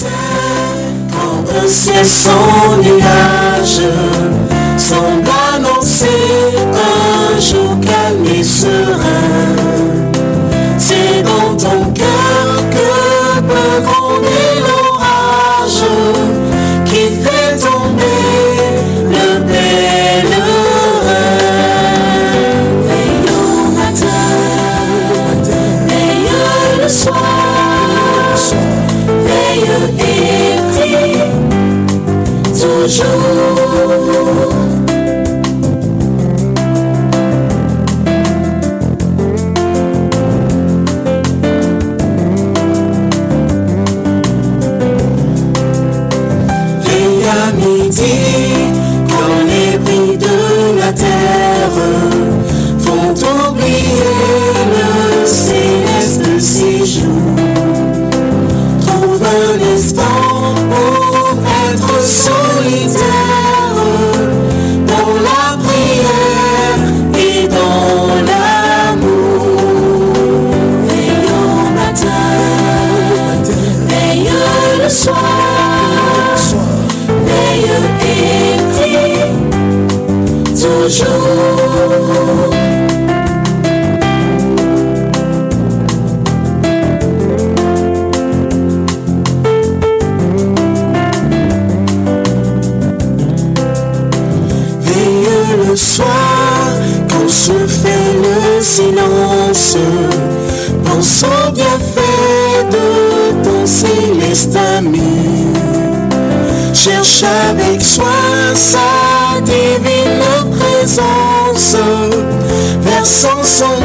quand 0.00 1.44
un 1.62 1.66
ciel 1.66 2.04
sans 2.04 2.76
nuage 2.78 3.80
semble 4.76 5.28
annoncer 5.54 6.67
toujours. 32.88 33.27
Cherche 106.72 107.24
avec 107.24 107.82
soin 107.82 108.54
sa 108.54 109.40
divine 109.40 110.22
présence, 110.56 111.74
versant 112.82 113.42
son 113.42 113.77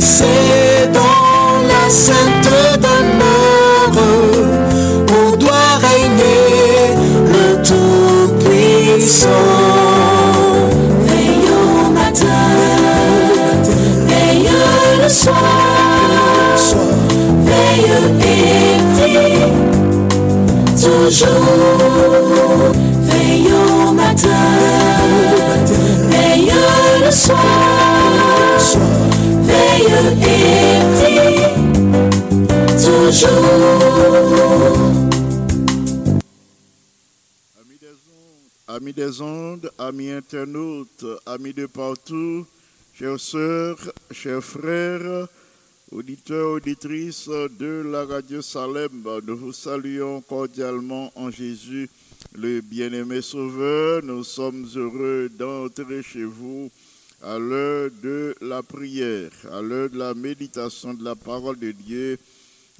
se 0.00 0.39
internautes, 40.30 41.04
amis 41.26 41.52
de 41.52 41.66
partout, 41.66 42.46
chères 42.94 43.18
sœurs, 43.18 43.92
chers 44.12 44.44
frères, 44.44 45.26
auditeurs, 45.90 46.52
auditrices 46.52 47.28
de 47.28 47.82
la 47.90 48.04
radio 48.04 48.40
Salem, 48.40 49.02
nous 49.26 49.36
vous 49.36 49.52
saluons 49.52 50.20
cordialement 50.20 51.10
en 51.16 51.32
Jésus, 51.32 51.90
le 52.36 52.60
bien-aimé 52.60 53.22
Sauveur. 53.22 54.04
Nous 54.04 54.22
sommes 54.22 54.68
heureux 54.76 55.28
d'entrer 55.36 56.02
chez 56.04 56.24
vous 56.24 56.70
à 57.22 57.36
l'heure 57.36 57.90
de 58.00 58.36
la 58.40 58.62
prière, 58.62 59.32
à 59.50 59.60
l'heure 59.60 59.90
de 59.90 59.98
la 59.98 60.14
méditation 60.14 60.94
de 60.94 61.02
la 61.02 61.16
parole 61.16 61.58
de 61.58 61.72
Dieu 61.72 62.18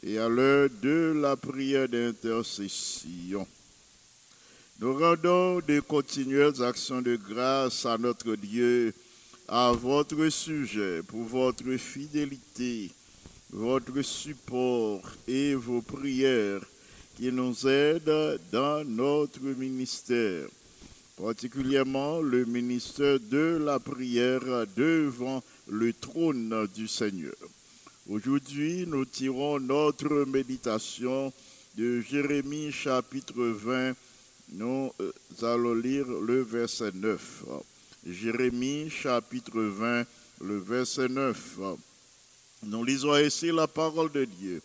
et 0.04 0.18
à 0.18 0.28
l'heure 0.28 0.68
de 0.80 1.14
la 1.20 1.36
prière 1.36 1.88
d'intercession. 1.88 3.44
Nous 4.80 4.96
rendons 4.96 5.60
de 5.60 5.80
continuelles 5.80 6.62
actions 6.62 7.02
de 7.02 7.14
grâce 7.16 7.84
à 7.84 7.98
notre 7.98 8.34
Dieu 8.34 8.94
à 9.46 9.72
votre 9.72 10.30
sujet 10.30 11.02
pour 11.02 11.24
votre 11.24 11.76
fidélité, 11.76 12.90
votre 13.50 14.00
support 14.00 15.02
et 15.28 15.54
vos 15.54 15.82
prières 15.82 16.62
qui 17.14 17.30
nous 17.30 17.68
aident 17.68 18.40
dans 18.50 18.82
notre 18.88 19.42
ministère, 19.42 20.46
particulièrement 21.20 22.22
le 22.22 22.46
ministère 22.46 23.20
de 23.20 23.60
la 23.62 23.78
prière 23.78 24.64
devant 24.74 25.42
le 25.68 25.92
trône 25.92 26.66
du 26.74 26.88
Seigneur. 26.88 27.36
Aujourd'hui, 28.08 28.86
nous 28.86 29.04
tirons 29.04 29.60
notre 29.60 30.24
méditation 30.24 31.30
de 31.76 32.00
Jérémie 32.00 32.72
chapitre 32.72 33.42
20. 33.42 33.94
Nous 34.52 34.92
euh, 35.00 35.12
allons 35.42 35.74
lire 35.74 36.06
le 36.08 36.42
verset 36.42 36.90
9. 36.92 37.44
Jérémie 38.04 38.90
chapitre 38.90 39.60
20, 39.60 40.04
le 40.40 40.58
verset 40.58 41.08
9. 41.08 41.58
Nous 42.64 42.82
lisons 42.84 43.16
ici 43.16 43.52
la 43.52 43.68
parole 43.68 44.10
de 44.10 44.24
Dieu. 44.24 44.60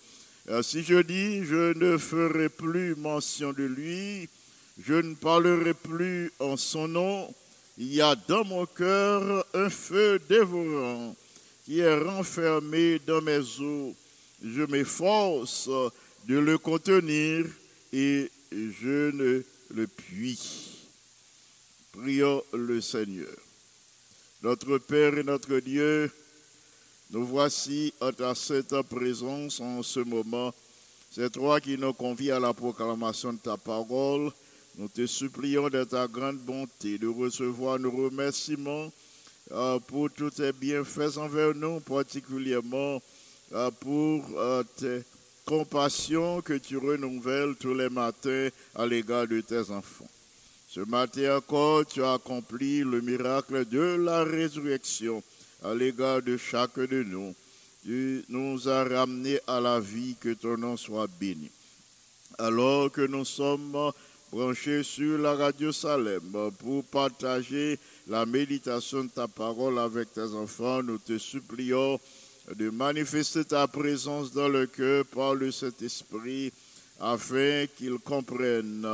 Euh, 0.50 0.64
Si 0.64 0.82
je 0.82 1.02
dis, 1.04 1.46
je 1.46 1.78
ne 1.78 2.00
ferai 2.00 2.50
plus 2.50 2.96
mention 2.96 3.54
de 3.54 3.64
lui, 3.64 4.28
je 4.84 4.96
ne 4.96 5.14
parlerai 5.14 5.76
plus 5.76 6.32
en 6.40 6.58
son 6.58 6.88
nom, 6.88 7.32
il 7.78 7.94
y 7.94 8.02
a 8.02 8.16
dans 8.16 8.44
mon 8.44 8.66
cœur 8.66 9.46
un 9.54 9.70
feu 9.70 10.20
dévorant 10.28 11.16
qui 11.64 11.80
est 11.82 11.98
renfermé 12.00 13.00
dans 13.06 13.22
mes 13.22 13.38
os. 13.38 13.94
Je 14.44 14.64
m'efforce 14.64 15.70
de 16.28 16.40
le 16.40 16.58
contenir 16.58 17.46
et 17.94 18.32
je 18.52 19.12
ne 19.12 19.44
le 19.76 19.88
puis. 19.88 20.40
Prions 21.92 22.42
le 22.54 22.82
Seigneur. 22.82 23.36
Notre 24.42 24.78
Père 24.78 25.18
et 25.18 25.24
notre 25.24 25.60
Dieu, 25.60 26.12
nous 27.12 27.26
voici 27.26 27.94
à 28.00 28.12
ta 28.12 28.36
sainte 28.36 28.82
présence 28.84 29.60
en 29.60 29.84
ce 29.84 30.00
moment. 30.00 30.54
C'est 31.12 31.32
toi 31.32 31.60
qui 31.60 31.78
nous 31.78 31.94
convies 31.94 32.32
à 32.32 32.40
la 32.40 32.54
proclamation 32.54 33.34
de 33.34 33.38
ta 33.38 33.58
parole. 33.58 34.32
Nous 34.78 34.88
te 34.88 35.06
supplions 35.06 35.70
de 35.70 35.84
ta 35.84 36.08
grande 36.08 36.38
bonté 36.38 36.98
de 36.98 37.08
recevoir 37.08 37.80
nos 37.80 37.92
remerciements 37.92 38.92
euh, 39.52 39.80
pour 39.80 40.10
tous 40.12 40.32
tes 40.32 40.52
bienfaits 40.52 41.18
envers 41.18 41.54
nous, 41.54 41.80
particulièrement 41.80 43.02
euh, 43.54 43.72
pour 43.72 44.26
euh, 44.38 44.64
tes 44.78 45.04
compassions 45.46 46.42
que 46.42 46.54
tu 46.54 46.78
renouvelles 46.78 47.56
tous 47.56 47.74
les 47.74 47.90
matins 47.90 48.50
à 48.76 48.86
l'égard 48.86 49.28
de 49.28 49.42
tes 49.42 49.70
enfants. 49.70 50.10
Ce 50.68 50.80
matin 50.82 51.38
encore, 51.38 51.86
tu 51.86 52.04
as 52.04 52.14
accompli 52.14 52.80
le 52.80 53.00
miracle 53.00 53.66
de 53.66 53.96
la 54.04 54.24
résurrection 54.24 55.24
à 55.64 55.74
l'égard 55.74 56.22
de 56.22 56.36
chacun 56.36 56.86
de 56.86 57.04
nous. 57.04 57.34
Tu 57.84 58.26
nous 58.30 58.68
as 58.68 58.84
ramenés 58.84 59.40
à 59.48 59.62
la 59.62 59.80
vie, 59.80 60.16
que 60.20 60.34
ton 60.34 60.58
nom 60.58 60.76
soit 60.76 61.08
béni. 61.20 61.50
Alors 62.40 62.92
que 62.92 63.06
nous 63.06 63.24
sommes 63.24 63.92
branchés 64.32 64.84
sur 64.84 65.20
la 65.20 65.36
radio 65.36 65.72
Salem 65.72 66.52
pour 66.60 66.84
partager 66.86 67.80
la 68.08 68.26
méditation 68.26 69.04
de 69.04 69.10
ta 69.10 69.28
parole 69.28 69.80
avec 69.80 70.12
tes 70.12 70.34
enfants, 70.34 70.84
nous 70.84 70.98
te 70.98 71.18
supplions 71.18 72.00
de 72.54 72.70
manifester 72.70 73.44
ta 73.44 73.68
présence 73.68 74.32
dans 74.32 74.48
le 74.48 74.68
cœur 74.68 75.06
par 75.06 75.34
le 75.34 75.52
Saint-Esprit 75.52 76.52
afin 77.00 77.66
qu'ils 77.78 77.98
comprennent 78.00 78.88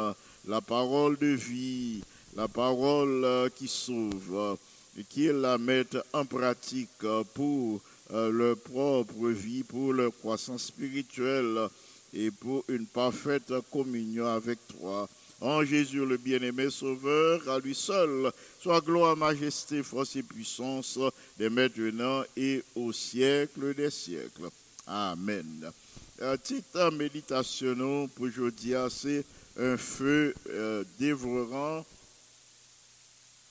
la 0.48 0.62
parole 0.62 1.18
de 1.18 1.28
vie, 1.28 2.02
la 2.36 2.48
parole 2.48 3.50
qui 3.56 3.68
sauve, 3.68 4.58
et 4.98 5.04
qu'ils 5.04 5.42
la 5.42 5.58
mettent 5.58 5.98
en 6.14 6.26
pratique 6.26 7.06
pour 7.34 7.82
euh, 8.14 8.30
leur 8.30 8.58
propre 8.58 9.30
vie, 9.30 9.64
pour 9.64 9.94
leur 9.94 10.12
croissance 10.18 10.66
spirituelle 10.66 11.68
et 12.14 12.30
pour 12.30 12.66
une 12.68 12.86
parfaite 12.86 13.54
communion 13.72 14.28
avec 14.28 14.60
toi. 14.68 15.08
En 15.42 15.66
Jésus 15.66 16.06
le 16.06 16.18
bien-aimé 16.18 16.70
Sauveur, 16.70 17.50
à 17.50 17.60
lui 17.60 17.74
seul, 17.74 18.32
soit 18.62 18.80
gloire, 18.80 19.18
majesté, 19.18 19.82
force 19.82 20.16
et 20.16 20.22
puissance, 20.22 21.00
dès 21.38 21.50
maintenant 21.50 22.24
et 22.38 22.64
au 22.76 22.94
siècle 22.94 23.74
des 23.74 23.90
siècles. 23.90 24.50
Amen. 24.86 25.72
Titre 26.44 26.92
méditation 26.92 28.08
pour 28.10 28.26
aujourd'hui, 28.26 28.74
c'est 28.92 29.26
un 29.58 29.78
feu 29.78 30.36
euh, 30.52 30.84
dévorant, 31.00 31.84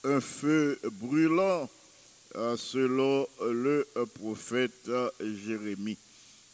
un 0.05 0.21
feu 0.21 0.79
brûlant, 0.93 1.69
euh, 2.35 2.55
selon 2.55 3.27
le 3.41 3.85
prophète 4.13 4.89
Jérémie. 5.19 5.97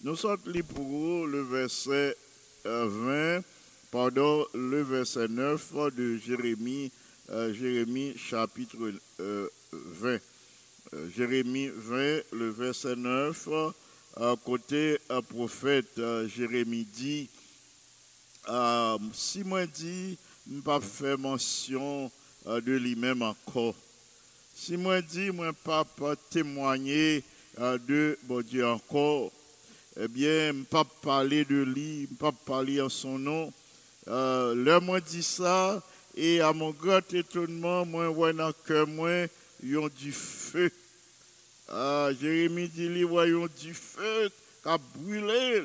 Nous 0.01 0.15
sommes 0.15 0.39
pour 0.73 1.27
le 1.27 1.41
verset 1.43 2.17
20, 2.65 3.41
pardon, 3.91 4.45
le 4.53 4.81
verset 4.81 5.27
9 5.27 5.73
de 5.95 6.17
Jérémie, 6.17 6.91
euh, 7.29 7.53
Jérémie 7.53 8.17
chapitre 8.17 8.91
20. 9.71 10.19
Jérémie 11.15 11.69
20, 11.73 12.21
le 12.31 12.49
verset 12.49 12.95
9, 12.95 13.49
à 14.17 14.35
côté 14.43 14.97
prophète 15.29 16.01
Jérémie 16.35 16.85
dit, 16.85 17.29
euh, 18.49 18.97
si 19.13 19.43
moi 19.43 19.65
dit, 19.65 20.17
je 20.49 20.59
pas 20.61 20.79
fait 20.79 21.17
mention 21.17 22.09
de 22.45 22.71
lui-même 22.73 23.21
encore. 23.21 23.75
Si 24.55 24.77
moi 24.77 25.01
dis, 25.01 25.29
moi 25.31 25.51
pas 25.53 25.85
témoigner 26.29 27.23
de 27.59 28.17
bon 28.23 28.41
Dieu 28.41 28.65
encore, 28.65 29.31
eh 29.99 30.07
bien, 30.07 30.53
je 30.53 30.63
pas 30.63 30.83
parler 30.83 31.43
de 31.43 31.63
lui, 31.63 32.07
je 32.09 32.15
pas 32.15 32.31
parler 32.31 32.79
en 32.81 32.89
son 32.89 33.17
nom. 33.17 33.51
Euh, 34.07 34.79
moi 34.79 34.99
dit 35.01 35.23
ça, 35.23 35.81
et 36.15 36.41
à 36.41 36.53
mon 36.53 36.71
grand 36.71 37.13
étonnement, 37.13 37.85
moi, 37.85 38.09
ouais, 38.09 38.33
dans 38.33 38.51
cœur, 38.65 38.87
moi, 38.87 39.27
ils 39.61 39.77
ont 39.77 39.89
du 39.89 40.11
feu. 40.11 40.71
Ah, 41.69 42.09
Jérémie 42.19 42.69
dit, 42.69 42.85
ils 42.85 43.05
ont 43.05 43.49
du 43.61 43.73
feu 43.73 44.31
qui 44.63 44.69
a 44.69 44.77
brûlé. 44.95 45.63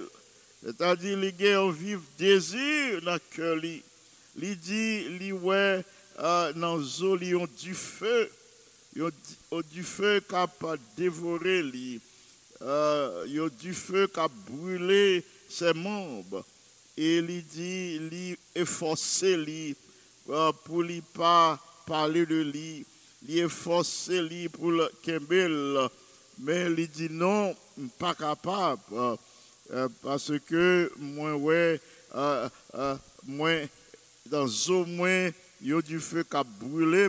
C'est-à-dire, 0.62 1.16
les 1.16 1.32
gars 1.32 1.62
ont 1.62 1.70
vivre 1.70 2.02
désir 2.18 3.00
dans 3.02 3.14
le 3.14 3.20
cœur. 3.34 3.56
Il 3.64 4.58
dit, 4.58 5.06
ils 5.20 5.32
ouais, 5.32 5.82
euh, 6.20 6.52
dans 6.52 6.76
le 6.76 7.22
ils 7.22 7.36
ont 7.36 7.48
du 7.60 7.74
feu. 7.74 8.30
Ils 8.94 9.04
ont 9.04 9.62
du 9.72 9.82
feu 9.82 10.22
qui 10.28 10.34
a 10.34 10.46
dévoré. 10.96 11.62
Li. 11.62 12.00
Euh, 12.60 13.24
il 13.26 13.34
y 13.34 13.40
a 13.40 13.48
du 13.48 13.72
feu 13.72 14.06
qui 14.06 14.20
a 14.20 14.28
brûlé 14.28 15.24
ses 15.48 15.72
membres. 15.72 16.44
Et 16.96 17.18
il 17.18 17.46
dit, 17.46 18.00
il 18.12 18.36
efforcé 18.54 19.36
lui 19.36 19.74
euh, 20.30 20.52
pour 20.64 20.82
lui 20.82 21.00
pas 21.00 21.58
parler 21.86 22.26
de 22.26 22.42
lui. 22.42 22.84
Il 23.28 23.38
efforcé 23.38 24.20
lui 24.22 24.48
pour 24.48 24.70
le 24.70 24.90
Kembel. 25.02 25.88
Mais 26.38 26.66
il 26.76 26.88
dit 26.88 27.08
non, 27.10 27.54
pas 27.98 28.14
capable. 28.14 28.80
Euh, 29.72 29.88
parce 30.02 30.32
que 30.46 30.92
moi, 30.98 31.34
ouais, 31.34 31.80
euh, 32.14 32.48
euh, 32.74 32.96
moi, 33.26 33.50
dans 34.26 34.46
au 34.68 34.84
moins, 34.84 35.30
il 35.62 35.68
y 35.68 35.72
a 35.72 35.80
du 35.80 35.98
feu 35.98 36.24
qui 36.28 36.36
a 36.36 36.44
brûlé. 36.44 37.08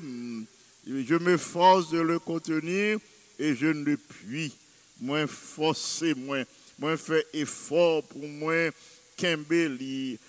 Je 0.87 1.15
m'efforce 1.15 1.89
de 1.89 1.99
le 1.99 2.19
contenir 2.19 2.99
et 3.39 3.55
je 3.55 3.67
ne 3.67 3.95
puis 3.95 4.53
moins 5.01 5.27
forcé, 5.27 6.13
moins, 6.13 6.43
moins 6.79 6.95
fait 6.95 7.25
effort 7.33 8.03
pour 8.03 8.23
moi, 8.23 8.69
Kembeli, 9.23 10.19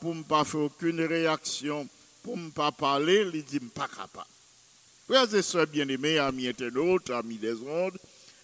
pour 0.00 0.14
ne 0.14 0.22
pas 0.22 0.42
faire 0.42 0.60
aucune 0.60 1.02
réaction, 1.02 1.86
pour 2.22 2.38
ne 2.38 2.48
pas 2.48 2.72
parler, 2.72 3.26
il 3.34 3.44
dit 3.44 3.60
pas 3.60 3.88
capable. 3.88 4.26
Frères 5.06 5.34
et 5.34 5.42
sœurs 5.42 5.66
bien-aimés, 5.66 6.18
amis 6.18 6.48
internautes, 6.48 7.10
amis 7.10 7.36
des 7.36 7.60
ondes, 7.60 7.98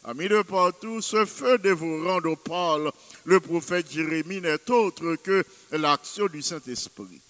amis 0.05 0.29
de 0.29 0.43
partout, 0.43 1.01
ce 1.01 1.25
feu 1.25 1.57
dévorant 1.57 2.21
dont 2.21 2.37
parle 2.37 2.93
le 3.25 3.41
prophète 3.41 3.91
Jérémie 3.91 4.43
n'est 4.43 4.71
autre 4.71 5.17
que 5.17 5.43
l'action 5.73 6.27
du 6.27 6.43
Saint-Esprit. 6.43 7.21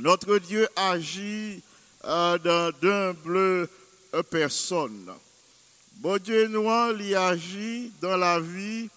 Notre 0.00 0.38
Dieu 0.38 0.68
agit 0.74 1.62
euh, 2.04 2.38
dans 2.38 2.72
d'humbles 2.80 3.68
personnes. 4.30 5.12
Bon 5.94 6.18
Dieu 6.18 6.48
noir, 6.48 6.92
il 6.98 7.14
agit 7.14 7.92
dans 8.00 8.16
la 8.16 8.40
vie 8.40 8.88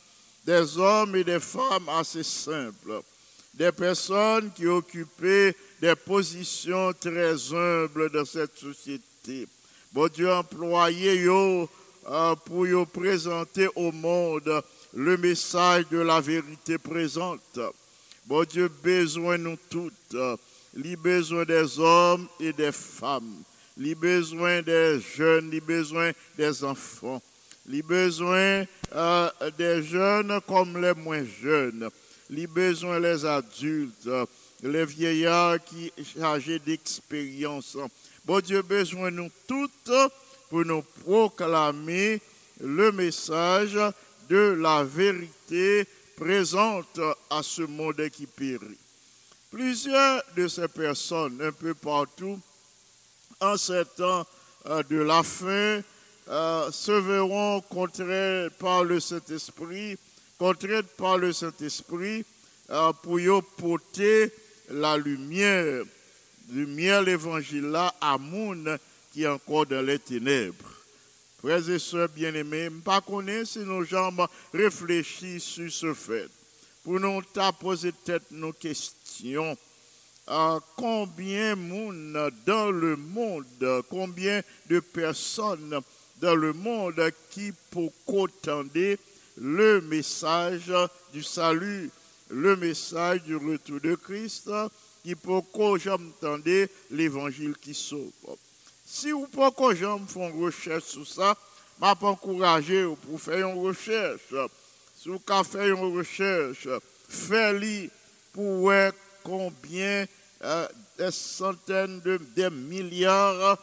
des 0.46 0.78
hommes 0.78 1.16
et 1.16 1.24
des 1.24 1.40
femmes 1.40 1.90
assez 1.90 2.24
simples, 2.24 3.02
des 3.54 3.72
personnes 3.72 4.52
qui 4.56 4.68
occupaient 4.68 5.56
des 5.82 5.96
positions 5.96 6.94
très 6.94 7.54
humbles 7.54 8.10
dans 8.12 8.26
cette 8.26 8.58
société. 8.58 9.48
Bon 9.92 10.08
Dieu 10.08 10.32
employé 10.32 11.28
euh, 11.28 12.36
pour 12.46 12.88
présenter 12.88 13.68
au 13.76 13.92
monde 13.92 14.64
le 14.94 15.18
message 15.18 15.86
de 15.90 16.00
la 16.00 16.20
vérité 16.22 16.78
présente. 16.78 17.60
Bon 18.26 18.44
Dieu, 18.44 18.70
besoin 18.84 19.38
nous 19.38 19.58
toutes, 19.70 20.16
il 20.76 20.96
besoin 20.96 21.44
des 21.44 21.80
hommes 21.80 22.28
et 22.40 22.54
des 22.54 22.72
femmes 22.72 23.44
les 23.78 23.96
besoins 23.96 24.62
des 24.62 25.00
jeunes, 25.16 25.50
les 25.50 25.62
besoins 25.62 26.12
des 26.38 26.64
enfants, 26.64 27.22
les 27.68 27.82
besoins 27.82 28.66
euh, 28.94 29.30
des 29.58 29.84
jeunes 29.84 30.40
comme 30.48 30.82
les 30.82 30.94
moins 30.94 31.26
jeunes, 31.42 31.90
les 32.30 32.48
besoins 32.48 33.00
des 33.00 33.26
adultes, 33.26 34.10
les 34.64 34.86
vieillards 34.86 35.64
qui 35.64 35.92
sont 35.98 36.20
chargés 36.20 36.60
d'expérience. 36.60 37.78
Bon 38.26 38.40
Dieu, 38.40 38.62
besoin 38.62 39.12
nous 39.12 39.30
toutes 39.48 39.92
pour 40.50 40.66
nous 40.66 40.84
proclamer 41.04 42.22
le 42.60 42.92
message 42.92 43.78
de 44.30 44.58
la 44.60 44.84
vérité 44.84 45.86
présente 46.16 47.00
à 47.30 47.42
ce 47.42 47.64
monde 47.64 48.08
qui 48.10 48.26
périt. 48.26 48.78
Plusieurs 49.50 50.22
de 50.38 50.48
ces 50.48 50.68
personnes, 50.68 51.42
un 51.42 51.52
peu 51.52 51.74
partout, 51.74 52.40
en 53.40 53.58
ces 53.58 53.84
temps 53.98 54.26
euh, 54.68 54.84
de 54.84 54.98
la 54.98 55.24
fin, 55.24 55.82
euh, 56.30 56.72
se 56.72 56.92
verront 56.92 57.62
contraints 57.62 58.48
par 58.60 58.84
le 58.84 59.00
Saint-Esprit, 59.00 59.98
contraints 60.38 60.84
par 60.98 61.18
le 61.18 61.34
Saint-Esprit 61.34 62.26
euh, 62.70 62.94
pour 63.02 63.20
y 63.20 63.28
porter 63.58 64.32
la 64.70 64.98
lumière, 64.98 65.84
lumière 66.52 67.02
l'évangile 67.02 67.76
à 68.00 68.18
monde 68.18 68.78
qui 69.12 69.24
est 69.24 69.28
encore 69.28 69.66
dans 69.66 69.86
les 69.86 70.00
ténèbres. 70.00 70.70
Frères 71.40 71.68
et 71.70 71.80
sœurs 71.80 72.10
bien-aimés, 72.10 72.70
pas 72.86 73.02
si 73.46 73.60
nos 73.60 73.84
jambes 73.84 74.28
réfléchissent 74.54 75.44
sur 75.44 75.72
ce 75.72 75.94
fait. 75.94 76.30
Pour 76.84 77.00
nous 77.00 77.22
poser 77.60 77.92
tête 77.92 78.24
nos 78.32 78.54
questions 78.54 79.58
combien 80.76 81.56
monde 81.56 82.32
dans 82.46 82.72
le 82.72 82.96
monde, 82.96 83.84
combien 83.90 84.42
de 84.70 84.80
personnes 84.80 85.80
dans 86.22 86.36
le 86.36 86.54
monde 86.54 87.02
qui 87.32 87.52
pour 87.72 87.92
entendre 88.08 88.98
le 89.38 89.82
message 89.82 90.72
du 91.12 91.24
salut, 91.24 91.90
le 92.30 92.56
message 92.56 93.24
du 93.24 93.36
retour 93.36 93.82
de 93.82 93.96
Christ, 93.96 94.50
qui 95.04 95.16
peut 95.16 95.42
que 95.54 95.80
j'entendais 95.80 96.70
l'évangile 96.92 97.56
qui 97.60 97.74
sauve. 97.74 98.12
Si 98.86 99.12
vous 99.12 99.28
j'aime 99.74 100.08
faire 100.08 100.30
une 100.30 100.44
recherche 100.44 100.84
sur 100.84 101.08
ça, 101.08 101.36
je 101.82 101.86
vais 101.86 102.06
encourager 102.06 102.88
pour 103.08 103.20
faire 103.20 103.48
une 103.48 103.60
recherche. 103.60 104.34
Si 104.96 105.10
vous 105.10 105.20
faire 105.44 105.76
une 105.76 105.98
recherche, 105.98 106.68
faites-le 107.10 107.90
pour 108.34 108.72
combien 109.24 110.06
euh, 110.44 110.68
des 110.98 111.12
centaines 111.12 112.00
de 112.02 112.20
des 112.36 112.50
milliards 112.50 113.58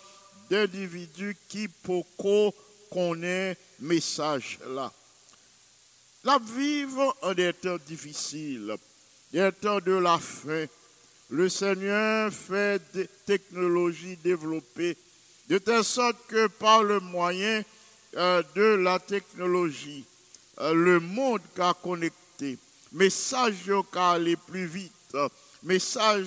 d'individus 0.51 1.37
qui 1.49 1.69
peuvent 1.69 2.53
connaître 2.91 3.61
message 3.81 4.59
là. 4.69 4.93
La 6.25 6.39
vivre 6.39 7.17
en 7.23 7.33
des 7.33 7.53
temps 7.53 7.79
difficiles, 7.87 8.75
des 9.33 9.53
temps 9.53 9.81
de 9.81 9.93
la 9.93 10.19
fin. 10.19 10.67
Le 11.31 11.49
Seigneur 11.49 12.33
fait 12.33 12.83
des 12.93 13.09
technologies 13.27 14.17
développées 14.17 14.97
de 15.49 15.59
telle 15.59 15.85
sorte 15.85 16.17
que 16.27 16.47
par 16.47 16.83
le 16.83 17.01
moyen 17.01 17.63
euh, 18.17 18.43
de 18.55 18.63
la 18.63 18.99
technologie, 18.99 20.05
euh, 20.61 20.73
le 20.75 21.01
monde 21.01 21.41
a 21.59 21.75
connecté, 21.75 22.59
message 22.93 23.71
a 23.95 24.13
aller 24.13 24.37
plus 24.37 24.67
vite, 24.67 25.17
message 25.63 26.27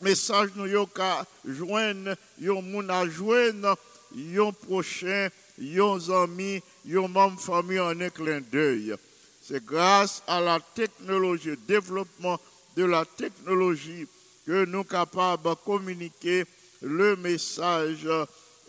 message 0.00 0.50
nous 0.56 0.66
yo 0.66 0.86
ka 0.86 1.24
joindre 1.44 2.16
yo 2.38 2.60
moun 2.60 2.90
a 2.90 3.04
joindre 3.06 3.76
yon 4.12 4.52
prochain 4.52 5.30
yon 5.58 6.00
ami 6.22 6.62
yon 6.84 7.08
membre 7.08 7.40
famille 7.40 7.80
en 7.80 8.00
un 8.00 8.10
clin 8.10 8.40
d'œil 8.52 8.94
c'est 9.42 9.64
grâce 9.64 10.22
à 10.26 10.40
la 10.40 10.58
technologie 10.74 11.52
au 11.52 11.56
développement 11.68 12.40
de 12.76 12.84
la 12.84 13.04
technologie 13.04 14.06
que 14.46 14.64
nous 14.64 14.82
sommes 14.82 14.84
capables 14.84 15.48
de 15.48 15.54
communiquer 15.64 16.44
le 16.82 17.16
message 17.16 18.06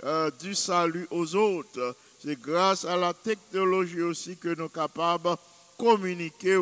euh, 0.03 0.31
du 0.39 0.55
salut 0.55 1.07
aux 1.11 1.35
autres. 1.35 1.95
C'est 2.23 2.39
grâce 2.39 2.85
à 2.85 2.95
la 2.95 3.13
technologie 3.13 4.01
aussi 4.01 4.37
que 4.37 4.49
nous 4.49 4.55
sommes 4.55 4.69
capables 4.69 5.29
de 5.29 5.35
communiquer 5.77 6.55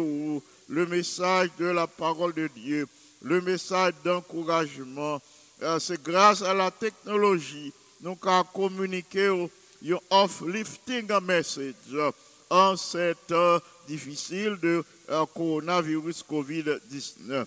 le 0.67 0.85
message 0.87 1.49
de 1.59 1.65
la 1.65 1.87
parole 1.87 2.33
de 2.33 2.47
Dieu, 2.55 2.87
le 3.21 3.41
message 3.41 3.93
d'encouragement. 4.03 5.21
Euh, 5.63 5.79
C'est 5.79 6.01
grâce 6.01 6.41
à 6.41 6.53
la 6.53 6.71
technologie 6.71 7.73
nous 8.01 8.15
pouvons 8.15 8.43
communiquer 8.53 9.49
your 9.81 10.01
uplifting 10.11 11.07
message 11.21 11.73
euh, 11.93 12.11
en 12.49 12.75
ces 12.77 13.13
temps 13.27 13.59
difficiles 13.87 14.57
de 14.61 14.83
euh, 15.09 15.25
coronavirus 15.33 16.23
COVID-19. 16.29 17.45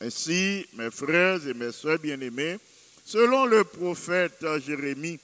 Ainsi, 0.00 0.66
mes 0.74 0.90
frères 0.90 1.46
et 1.46 1.54
mes 1.54 1.70
soeurs 1.72 1.98
bien-aimés, 1.98 2.58
selon 3.04 3.46
le 3.46 3.64
prophète 3.64 4.44
Jérémie, 4.66 5.20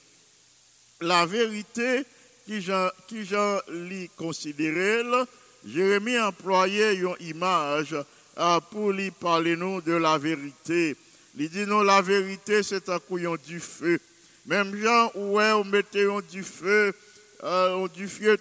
la 1.01 1.25
vérité 1.25 2.03
qui 2.47 2.61
j'en 2.61 3.59
lis 3.69 4.09
considérée, 4.15 5.03
Jérémie 5.65 6.19
employait 6.19 6.95
une 6.95 7.15
image 7.19 7.95
pour 8.71 8.91
lui 8.91 9.11
parler 9.11 9.55
de 9.55 9.93
la 9.93 10.17
vérité. 10.17 10.95
Il 11.37 11.49
dit 11.49 11.65
non, 11.65 11.81
la 11.83 12.01
vérité 12.01 12.63
c'est 12.63 12.89
un 12.89 12.99
couillon 12.99 13.37
du 13.47 13.59
feu. 13.59 13.99
Même 14.45 14.75
gens 14.75 15.11
ouais, 15.15 15.51
on 15.51 15.63
mettait 15.63 16.07
du 16.31 16.43
feu, 16.43 16.93
euh, 17.43 17.69
on 17.75 17.87
du 17.87 18.07
feu, 18.07 18.37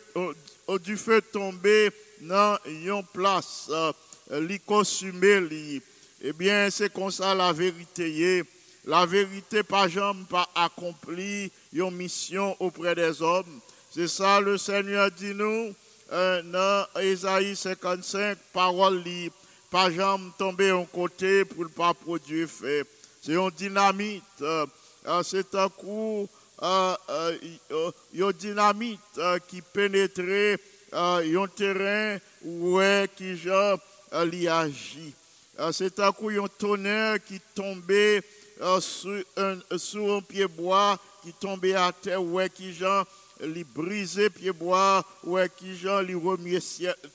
on- 0.66 0.78
du 0.78 0.96
feu 0.96 1.20
tomber 1.20 1.90
dans 2.20 2.58
une 2.66 3.02
place, 3.12 3.68
euh, 3.70 3.92
li 4.40 4.58
consumer 4.60 5.40
li. 5.40 5.82
Eh 6.22 6.32
bien, 6.32 6.68
c'est 6.70 6.92
comme 6.92 7.10
ça 7.10 7.34
la 7.34 7.52
vérité. 7.52 8.44
La 8.84 9.06
vérité 9.06 9.62
pas 9.62 9.88
jamais 9.88 10.24
pas 10.28 10.48
accompli 10.54 11.50
une 11.72 11.90
mission 11.90 12.56
auprès 12.60 12.94
des 12.94 13.20
hommes. 13.22 13.60
C'est 13.94 14.08
ça 14.08 14.40
le 14.40 14.56
Seigneur 14.58 15.10
dit 15.10 15.34
nous 15.34 15.74
euh, 16.12 16.42
dans 16.42 17.00
Ésaïe 17.00 17.54
55, 17.56 18.38
parole 18.52 18.98
li, 19.02 19.30
pas 19.70 19.90
jamais 19.90 20.30
tomber 20.36 20.72
en 20.72 20.84
côté 20.84 21.44
pour 21.44 21.62
ne 21.64 21.68
pas 21.68 21.94
produire 21.94 22.48
fait. 22.48 22.84
C'est 23.22 23.34
une 23.34 23.50
dynamite. 23.50 24.22
euh, 24.42 24.66
euh, 25.06 25.22
c'est 25.22 25.54
un 25.54 25.68
coup, 25.68 26.28
euh, 26.62 26.96
une 28.12 28.32
dynamite 28.32 29.20
qui 29.48 29.62
pénétrait 29.62 30.58
un 30.92 31.46
terrain 31.56 32.18
où 32.44 32.80
qui 33.16 33.36
genre 33.36 33.78
l'y 34.24 34.48
agit. 34.48 35.14
C'est 35.72 36.00
un 36.00 36.12
coup 36.12 36.30
un 36.30 36.48
tonnerre 36.58 37.22
qui 37.24 37.40
tombait 37.54 38.22
sur, 38.80 39.22
un, 39.36 39.58
un 39.70 40.20
pied 40.20 40.46
bois, 40.46 40.98
qui 41.22 41.32
tombait 41.34 41.74
à 41.74 41.92
terre, 41.92 42.22
ouais, 42.22 42.50
qui 42.50 42.74
genre 42.74 43.06
li 43.40 43.64
brisé 43.64 44.28
pied 44.28 44.52
bois, 44.52 45.04
ouais, 45.24 45.50
qui 45.56 45.76
genre 45.76 46.02
li 46.02 46.14
remuer 46.14 46.60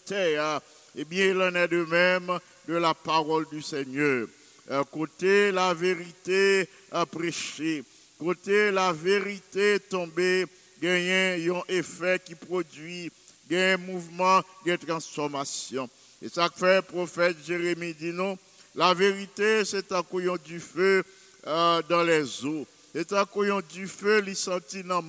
terre. 0.05 0.62
Eh 0.97 1.03
bien, 1.03 1.25
il 1.25 1.41
en 1.41 1.53
est 1.55 1.67
de 1.67 1.83
même 1.83 2.39
de 2.67 2.75
la 2.75 2.93
parole 2.93 3.45
du 3.51 3.61
Seigneur. 3.61 4.27
Euh, 4.71 4.83
côté 4.85 5.51
la 5.51 5.73
vérité 5.73 6.67
à 6.91 7.05
prêcher, 7.05 7.83
côté 8.17 8.71
la 8.71 8.93
vérité 8.93 9.79
tombée, 9.79 10.45
gagne 10.81 11.51
un 11.51 11.61
effet 11.67 12.19
qui 12.25 12.33
produit, 12.33 13.11
gagne 13.49 13.73
un 13.73 13.77
mouvement 13.77 14.41
de 14.65 14.75
transformation. 14.77 15.89
Et 16.21 16.29
ça 16.29 16.49
fait 16.55 16.77
le 16.77 16.81
prophète 16.81 17.37
Jérémie 17.45 17.93
dit 17.93 18.13
non, 18.13 18.37
la 18.73 18.93
vérité 18.93 19.65
c'est 19.65 19.91
un 19.91 20.01
couillon 20.01 20.37
du 20.43 20.59
feu 20.59 21.03
euh, 21.45 21.81
dans 21.89 22.03
les 22.03 22.45
eaux. 22.45 22.65
C'est 22.93 23.11
un 23.11 23.25
couillon 23.25 23.61
du 23.73 23.87
feu 23.87 24.21
li 24.21 24.35
senti 24.35 24.81
dans. 24.81 25.03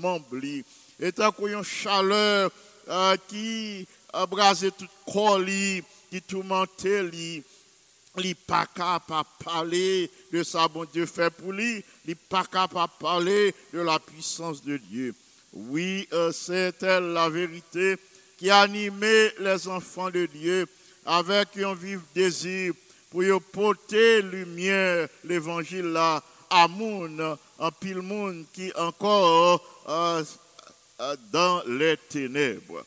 C'est 0.99 1.21
un 1.21 1.31
couillon 1.31 1.63
chaleur 1.63 2.51
euh, 2.89 3.17
qui 3.29 3.87
abrasait 4.13 4.71
tout 4.71 4.89
corps 5.13 5.41
qui 6.11 6.23
tourmentait 6.23 7.03
li 7.03 7.43
li 8.17 8.35
pas 8.35 8.67
capable 8.67 9.29
de 9.39 9.45
parler 9.45 10.11
de 10.33 10.43
ça, 10.43 10.69
bon 10.69 10.87
Dieu 10.93 11.07
fait 11.07 11.31
pour 11.31 11.53
lui, 11.53 11.85
li 12.07 12.15
pas 12.15 12.45
capable 12.45 12.93
de 12.93 13.03
parler 13.03 13.55
de 13.73 13.81
la 13.81 13.99
puissance 13.99 14.63
de 14.65 14.77
Dieu. 14.77 15.15
Oui, 15.53 16.09
euh, 16.13 16.33
c'est 16.33 16.83
elle 16.83 17.13
la 17.13 17.29
vérité 17.29 17.97
qui 18.39 18.51
animait 18.51 19.35
les 19.39 19.69
enfants 19.69 20.11
de 20.11 20.27
Dieu 20.27 20.67
avec 21.05 21.57
un 21.59 21.75
vif 21.75 22.01
désir 22.15 22.75
pour 23.11 23.23
y 23.23 23.41
porter 23.53 24.23
lumière, 24.23 25.09
l'évangile 25.25 25.87
là, 25.87 26.23
à 26.51 26.69
monde, 26.69 27.39
en 27.59 27.71
pile 27.71 28.03
monde 28.03 28.45
qui 28.53 28.73
encore 28.77 29.63
euh, 29.89 30.25
euh, 31.01 31.17
dans 31.33 31.63
les 31.67 31.97
ténèbres. 32.09 32.85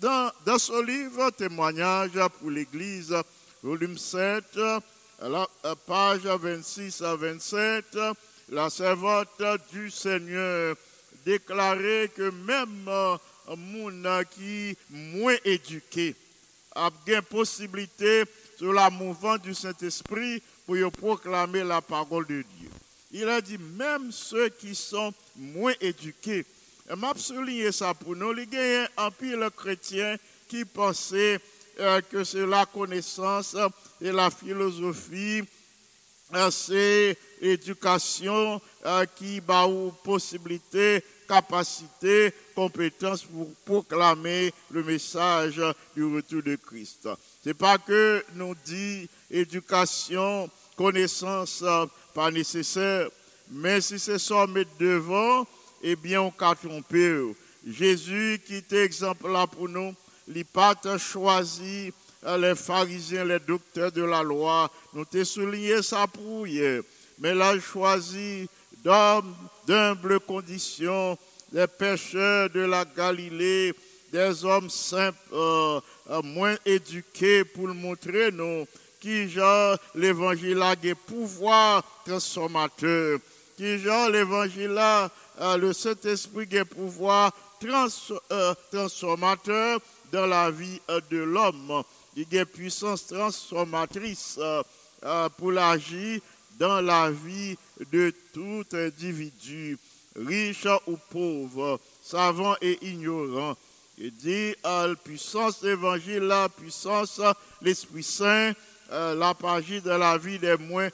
Dans, 0.00 0.30
dans 0.46 0.58
ce 0.58 0.80
livre, 0.84 1.30
témoignage 1.30 2.12
pour 2.38 2.50
l'Église, 2.50 3.12
volume 3.64 3.98
7, 3.98 4.44
la 5.22 5.48
euh, 5.64 5.74
page 5.86 6.20
26 6.20 7.02
à 7.02 7.16
27, 7.16 7.98
la 8.50 8.70
servante 8.70 9.42
du 9.72 9.90
Seigneur 9.90 10.76
déclarait 11.24 12.12
que 12.14 12.30
même 12.30 12.86
euh, 12.86 13.16
moun 13.56 14.08
qui 14.30 14.76
moins 14.88 15.36
éduqué 15.44 16.14
a 16.76 16.90
bien 17.04 17.20
possibilité 17.20 18.22
sur 18.56 18.72
la 18.72 18.90
mouvance 18.90 19.40
du 19.40 19.52
Saint-Esprit 19.52 20.40
pour 20.64 20.76
proclamer 20.92 21.64
la 21.64 21.80
parole 21.80 22.26
de 22.26 22.44
Dieu. 22.56 22.70
Il 23.10 23.28
a 23.28 23.40
dit 23.40 23.58
même 23.58 24.12
ceux 24.12 24.48
qui 24.48 24.76
sont 24.76 25.12
moins 25.34 25.74
éduqués. 25.80 26.46
M'a 26.96 27.12
souligné 27.16 27.70
ça 27.72 27.92
pour 27.94 28.16
nous. 28.16 28.32
Il 28.32 28.52
y 28.52 28.56
a 28.56 28.88
un 28.96 29.10
pile 29.10 29.46
chrétien 29.56 30.16
qui 30.48 30.64
pensait 30.64 31.38
euh, 31.80 32.00
que 32.10 32.24
c'est 32.24 32.46
la 32.46 32.64
connaissance 32.66 33.56
et 34.00 34.10
la 34.10 34.30
philosophie 34.30 35.42
euh, 36.34 36.50
c'est 36.50 37.16
l'éducation 37.40 38.60
euh, 38.84 39.06
qui 39.16 39.40
bat 39.40 39.64
aux 39.64 39.90
possibilités, 39.90 41.02
capacités, 41.26 42.34
compétences 42.54 43.22
pour 43.22 43.48
proclamer 43.64 44.52
le 44.70 44.82
message 44.82 45.60
du 45.96 46.04
retour 46.04 46.42
de 46.42 46.56
Christ. 46.56 47.08
C'est 47.42 47.54
pas 47.54 47.78
que 47.78 48.22
nous 48.34 48.54
dit 48.66 49.08
éducation, 49.30 50.50
connaissance 50.76 51.62
euh, 51.62 51.86
pas 52.14 52.30
nécessaire, 52.30 53.08
mais 53.50 53.80
si 53.80 53.98
c'est 53.98 54.18
ça 54.18 54.44
on 54.44 54.48
met 54.48 54.66
devant, 54.78 55.46
eh 55.82 55.96
bien 55.96 56.22
on 56.22 56.30
peut 56.30 56.44
tromper. 56.62 57.34
Jésus 57.66 58.40
qui 58.46 58.56
est 58.56 58.72
exemple 58.72 59.30
là 59.30 59.46
pour 59.46 59.68
nous, 59.68 59.94
il 60.28 60.44
pas 60.44 60.74
choisi 60.98 61.92
euh, 62.24 62.36
les 62.36 62.54
pharisiens, 62.54 63.24
les 63.24 63.38
docteurs 63.38 63.92
de 63.92 64.02
la 64.02 64.22
loi, 64.22 64.70
nous 64.92 65.04
t'ai 65.04 65.24
souligné 65.24 65.82
ça 65.82 66.06
pour 66.06 66.46
hier. 66.46 66.82
Mais 67.18 67.30
il 67.30 67.42
a 67.42 67.58
choisi 67.60 68.48
d'hommes 68.84 69.34
d'humbles 69.66 70.20
conditions, 70.20 71.18
les 71.52 71.66
pêcheurs 71.66 72.50
de 72.50 72.60
la 72.60 72.84
Galilée, 72.84 73.74
des 74.12 74.44
hommes 74.44 74.70
simples, 74.70 75.18
euh, 75.32 75.80
euh, 76.10 76.22
moins 76.22 76.56
éduqués 76.64 77.44
pour 77.44 77.68
le 77.68 77.74
montrer, 77.74 78.30
nous, 78.32 78.66
qui 79.00 79.28
genre 79.28 79.76
l'évangile 79.94 80.62
a 80.62 80.74
des 80.74 80.94
pouvoirs 80.94 81.82
transformateurs, 82.04 83.18
qui 83.58 83.76
genre 83.80 84.08
l'évangile 84.08 84.80
le 85.40 85.72
Saint-Esprit 85.72 86.46
des 86.46 86.64
pouvoirs 86.64 87.32
trans, 87.60 87.88
euh, 88.30 88.54
transformateurs 88.70 89.80
dans 90.12 90.26
la 90.26 90.48
vie 90.50 90.80
euh, 90.88 91.00
de 91.10 91.18
l'homme. 91.18 91.82
Il 92.16 92.32
y 92.32 92.38
a 92.38 92.46
puissance 92.46 93.08
transformatrice 93.08 94.38
euh, 94.38 95.28
pour 95.36 95.50
l'agir 95.50 96.20
dans 96.56 96.80
la 96.80 97.10
vie 97.10 97.56
de 97.92 98.12
tout 98.32 98.64
individu, 98.72 99.76
riche 100.14 100.66
ou 100.86 100.96
pauvre, 101.10 101.80
savant 102.02 102.54
et 102.60 102.78
ignorant. 102.86 103.56
Il 103.98 104.12
dit, 104.12 104.54
euh, 104.64 104.86
la 104.86 104.94
puissance 104.94 105.60
de 105.62 105.70
l'évangile, 105.70 106.20
la 106.20 106.48
puissance 106.48 107.20
l'Esprit 107.60 108.04
Saint, 108.04 108.52
la 108.90 109.34
partie 109.34 109.80
de 109.80 109.90
la 109.90 110.16
vie 110.16 110.38
des 110.38 110.56
moins 110.56 110.88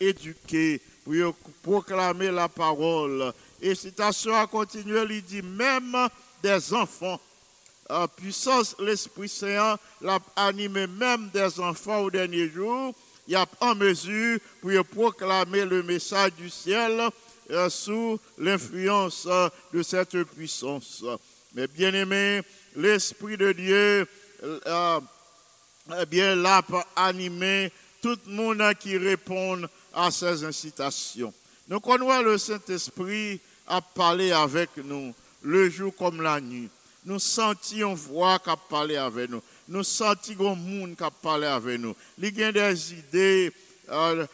éduqués, 0.00 0.80
pour 1.06 1.34
proclamer 1.62 2.30
la 2.30 2.48
parole. 2.48 3.32
Et 3.62 3.74
citation 3.74 4.34
a 4.34 4.46
continué, 4.46 5.00
il 5.08 5.22
dit, 5.22 5.42
même 5.42 5.96
des 6.42 6.74
enfants, 6.74 7.20
euh, 7.90 8.06
puissance 8.08 8.74
l'Esprit 8.80 9.28
Saint 9.28 9.78
l'a 10.00 10.18
animé 10.34 10.88
même 10.88 11.30
des 11.32 11.60
enfants 11.60 12.00
au 12.00 12.10
dernier 12.10 12.50
jour, 12.50 12.92
il 13.28 13.32
y 13.32 13.36
a 13.36 13.46
en 13.60 13.74
mesure 13.74 14.38
pour 14.60 14.84
proclamer 14.84 15.64
le 15.64 15.82
message 15.82 16.32
du 16.32 16.50
ciel 16.50 17.00
euh, 17.50 17.70
sous 17.70 18.18
l'influence 18.38 19.26
euh, 19.30 19.48
de 19.72 19.82
cette 19.82 20.20
puissance. 20.24 21.04
Mais 21.54 21.68
bien 21.68 21.94
aimé, 21.94 22.42
l'Esprit 22.74 23.36
de 23.36 23.52
Dieu, 23.52 24.06
eh 24.42 26.06
bien, 26.06 26.62
pour 26.62 26.84
animer 26.96 27.72
tout 28.02 28.18
le 28.26 28.32
monde 28.32 28.74
qui 28.78 28.98
répond 28.98 29.62
à 29.96 30.10
ces 30.10 30.44
incitations. 30.44 31.32
On 31.70 31.78
voit 31.78 32.22
le 32.22 32.38
Saint-Esprit 32.38 33.40
a 33.66 33.80
parlé 33.80 34.30
avec 34.30 34.70
nous 34.76 35.12
le 35.42 35.70
jour 35.70 35.92
comme 35.96 36.20
la 36.20 36.40
nuit. 36.40 36.68
Nous 37.04 37.18
sentions 37.18 37.94
voix 37.94 38.38
qui 38.38 38.50
a 38.50 38.56
parlé 38.56 38.96
avec 38.96 39.30
nous. 39.30 39.42
Nous 39.68 39.82
sentions 39.82 40.54
monde 40.54 40.96
qui 40.96 41.02
a 41.02 41.10
parlé 41.10 41.46
avec 41.46 41.80
nous. 41.80 41.96
Il 42.18 42.38
y 42.38 42.44
a 42.44 42.52
des 42.52 42.92
idées 42.92 43.52
euh, 43.88 44.26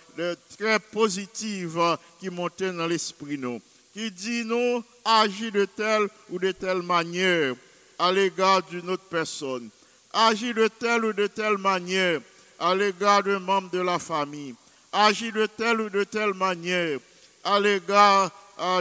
très 0.58 0.78
positives 0.80 1.78
euh, 1.78 1.96
qui 2.18 2.28
montaient 2.28 2.72
dans 2.72 2.86
l'esprit 2.86 3.38
nous. 3.38 3.60
Qui 3.94 4.10
dit 4.10 4.44
nous 4.44 4.82
agir 5.04 5.52
de 5.52 5.64
telle 5.66 6.08
ou 6.30 6.38
de 6.38 6.52
telle 6.52 6.82
manière 6.82 7.54
à 7.98 8.10
l'égard 8.10 8.62
d'une 8.62 8.90
autre 8.90 9.04
personne. 9.04 9.68
Agir 10.12 10.54
de 10.54 10.68
telle 10.68 11.04
ou 11.04 11.12
de 11.12 11.26
telle 11.26 11.58
manière 11.58 12.20
à 12.58 12.74
l'égard 12.74 13.22
d'un 13.22 13.38
membre 13.38 13.70
de 13.70 13.80
la 13.80 13.98
famille. 13.98 14.54
Agir 14.92 15.32
de 15.32 15.46
telle 15.46 15.80
ou 15.80 15.88
de 15.88 16.04
telle 16.04 16.34
manière 16.34 16.98
à 17.44 17.58
l'égard 17.58 18.30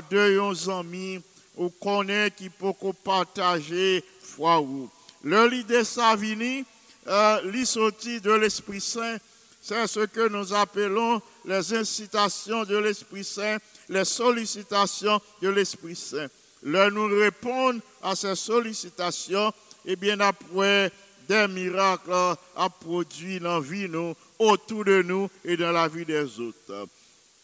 de 0.10 0.36
nos 0.36 0.70
amis 0.70 1.22
ou 1.58 1.70
connaît 1.70 2.32
qui 2.32 2.50
peut 2.50 2.74
partager 3.03 4.03
foi 4.22 4.60
ou. 4.60 4.89
Le 5.24 5.48
l'idée 5.48 5.84
ça 5.84 6.15
vini, 6.15 6.65
euh, 7.08 7.41
de 7.41 8.32
l'Esprit 8.32 8.82
Saint, 8.82 9.18
c'est 9.62 9.88
ce 9.88 10.01
que 10.01 10.27
nous 10.27 10.53
appelons 10.53 11.22
les 11.46 11.74
incitations 11.74 12.63
de 12.63 12.77
l'Esprit 12.77 13.24
Saint, 13.24 13.58
les 13.89 14.06
sollicitations 14.06 15.22
de 15.41 15.50
l'Esprit 15.50 15.96
Saint. 15.96 16.27
Le 16.63 16.89
nous 16.89 17.08
répondre 17.08 17.80
à 18.03 18.15
ces 18.15 18.36
sollicitations, 18.36 19.51
et 19.86 19.96
bien 19.96 20.20
après, 20.20 20.91
des 21.31 21.47
miracles 21.47 22.11
à 22.57 22.69
produit 22.69 23.39
dans 23.39 23.53
la 23.53 23.60
vie 23.62 23.88
nous, 23.88 24.13
autour 24.38 24.84
de 24.84 25.01
nous 25.01 25.29
et 25.45 25.56
dans 25.56 25.71
la 25.71 25.88
vie 25.88 26.03
des 26.03 26.25
autres. 26.41 26.88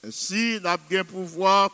Ainsi, 0.05 0.59
nous 0.61 0.67
avons 0.67 0.83
bien 0.89 1.05
pouvoir 1.05 1.69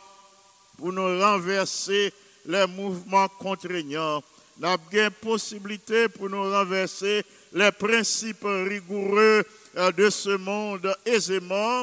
pour 0.78 0.92
nous 0.92 1.18
renverser 1.20 2.12
les 2.46 2.68
mouvements 2.68 3.26
contraignants. 3.26 4.22
Nous 4.60 4.68
avons 4.68 4.82
bien 4.88 5.10
possibilité 5.10 6.08
pour 6.08 6.30
nous 6.30 6.44
renverser 6.44 7.24
les 7.52 7.72
principes 7.72 8.44
rigoureux 8.44 9.42
euh, 9.76 9.90
de 9.90 10.08
ce 10.08 10.36
monde 10.36 10.96
aisément 11.04 11.82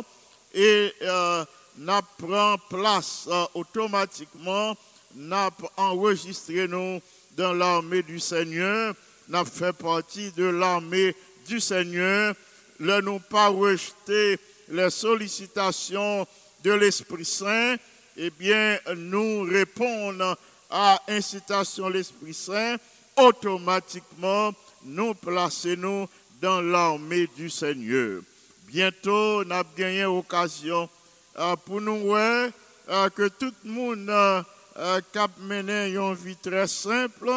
et 0.53 0.93
euh, 1.01 1.43
nous 1.77 1.93
prenons 2.17 2.57
place 2.69 3.27
euh, 3.29 3.43
automatiquement, 3.53 4.77
nous 5.13 5.35
enregistré 5.75 6.69
nous 6.69 7.01
dans 7.35 7.53
l'armée 7.53 8.01
du 8.01 8.19
Seigneur, 8.19 8.93
nous 9.27 9.45
fait 9.45 9.73
partie 9.73 10.31
de 10.31 10.45
l'armée 10.45 11.15
du 11.47 11.59
Seigneur, 11.59 12.35
ne 12.79 13.01
nous 13.01 13.19
pas 13.19 13.47
rejeter 13.47 14.39
les 14.69 14.89
sollicitations 14.89 16.27
de 16.63 16.71
l'Esprit 16.71 17.25
Saint, 17.25 17.75
eh 18.17 18.29
bien, 18.29 18.77
nous 18.95 19.41
répondons 19.43 20.35
à 20.69 21.01
incitation 21.07 21.89
de 21.89 21.93
l'Esprit 21.93 22.33
Saint, 22.33 22.77
automatiquement, 23.17 24.53
nous 24.83 25.13
plaçons 25.13 26.07
dans 26.41 26.61
l'armée 26.61 27.27
du 27.35 27.49
Seigneur. 27.49 28.21
Bientôt, 28.67 29.43
nous 29.43 29.51
avons 29.53 29.69
gagné 29.75 30.05
occasion 30.05 30.89
euh, 31.37 31.55
pour 31.57 31.81
nous 31.81 31.99
voir 31.99 32.49
euh, 32.89 33.09
que 33.09 33.27
tout 33.27 33.53
le 33.65 33.71
monde 33.71 34.45
qui 35.11 35.19
a 35.19 35.27
mené 35.39 35.93
une 35.93 36.13
vie 36.13 36.35
très 36.37 36.67
simple, 36.67 37.29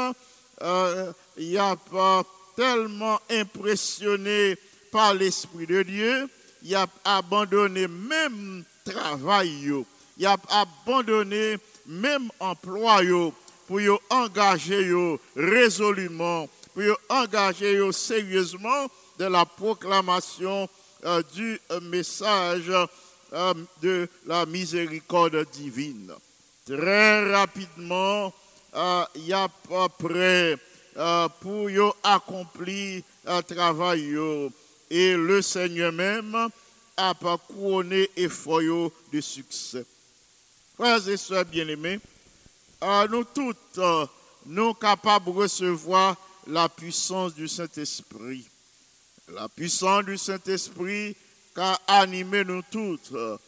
euh, 0.63 1.13
il 1.37 1.59
a 1.59 1.77
pas 1.77 2.23
tellement 2.57 3.21
impressionné 3.31 4.57
par 4.93 5.15
l'Esprit 5.15 5.67
de 5.67 5.83
Dieu, 5.83 6.29
il 6.63 6.75
a 6.75 6.87
abandonné 7.05 7.89
même 7.89 8.65
travail, 8.85 9.85
il 10.17 10.27
a 10.27 10.37
abandonné 10.49 11.57
même 11.87 12.31
emploi 12.39 13.01
pour 13.67 13.81
yo 13.81 13.99
engager 14.11 14.93
résolument, 15.37 16.49
pour 16.73 16.83
yo 16.83 16.97
engager 17.09 17.81
sérieusement 17.93 18.89
de 19.19 19.25
la 19.27 19.45
proclamation 19.45 20.69
euh, 21.05 21.23
du 21.35 21.61
euh, 21.71 21.81
message 21.81 22.71
euh, 23.33 23.55
de 23.83 24.09
la 24.27 24.47
miséricorde 24.47 25.47
divine. 25.53 26.13
Très 26.67 27.31
rapidement, 27.33 28.33
il 29.15 29.27
y 29.27 29.33
a 29.33 29.49
pas 29.49 29.89
euh, 30.05 30.57
pour 31.41 31.71
yo 31.71 31.95
accomplir 32.03 33.03
un 33.27 33.43
travail 33.43 34.17
et 34.91 35.15
le 35.15 35.43
Seigneur 35.43 35.93
même 35.93 36.49
a 36.97 37.15
pas 37.15 37.37
couronné 37.39 38.09
effort 38.17 38.91
de 39.13 39.21
succès. 39.21 39.85
Frères 40.77 41.09
et 41.09 41.17
sœurs 41.17 41.45
bien-aimés, 41.45 42.01
euh, 42.83 43.09
nous 43.09 43.25
toutes, 43.25 43.79
euh, 43.79 44.07
nous 44.47 44.75
capables 44.75 45.27
de 45.27 45.31
recevoir 45.31 46.17
la 46.47 46.69
puissance 46.69 47.35
du 47.35 47.49
Saint-Esprit. 47.49 48.45
La 49.33 49.49
puissance 49.49 50.05
du 50.05 50.19
Saint-Esprit 50.19 51.17
qui 51.55 51.61
a 51.61 51.79
animé 51.87 52.45
nous 52.45 52.63
toutes, 52.71 53.13
euh, 53.13 53.39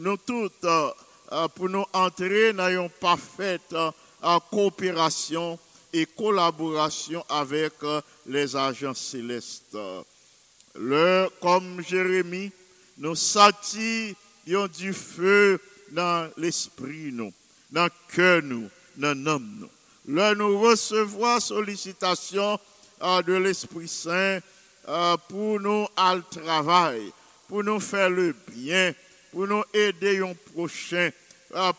nous 0.00 0.16
toutes, 0.16 0.64
euh, 0.64 0.90
euh, 1.32 1.48
pour 1.48 1.68
nous 1.68 1.84
entrer 1.92 2.52
dans 2.52 2.68
une 2.68 2.88
parfaite 2.88 3.72
euh, 3.72 3.90
euh, 4.24 4.38
coopération 4.50 5.58
et 5.96 6.06
collaboration 6.06 7.24
avec 7.28 7.72
euh, 7.82 8.00
les 8.26 8.54
agents 8.54 8.94
célestes. 8.94 9.76
Le, 10.74 11.28
comme 11.40 11.82
Jérémie, 11.82 12.52
nous 12.98 13.14
sentions 13.14 14.14
du 14.78 14.92
feu 14.92 15.58
dans 15.90 16.30
l'esprit, 16.36 17.10
nous, 17.12 17.32
dans 17.70 17.84
le 17.84 17.90
cœur, 18.14 18.42
nous, 18.42 18.68
dans 18.96 19.18
l'âme, 19.24 19.56
nous. 19.60 19.70
Nous 20.34 20.60
recevons 20.60 21.40
sollicitation 21.40 22.58
euh, 23.02 23.22
de 23.22 23.32
l'Esprit 23.34 23.88
Saint 23.88 24.38
euh, 24.88 25.16
pour 25.28 25.58
nous 25.58 25.86
le 25.96 26.22
travail, 26.30 27.10
pour 27.48 27.64
nous 27.64 27.80
faire 27.80 28.10
le 28.10 28.34
bien, 28.48 28.94
pour 29.32 29.46
nous 29.46 29.64
aider 29.74 30.20
un 30.20 30.34
prochain, 30.54 31.10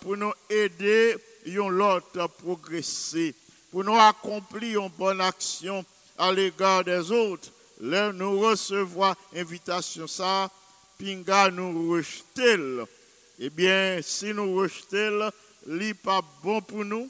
pour 0.02 0.18
nous 0.18 0.34
aider 0.50 1.16
l'autre 1.56 2.20
à 2.20 2.28
progresser, 2.28 3.34
pour 3.78 3.84
nous 3.84 4.00
accomplir 4.00 4.82
une 4.82 4.90
bonne 4.90 5.22
action 5.22 5.86
à 6.18 6.32
l'égard 6.32 6.84
des 6.84 7.12
autres. 7.12 7.50
Là, 7.80 8.12
nous 8.12 8.40
recevons 8.40 9.14
invitation 9.36 10.08
ça, 10.08 10.50
pinga 10.98 11.52
nous 11.52 11.92
rejeter. 11.92 12.58
Eh 13.38 13.52
bien, 13.52 14.00
si 14.02 14.34
nous 14.34 14.56
rejetons, 14.56 15.30
n'est 15.68 15.94
pas 15.94 16.24
bon 16.42 16.60
pour 16.60 16.84
nous, 16.84 17.08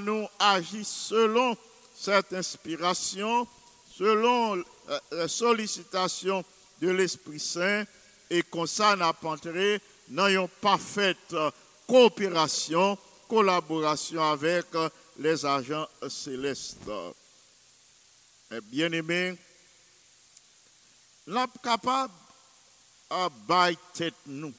nous 0.00 0.26
agir 0.38 0.86
selon 0.86 1.54
cette 1.94 2.32
inspiration, 2.32 3.46
selon 3.94 4.56
euh, 4.56 4.98
la 5.10 5.28
sollicitation 5.28 6.42
de 6.80 6.88
l'Esprit 6.88 7.38
Saint, 7.38 7.84
et 8.30 8.42
qu'on 8.42 8.64
ça 8.64 8.96
n'a 8.96 9.12
pas 9.12 9.28
entré 9.28 9.78
dans 10.08 10.28
une 10.28 10.48
coopération, 11.86 12.96
collaboration 13.28 14.22
avec 14.22 14.64
euh, 14.74 14.88
les 15.18 15.44
agents 15.44 15.88
célestes. 16.08 16.90
Eh, 18.50 18.60
Bien-aimés, 18.62 19.36
nous 21.26 21.34
sommes 21.34 21.48
capables 21.62 22.12
à 23.10 23.28
bailler 23.46 23.78
tête 23.94 24.14
nous. 24.26 24.52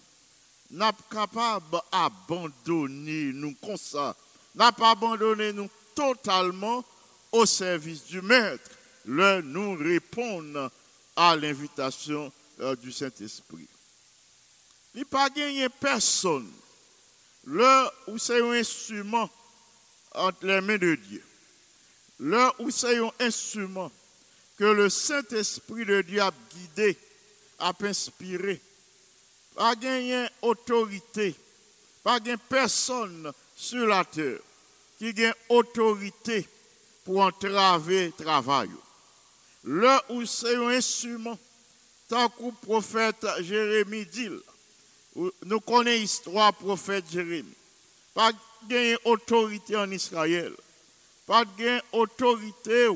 Pas 0.77 0.95
capable 1.09 1.77
d'abandonner 1.91 3.31
nous 3.33 3.55
comme 3.63 3.77
ça. 3.77 4.15
N'a 4.55 4.71
pas 4.71 4.91
abandonné 4.91 5.53
nous 5.53 5.69
totalement 5.93 6.83
au 7.31 7.45
service 7.45 8.05
du 8.05 8.21
Maître. 8.21 8.69
Le 9.05 9.41
nous 9.41 9.75
répondre 9.75 10.71
à 11.15 11.35
l'invitation 11.35 12.31
euh, 12.59 12.75
du 12.75 12.91
Saint-Esprit. 12.91 13.67
Il 14.93 14.97
n'y 14.99 15.03
a 15.03 15.05
pas 15.05 15.29
gagné 15.29 15.67
personne. 15.69 16.49
Le 17.45 17.85
où 18.07 18.17
c'est 18.17 18.41
un 18.41 18.51
instrument 18.51 19.29
entre 20.15 20.45
les 20.45 20.62
mains 20.62 20.78
de 20.78 20.95
Dieu. 20.95 21.23
Le 22.19 22.49
où 22.60 22.69
c'est 22.69 22.97
un 22.97 23.12
instrument 23.19 23.91
que 24.58 24.63
le 24.63 24.89
Saint-Esprit 24.89 25.86
de 25.86 26.02
Dieu 26.02 26.21
a 26.21 26.32
guidé, 26.56 26.97
a 27.60 27.73
inspiré. 27.82 28.62
Pas 29.56 29.76
gagné 29.76 30.28
autorité, 30.41 31.36
pas 32.04 32.19
gagné 32.19 32.38
personne 32.49 33.32
sur 33.56 33.86
la 33.88 34.04
terre 34.06 34.39
qui 34.97 35.26
a 35.26 35.36
autorité 35.49 36.47
pour 37.04 37.19
entraver 37.19 38.06
le 38.17 38.23
travail. 38.23 38.69
Le 39.63 39.97
où 40.10 40.26
c'est 40.26 40.56
un 40.56 40.69
instrument, 40.69 41.38
tant 42.08 42.30
que 42.30 42.43
le 42.43 42.52
prophète 42.62 43.26
Jérémie 43.41 44.06
dit, 44.06 44.30
nous 45.45 45.60
connaissons 45.60 46.02
l'histoire 46.02 46.54
du 46.54 46.60
prophète 46.60 47.06
Jérémie. 47.12 47.54
Pas 48.13 48.32
de 48.69 48.99
autorité 49.06 49.76
en 49.76 49.89
Israël. 49.91 50.54
Pas 51.26 51.45
de 51.45 51.82
autorité 51.91 52.88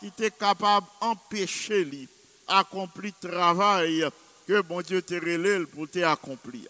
qui 0.00 0.06
était 0.06 0.30
capable 0.30 0.86
d'empêcher 1.00 1.84
lui 1.84 2.08
accomplir 2.46 3.12
le 3.22 3.28
travail 3.28 4.06
que 4.46 4.60
bon 4.62 4.80
Dieu 4.80 5.02
t'a 5.02 5.16
relé 5.16 5.66
pour 5.66 5.86
accomplir. 6.04 6.68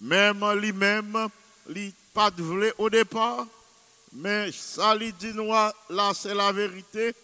Même 0.00 0.44
lui-même, 0.54 1.28
il 1.74 1.92
pas 2.14 2.30
de 2.30 2.74
au 2.78 2.90
départ, 2.90 3.46
mais 4.12 4.50
ça 4.52 4.94
lui 4.94 5.12
dit 5.12 5.32
là 5.90 6.12
c'est 6.14 6.34
la 6.34 6.52
vérité. 6.52 7.14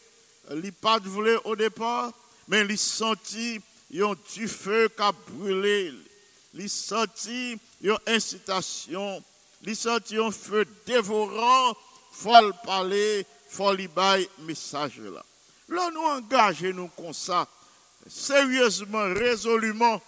Il 0.53 0.73
pas 0.73 1.01
de 1.01 1.41
au 1.45 1.57
départ, 1.57 2.12
mais 2.49 2.62
il 2.62 2.79
sentit 2.79 3.61
du 3.91 4.49
feu 4.49 4.89
qui 4.89 5.03
a 5.03 5.12
brûlé. 5.12 5.93
Il 6.55 6.71
sentit 6.71 7.59
une 7.83 7.99
incitation, 8.07 9.23
il 9.66 9.74
sentit 9.74 10.18
un 10.18 10.31
feu 10.31 10.64
dévorant, 10.87 11.76
faut 12.12 12.52
parler, 12.64 13.26
lui 13.59 14.29
message 14.40 14.98
là. 14.98 15.24
Là, 15.68 15.90
nous 15.92 16.00
engageons 16.00 16.72
nous 16.72 16.88
comme 16.88 17.12
ça, 17.12 17.48
sérieusement, 18.09 19.12
résolument, 19.12 20.00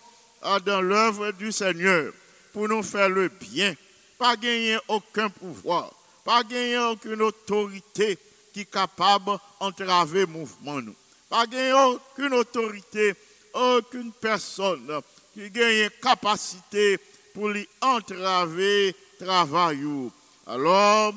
dans 0.65 0.81
l'œuvre 0.81 1.33
du 1.33 1.51
Seigneur, 1.51 2.13
pour 2.53 2.69
nous 2.69 2.85
faire 2.85 3.09
le 3.09 3.29
bien. 3.29 3.75
Pas 4.17 4.37
gagner 4.37 4.79
aucun 4.87 5.29
pouvoir, 5.29 5.93
pas 6.25 6.45
gagner 6.45 6.79
aucune 6.79 7.23
autorité 7.23 8.17
qui 8.53 8.61
est 8.61 8.71
capable 8.71 9.39
d'entraver 9.61 10.21
le 10.21 10.27
mouvement. 10.27 10.81
Pas 11.29 11.47
gagner 11.47 11.73
aucune 11.73 12.35
autorité, 12.35 13.15
aucune 13.53 14.13
personne 14.13 15.01
qui 15.35 15.51
gagne 15.51 15.91
capacité 16.01 16.99
pour 17.39 17.51
lui 17.51 17.69
entraver 17.81 18.97
travail. 19.17 19.79
Alors, 20.45 21.15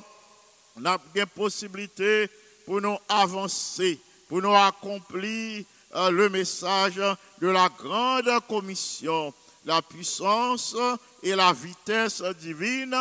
on 0.78 0.86
a 0.86 1.00
une 1.16 1.26
possibilité 1.26 2.30
pour 2.64 2.80
nous 2.80 2.96
avancer 3.10 4.00
pour 4.30 4.40
nous 4.40 4.56
accomplir 4.56 5.66
euh, 5.96 6.12
le 6.12 6.30
message 6.30 7.02
de 7.42 7.48
la 7.48 7.70
grande 7.70 8.30
commission. 8.48 9.34
La 9.66 9.82
puissance 9.82 10.76
et 11.24 11.36
la 11.36 11.54
vitesse 11.54 12.22
divine 12.40 12.96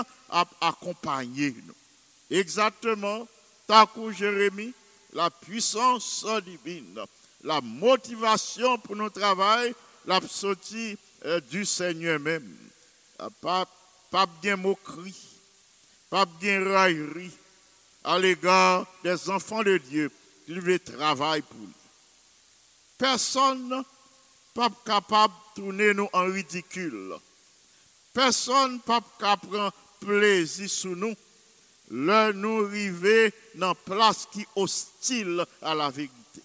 accompagner 0.60 1.54
nous. 1.66 2.36
Exactement, 2.36 3.28
Takou 3.66 4.12
Jérémie, 4.12 4.72
la 5.12 5.28
puissance 5.30 6.24
divine, 6.44 7.00
la 7.44 7.60
motivation 7.60 8.78
pour 8.78 8.96
notre 8.96 9.20
travail, 9.20 9.74
la 10.06 10.20
euh, 11.26 11.40
du 11.50 11.66
Seigneur 11.66 12.18
même. 12.18 12.69
Euh, 13.20 13.28
pas, 14.10 14.26
bien 14.42 14.56
moquerie, 14.56 15.14
pas 16.08 16.24
bien 16.24 16.64
raillerie 16.64 17.30
à 18.02 18.18
l'égard 18.18 18.86
des 19.04 19.30
enfants 19.30 19.62
de 19.62 19.78
Dieu 19.78 20.10
il 20.50 20.60
veut 20.60 20.80
travailler 20.80 21.42
pour 21.42 21.60
lui. 21.60 21.72
Personne 22.98 23.84
pas 24.52 24.68
capable 24.84 25.32
de 25.32 25.60
tourner 25.62 25.94
nous 25.94 26.08
en 26.12 26.24
ridicule. 26.24 27.14
Personne 28.12 28.80
pas 28.80 29.00
capable 29.18 29.56
de 29.56 30.06
plaisir 30.06 30.68
sur 30.68 30.96
nous. 30.96 31.14
Le 31.92 32.32
nous 32.32 32.66
arriver 32.66 33.32
dans 33.54 33.74
place 33.76 34.26
qui 34.32 34.44
hostile 34.56 35.44
à 35.62 35.74
la 35.74 35.88
vérité. 35.88 36.42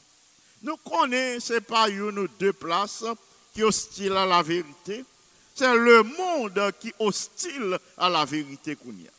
Nous 0.62 0.78
connaissons, 0.78 1.62
pas 1.68 1.90
une 1.90 2.28
deux 2.40 2.54
places 2.54 3.06
qui 3.54 3.64
hostile 3.64 4.14
à 4.14 4.26
la 4.28 4.44
vérité. 4.44 5.04
C'est 5.56 5.74
le 5.74 6.04
monde 6.04 6.74
qui 6.80 6.94
hostile 7.00 7.80
à 7.98 8.10
la 8.10 8.26
vérité 8.26 8.76
qu'on 8.76 8.90
a. 8.90 9.12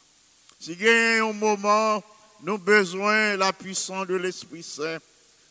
Si 0.60 0.72
il 0.72 0.88
a 0.88 1.24
un 1.24 1.32
moment 1.32 2.02
nous 2.42 2.54
avons 2.54 2.62
besoin 2.62 3.32
de 3.32 3.38
la 3.38 3.52
puissance 3.52 4.06
de 4.06 4.16
l'Esprit 4.16 4.62
Saint. 4.62 4.98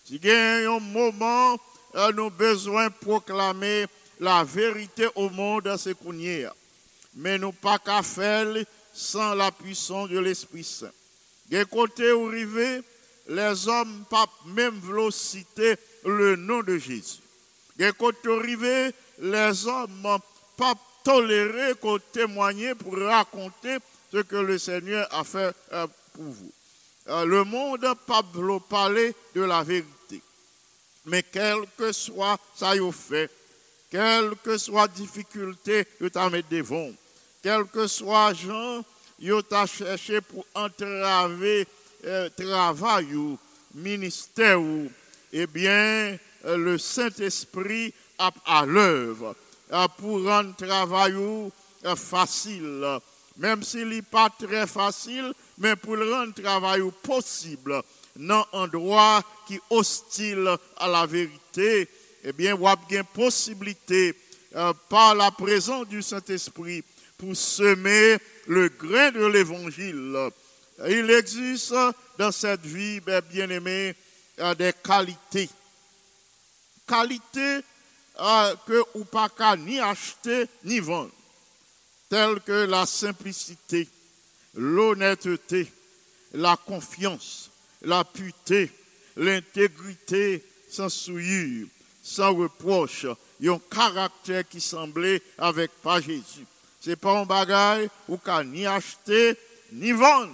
Si 0.06 0.16
il 0.16 0.26
y 0.26 0.32
a 0.32 0.72
un 0.72 0.80
moment, 0.80 1.58
euh, 1.96 2.12
nous 2.12 2.26
avons 2.26 2.30
besoin 2.30 2.88
de 2.88 2.94
proclamer 2.94 3.88
la 4.20 4.44
vérité 4.44 5.08
au 5.16 5.30
monde, 5.30 5.76
c'est 5.78 5.98
qu'on 5.98 6.14
y 6.14 6.28
est. 6.28 6.48
Mais 7.16 7.38
nous 7.38 7.52
pas 7.52 7.80
qu'à 7.80 8.04
faire 8.04 8.48
sans 8.94 9.34
la 9.34 9.52
puissance 9.52 10.10
de 10.10 10.20
l'Esprit 10.20 10.64
Saint. 10.64 10.92
Des 11.48 11.66
côté 11.66 12.12
où 12.12 12.30
les 12.30 13.68
hommes 13.68 14.06
pas 14.10 14.26
même 14.46 14.80
voulu 14.80 15.12
citer 15.12 15.76
le 16.06 16.36
nom 16.36 16.62
de 16.62 16.78
Jésus. 16.78 17.20
Des 17.78 17.92
côté 17.94 18.30
où 18.30 18.42
les 18.42 19.68
hommes 19.68 20.20
pas 20.58 20.74
toléré 21.04 21.74
qu'on 21.76 22.00
témoigner 22.00 22.76
pour 22.76 22.98
raconter 22.98 23.78
ce 24.12 24.18
que 24.20 24.36
le 24.36 24.58
Seigneur 24.58 25.08
a 25.12 25.24
fait 25.24 25.56
euh, 25.74 25.88
pour 26.14 26.24
vous. 26.24 26.52
Euh, 27.08 27.26
le 27.26 27.44
monde 27.44 27.86
pas 28.08 28.24
parler 28.70 29.14
de 29.36 29.42
la 29.42 29.64
vérité. 29.64 30.22
Mais 31.06 31.22
quel 31.24 31.60
que 31.78 31.92
soit 31.92 32.40
ça 32.56 32.76
y 32.76 32.92
fait, 32.92 33.30
quelle 33.92 34.36
que 34.44 34.58
soit 34.58 34.88
difficulté 34.88 35.86
que 36.00 36.06
tu 36.06 36.20
mis 36.32 36.44
devant, 36.50 36.90
quel 37.44 37.66
que 37.66 37.86
soit 37.86 38.34
gens 38.34 38.84
yo 39.20 39.42
t'a 39.42 39.66
cherché 39.66 40.20
pour 40.22 40.46
entraver 40.54 41.68
euh, 42.06 42.30
travail 42.30 43.14
ou 43.16 43.38
ministère 43.74 44.60
eh 45.32 45.48
bien 45.48 46.18
euh, 46.46 46.58
le 46.58 46.78
Saint-Esprit 46.78 47.94
à 48.18 48.66
l'œuvre 48.66 49.36
pour 49.98 50.24
rendre 50.24 50.56
travail 50.56 51.16
facile 51.96 53.00
même 53.38 53.64
s'il 53.64 53.90
n'est 53.90 54.02
pas 54.02 54.30
très 54.30 54.68
facile 54.68 55.34
mais 55.58 55.76
pour 55.76 55.96
le 55.96 56.12
rendre 56.14 56.34
travail 56.34 56.82
possible 57.04 57.82
dans 58.16 58.48
un 58.54 58.60
endroit 58.64 59.24
qui 59.48 59.56
est 59.56 59.62
hostile 59.70 60.50
à 60.78 60.88
la 60.88 61.06
vérité, 61.06 61.88
eh 62.24 62.34
bien, 62.34 62.56
vous 62.56 62.68
avez 62.68 62.98
une 62.98 63.04
possibilité 63.04 64.16
euh, 64.56 64.74
par 64.90 65.16
la 65.16 65.32
présence 65.32 65.88
du 65.88 66.02
Saint-Esprit 66.02 66.84
pour 67.18 67.36
semer 67.36 68.18
le 68.48 68.70
grain 68.70 69.12
de 69.12 69.26
l'évangile. 69.26 70.18
Il 70.88 71.10
existe 71.12 71.74
dans 72.18 72.32
cette 72.32 72.66
vie, 72.66 73.00
ben, 73.02 73.22
bien 73.30 73.50
aimé, 73.50 73.96
euh, 74.40 74.56
des 74.56 74.74
qualités. 74.84 75.50
Qualités 76.88 77.62
que 78.66 78.84
vous 78.94 79.06
pas 79.06 79.30
ni 79.58 79.80
acheter 79.80 80.46
ni 80.64 80.80
vendre, 80.80 81.12
telles 82.10 82.40
que 82.42 82.66
la 82.66 82.86
simplicité, 82.86 83.88
l'honnêteté, 84.56 85.72
la 86.34 86.58
confiance, 86.58 87.50
la 87.82 88.04
pureté, 88.04 88.72
l'intégrité 89.18 90.44
sans 90.70 90.90
souillure, 90.90 91.68
sans 92.04 92.34
reproche, 92.36 93.06
et 93.42 93.50
un 93.50 93.60
caractère 93.70 94.48
qui 94.48 94.62
semblait 94.62 95.22
avec 95.38 95.72
pas 95.82 96.00
Jésus. 96.00 96.46
C'est 96.80 96.96
pas 96.96 97.20
un 97.20 97.26
bagage 97.26 97.90
où 98.08 98.18
qu'on 98.18 98.44
ni 98.44 98.66
acheter 98.66 99.36
ni 99.74 99.92
vendre, 99.92 100.32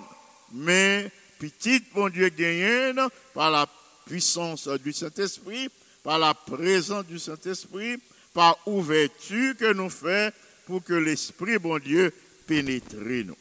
mais 0.52 1.10
petit 1.40 1.82
bon 1.94 2.10
Dieu 2.10 2.30
gagne 2.30 3.08
par 3.34 3.50
la 3.50 3.68
puissance 4.06 4.68
du 4.68 4.94
Saint-Esprit, 4.94 5.70
par 6.04 6.20
la 6.20 6.34
présence 6.34 7.06
du 7.06 7.20
Saint-Esprit, 7.20 7.98
par 8.34 8.58
ouverture 8.66 9.56
que 9.58 9.74
nous 9.74 9.90
faisons 9.90 10.32
pour 10.66 10.84
que 10.84 10.94
l'Esprit 10.94 11.58
bon 11.58 11.80
Dieu 11.80 12.14
pénètre 12.48 12.96
nous. 12.96 13.38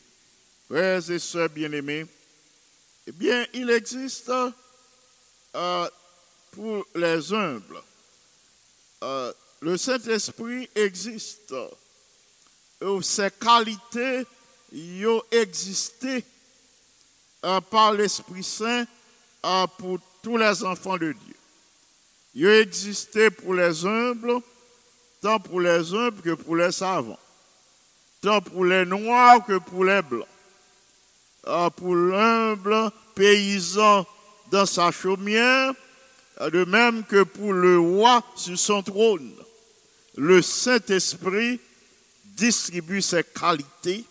Frères 0.69 1.11
et 1.11 1.19
sœurs 1.19 1.49
bien-aimés, 1.49 2.07
eh 3.07 3.13
bien, 3.13 3.47
il 3.55 3.71
existe 3.71 4.33
euh, 5.55 5.89
pour 6.53 6.87
les 6.95 7.33
humbles 7.33 7.83
euh, 9.03 9.33
le 9.61 9.77
Saint-Esprit 9.77 10.69
existe. 10.75 11.55
Ses 13.03 13.31
qualités 13.31 14.27
ont 15.05 15.23
existé 15.31 16.25
euh, 17.45 17.61
par 17.61 17.93
l'Esprit 17.93 18.45
Saint 18.45 18.87
pour 19.79 19.99
tous 20.23 20.37
les 20.37 20.65
enfants 20.65 20.99
de 20.99 21.13
Dieu. 21.13 21.30
Il 22.35 22.47
a 22.47 23.31
pour 23.31 23.55
les 23.55 23.85
humbles, 23.85 24.41
tant 25.21 25.41
pour 25.41 25.61
les 25.61 25.93
humbles 25.95 26.23
que 26.23 26.35
pour 26.35 26.57
les 26.57 26.73
savants, 26.73 27.19
tant 28.21 28.41
pour 28.41 28.65
les 28.65 28.85
noirs 28.85 29.45
que 29.45 29.59
pour 29.59 29.85
les 29.85 30.03
blancs. 30.03 30.27
Euh, 31.47 31.71
pour 31.71 31.95
l'humble 31.95 32.91
paysan 33.15 34.07
dans 34.51 34.67
sa 34.67 34.93
chaumière, 34.93 35.73
de 36.41 36.65
même 36.65 37.03
que 37.05 37.23
pour 37.23 37.53
le 37.53 37.79
roi 37.79 38.23
sur 38.37 38.59
son 38.59 38.83
trône. 38.83 39.33
Le 40.17 40.43
Saint-Esprit 40.43 41.59
distribue 42.25 43.01
ses 43.01 43.25
qualités 43.25 44.05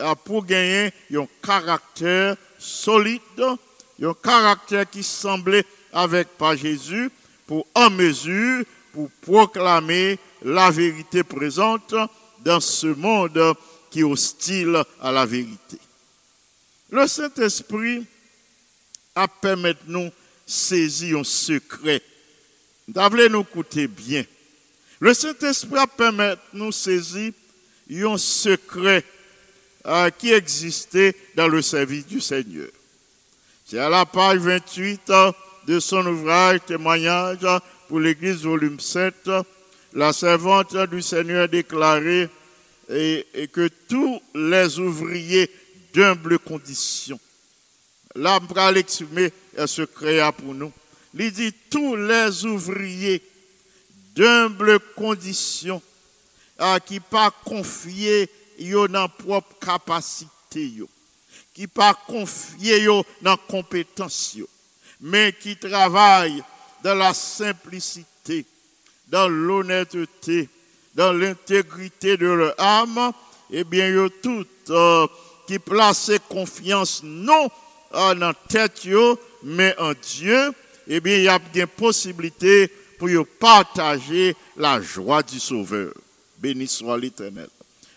euh, 0.00 0.14
pour 0.24 0.46
gagner 0.46 0.92
un 1.12 1.26
caractère 1.42 2.36
solide, 2.58 3.20
un 4.00 4.14
caractère 4.14 4.88
qui 4.88 5.02
semblait 5.02 5.66
avec 5.92 6.28
par 6.38 6.56
Jésus, 6.56 7.10
pour 7.46 7.66
en 7.74 7.90
mesure, 7.90 8.64
pour 8.92 9.10
proclamer 9.22 10.18
la 10.42 10.70
vérité 10.70 11.22
présente 11.22 11.94
dans 12.40 12.60
ce 12.60 12.86
monde 12.86 13.54
qui 13.90 14.00
est 14.00 14.04
hostile 14.04 14.82
à 15.00 15.12
la 15.12 15.26
vérité. 15.26 15.78
Le 16.90 17.06
Saint-Esprit 17.06 18.04
a 19.14 19.28
permis 19.28 19.74
nous 19.86 20.10
saisir 20.46 21.18
un 21.18 21.24
secret. 21.24 22.02
D'avler 22.88 23.28
nous 23.28 23.40
écouter 23.40 23.86
bien. 23.86 24.24
Le 25.00 25.14
Saint-Esprit 25.14 25.78
a 25.78 25.86
permis 25.86 26.34
nous 26.52 26.72
saisir 26.72 27.32
un 27.90 28.18
secret 28.18 29.04
euh, 29.86 30.10
qui 30.10 30.32
existait 30.32 31.14
dans 31.34 31.48
le 31.48 31.60
service 31.60 32.06
du 32.06 32.20
Seigneur. 32.20 32.68
C'est 33.66 33.78
à 33.78 33.88
la 33.88 34.06
page 34.06 34.38
28 34.38 35.10
euh, 35.10 35.32
de 35.66 35.80
son 35.80 36.06
ouvrage 36.06 36.60
Témoignage 36.66 37.46
pour 37.88 38.00
l'Église, 38.00 38.42
volume 38.42 38.80
7, 38.80 39.30
la 39.94 40.12
servante 40.12 40.76
du 40.90 41.02
Seigneur 41.02 41.44
a 41.44 41.48
déclaré 41.48 42.28
et 42.88 43.48
que 43.52 43.68
tous 43.88 44.20
les 44.34 44.78
ouvriers 44.78 45.50
d'humble 45.92 46.38
condition. 46.38 47.18
Là, 48.14 48.38
on 48.42 48.54
va 48.54 48.72
l'exprimer 48.72 49.32
un 49.56 49.66
secret 49.66 50.20
pour 50.36 50.54
nous. 50.54 50.72
Il 51.14 51.32
dit 51.32 51.52
tous 51.70 51.96
les 51.96 52.44
ouvriers 52.44 53.22
d'humble 54.14 54.78
condition 54.96 55.82
à 56.58 56.80
qui 56.80 57.00
pas 57.00 57.30
confié 57.44 58.28
yo 58.58 58.86
dans 58.88 59.08
propre 59.08 59.58
capacité 59.58 60.68
yo, 60.68 60.88
qui 61.54 61.66
pas 61.66 61.94
confié 62.06 62.82
yo 62.82 63.04
dans 63.20 63.36
compétence 63.36 64.34
yo, 64.34 64.48
mais 65.02 65.34
qui 65.38 65.56
travaillent 65.56 66.42
dans 66.82 66.94
la 66.94 67.12
simplicité, 67.12 68.46
dans 69.08 69.28
l'honnêteté, 69.28 70.48
dans 70.94 71.12
l'intégrité 71.12 72.16
de 72.16 72.26
leur 72.26 72.54
âme, 72.60 73.12
eh 73.50 73.64
bien, 73.64 73.88
yo 73.88 74.08
tout 74.08 74.46
euh, 74.70 75.06
qui 75.46 75.58
place 75.58 76.10
confiance 76.28 77.02
non 77.02 77.50
en 77.92 78.14
la 78.14 78.32
tête, 78.48 78.88
mais 79.42 79.74
en 79.78 79.92
Dieu, 79.92 80.52
eh 80.88 81.00
bien, 81.00 81.16
il 81.16 81.24
y 81.24 81.28
a 81.28 81.38
bien 81.38 81.66
possibilité 81.66 82.70
pour 82.98 83.08
partager 83.38 84.36
la 84.56 84.80
joie 84.80 85.22
du 85.22 85.40
Sauveur. 85.40 85.92
Béni 86.38 86.66
soit 86.66 86.96
l'Éternel. 86.96 87.48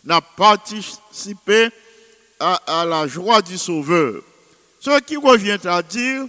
N'a 0.03 0.21
participé 0.21 1.69
à, 2.39 2.85
la 2.85 3.07
joie 3.07 3.41
du 3.41 3.57
Sauveur. 3.57 4.21
Ce 4.79 4.99
qui 5.01 5.15
revient 5.15 5.59
à 5.65 5.81
dire, 5.81 6.25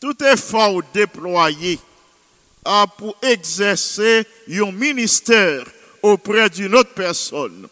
tout 0.00 0.16
effort 0.24 0.80
déployé 0.94 1.78
pour 2.96 3.16
exercer 3.22 4.26
un 4.50 4.72
ministère 4.72 5.64
auprès 6.02 6.48
d'une 6.48 6.74
autre 6.74 6.94
personne. 6.94 7.68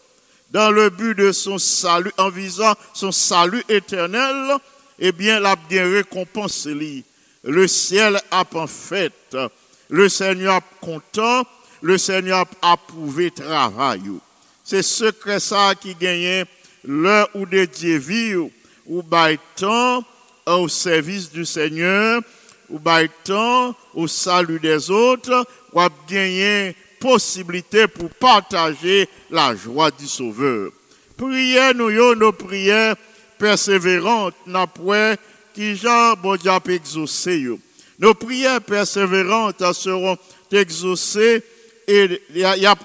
Dans 0.51 0.71
le 0.71 0.91
but 0.91 1.15
de 1.17 1.33
son 1.33 1.59
salut, 1.59 2.13
en 2.19 2.31
visant 2.31 2.75
son 2.95 3.13
salut 3.13 3.63
éternel, 3.69 4.57
eh 4.99 5.13
bien, 5.13 5.41
la 5.41 5.57
récompense 5.71 6.67
Le 7.43 7.67
ciel 7.67 8.21
a 8.31 8.45
en 8.55 8.67
fait, 8.67 9.37
le 9.89 10.09
Seigneur 10.09 10.57
a 10.57 10.61
content, 10.81 11.45
le 11.83 11.97
Seigneur 11.97 12.47
a 12.63 12.73
approuvé 12.73 13.31
travail. 13.31 14.03
C'est 14.65 14.83
ce 14.83 15.11
que 15.11 15.39
ça 15.39 15.75
qui 15.75 15.95
gagne. 15.95 16.45
L'heure 16.85 17.29
où 17.35 17.45
dédié 17.45 17.99
vie 17.99 18.35
ou 18.37 19.03
temps 19.57 20.05
au 20.57 20.69
service 20.69 21.31
du 21.31 21.45
Seigneur, 21.45 22.23
ou 22.71 22.81
temps 23.25 23.75
au 23.95 24.07
salut 24.07 24.61
des 24.61 24.91
autres, 24.91 25.47
ou 25.73 25.81
a 25.81 25.89
gagné 26.09 26.75
possibilité 27.01 27.87
pour 27.87 28.11
partager 28.11 29.09
la 29.31 29.55
joie 29.55 29.91
du 29.91 30.07
Sauveur. 30.07 30.71
Priez 31.17 31.75
nous 31.75 32.15
nos 32.15 32.33
prières 32.33 32.97
persévérantes, 33.39 34.35
n'a 34.47 34.67
qui 35.55 35.77
Jean 35.77 36.15
bon 36.15 36.37
Nos 37.99 38.15
prières 38.15 38.61
persévérantes 38.61 39.73
seront 39.73 40.17
exaucées 40.53 41.43
et 41.87 42.23
y 42.35 42.45
a 42.45 42.77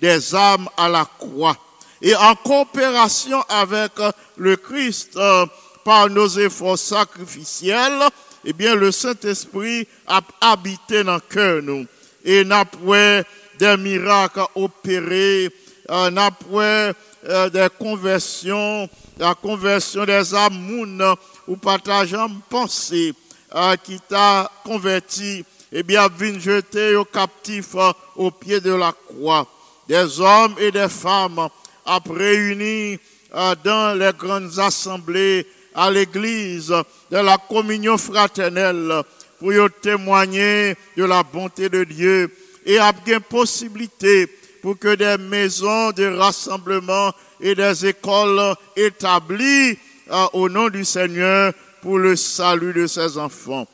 des 0.00 0.34
âmes 0.34 0.68
à 0.76 0.88
la 0.88 1.04
croix. 1.04 1.56
Et 2.02 2.14
en 2.14 2.34
coopération 2.34 3.42
avec 3.48 3.92
le 4.36 4.56
Christ, 4.56 5.16
euh, 5.16 5.46
par 5.86 6.10
nos 6.10 6.26
efforts 6.36 6.78
sacrificiels, 6.78 8.02
eh 8.44 8.52
bien, 8.52 8.74
le 8.74 8.90
Saint-Esprit 8.90 9.86
a 10.08 10.20
habité 10.40 11.04
dans 11.04 11.14
le 11.14 11.20
cœur 11.20 11.62
nous 11.62 11.86
et 12.24 12.42
n'a 12.42 12.64
des 13.56 13.76
miracles 13.76 14.46
opérés, 14.56 15.48
euh, 15.88 16.10
euh, 17.28 17.50
des 17.50 17.68
conversions, 17.78 18.88
la 19.16 19.36
conversion 19.36 20.04
des 20.04 20.34
âmes 20.34 21.16
ou 21.46 21.56
partageant 21.56 22.30
pensée 22.50 23.14
euh, 23.54 23.76
qui 23.76 24.00
t'a 24.08 24.50
converti, 24.64 25.44
et 25.70 25.84
bien, 25.84 26.08
vient 26.18 26.40
jeter 26.40 26.96
aux 26.96 27.04
captifs 27.04 27.76
au 28.16 28.32
pied 28.32 28.58
de 28.58 28.72
la 28.72 28.92
croix. 28.92 29.46
Des 29.88 30.18
hommes 30.18 30.56
et 30.58 30.72
des 30.72 30.88
femmes 30.88 31.48
à 31.84 32.00
réunis 32.10 32.98
dans 33.62 33.96
les 33.96 34.10
grandes 34.18 34.58
assemblées 34.58 35.46
à 35.76 35.90
l'église 35.90 36.74
de 37.10 37.16
la 37.18 37.36
communion 37.36 37.98
fraternelle 37.98 39.02
pour 39.38 39.52
témoigner 39.82 40.74
de 40.96 41.04
la 41.04 41.22
bonté 41.22 41.68
de 41.68 41.84
Dieu 41.84 42.34
et 42.64 42.78
a 42.78 42.92
bien 42.92 43.20
possibilité 43.20 44.26
pour 44.62 44.78
que 44.78 44.94
des 44.96 45.18
maisons 45.22 45.92
de 45.92 46.06
rassemblement 46.16 47.12
et 47.40 47.54
des 47.54 47.86
écoles 47.86 48.54
établies 48.74 49.78
euh, 50.10 50.26
au 50.32 50.48
nom 50.48 50.68
du 50.70 50.84
Seigneur 50.84 51.52
pour 51.82 51.98
le 51.98 52.16
salut 52.16 52.72
de 52.72 52.86
ses 52.86 53.18
enfants. 53.18 53.66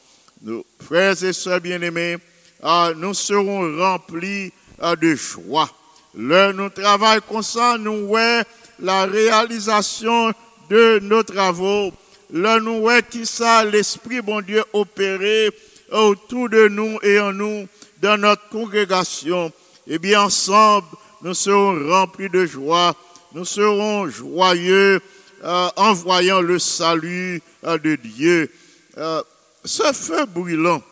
Nos 0.42 0.66
frères 0.84 1.22
et 1.22 1.32
sœurs 1.32 1.60
bien-aimés, 1.60 2.16
euh, 2.64 2.94
nous 2.96 3.14
serons 3.14 3.78
remplis 3.78 4.52
euh, 4.82 4.96
de 4.96 5.14
joie. 5.14 5.70
Le 6.14 6.52
nous 6.52 6.68
travaillons 6.68 7.22
comme 7.28 7.82
nous 7.82 8.08
voyons 8.08 8.42
la 8.80 9.06
réalisation 9.06 10.34
de 10.68 10.98
nos 11.00 11.22
travaux 11.22 11.92
Là, 12.32 12.58
nous 12.60 12.88
qui 13.10 13.24
l'Esprit, 13.70 14.22
bon 14.22 14.40
Dieu, 14.40 14.64
opéré 14.72 15.50
autour 15.90 16.48
de 16.48 16.66
nous 16.68 16.98
et 17.02 17.20
en 17.20 17.32
nous, 17.32 17.68
dans 18.00 18.18
notre 18.18 18.48
congrégation. 18.48 19.52
Et 19.86 19.98
bien, 19.98 20.22
ensemble, 20.22 20.86
nous 21.20 21.34
serons 21.34 21.90
remplis 21.90 22.30
de 22.30 22.46
joie. 22.46 22.96
Nous 23.34 23.44
serons 23.44 24.08
joyeux 24.08 25.02
euh, 25.44 25.68
en 25.76 25.92
voyant 25.92 26.40
le 26.40 26.58
salut 26.58 27.42
euh, 27.64 27.76
de 27.76 27.96
Dieu. 27.96 28.50
Euh, 28.96 29.22
ce 29.64 29.92
feu 29.92 30.24
brûlant, 30.24 30.82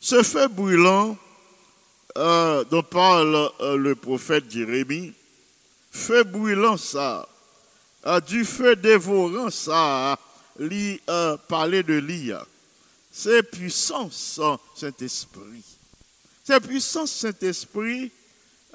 ce 0.00 0.22
feu 0.22 0.46
brûlant 0.48 1.16
dont 2.70 2.82
parle 2.82 3.50
le 3.60 3.94
prophète 3.94 4.50
Jérémie, 4.50 5.12
feu 5.92 6.24
brûlant 6.24 6.76
ça, 6.76 7.28
du 8.26 8.44
feu 8.44 8.76
dévorant 8.76 9.50
ça, 9.50 10.18
li, 10.58 11.00
euh, 11.08 11.36
parler 11.48 11.82
de 11.82 11.94
l'IA. 11.94 12.44
C'est 13.12 13.42
puissance 13.42 14.40
Saint-Esprit. 14.74 15.64
C'est 16.44 16.60
puissance 16.60 17.12
Saint-Esprit 17.12 18.10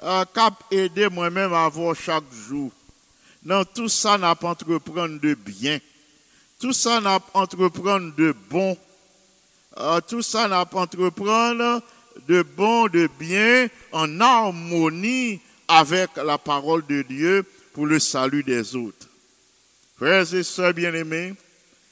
euh, 0.02 0.24
qui 0.32 0.40
a 0.40 0.50
aidé 0.70 1.08
moi-même 1.08 1.52
à 1.52 1.64
avoir 1.64 1.96
chaque 1.96 2.30
jour. 2.48 2.70
Dans 3.42 3.64
tout 3.64 3.88
ça, 3.88 4.16
n'a 4.18 4.34
pas 4.34 4.48
entreprendre 4.48 5.20
de 5.20 5.34
bien. 5.34 5.78
Tout 6.60 6.72
ça, 6.72 7.00
n'a 7.00 7.20
pas 7.20 7.40
entreprendre 7.40 8.14
de 8.16 8.34
bon. 8.50 8.76
Euh, 9.78 10.00
tout 10.06 10.22
ça, 10.22 10.48
n'a 10.48 10.64
pas 10.64 10.80
entreprendre 10.80 11.82
de 12.28 12.42
bon, 12.42 12.86
de 12.88 13.08
bien, 13.18 13.68
en 13.92 14.20
harmonie 14.20 15.40
avec 15.68 16.16
la 16.16 16.38
parole 16.38 16.86
de 16.86 17.02
Dieu 17.02 17.44
pour 17.72 17.86
le 17.86 17.98
salut 17.98 18.42
des 18.42 18.76
autres. 18.76 19.08
Frères 19.96 20.34
et 20.34 20.42
sœurs 20.42 20.74
bien-aimés, 20.74 21.34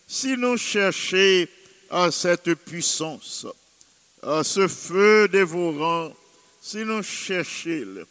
si 0.07 0.37
nous 0.37 0.57
cherchons 0.57 1.47
à 1.91 2.11
cette 2.11 2.55
puissance, 2.55 3.47
à 4.23 4.43
ce 4.43 4.67
feu 4.67 5.29
dévorant, 5.29 6.13
si 6.61 6.79
nous 6.79 7.03
cherchons, 7.03 8.05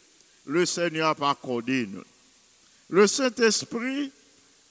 le 0.46 0.66
Seigneur 0.66 1.14
a 1.22 1.30
accordé 1.30 1.86
nous. 1.86 2.04
Le 2.88 3.06
Saint-Esprit 3.06 4.10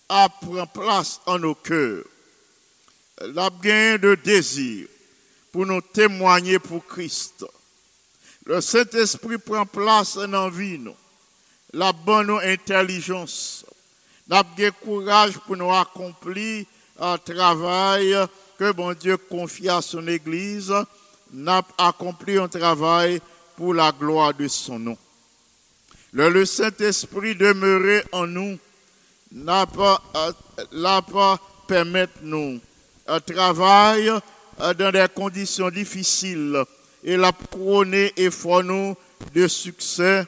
a 0.10 0.29
pris 0.29 0.62
place 0.73 1.21
en 1.25 1.39
nos 1.39 1.55
cœurs. 1.55 2.03
La 3.21 3.49
gain 3.62 3.97
de 3.97 4.15
désir 4.15 4.88
pour 5.51 5.65
nous 5.65 5.81
témoigner 5.81 6.60
pour 6.60 6.86
Christ. 6.86 7.45
Le 8.45 8.60
Saint-Esprit 8.62 9.38
prend 9.38 9.65
place 9.65 10.17
en 10.17 10.49
vie 10.49 10.79
nous. 10.79 10.95
La 11.73 11.93
bonne 11.93 12.31
intelligence. 12.43 13.65
La 14.31 14.45
courage 14.71 15.37
pour 15.39 15.57
nous 15.57 15.73
accomplir 15.73 16.63
un 16.97 17.17
travail 17.17 18.15
que 18.57 18.71
bon 18.71 18.93
Dieu 18.93 19.17
confie 19.17 19.67
à 19.67 19.81
son 19.81 20.07
Église. 20.07 20.73
N'a 21.33 21.61
accompli 21.77 22.37
un 22.37 22.47
travail 22.47 23.19
pour 23.57 23.73
la 23.73 23.91
gloire 23.91 24.33
de 24.33 24.47
son 24.47 24.79
nom. 24.79 24.97
Le, 26.13 26.45
Saint-Esprit 26.45 27.35
demeurait 27.35 28.05
en 28.13 28.25
nous 28.25 28.57
n'a 29.33 29.65
pas, 29.65 30.01
euh, 30.15 31.01
pas 31.01 31.37
permettre 31.67 32.13
nous 32.21 32.61
un 33.07 33.19
travail 33.19 34.09
euh, 34.61 34.73
dans 34.73 34.93
des 34.93 35.07
conditions 35.13 35.69
difficiles 35.69 36.63
et 37.03 37.17
la 37.17 37.33
prôner 37.33 38.13
et 38.15 38.29
nous 38.63 38.95
de 39.35 39.47
succès 39.49 40.25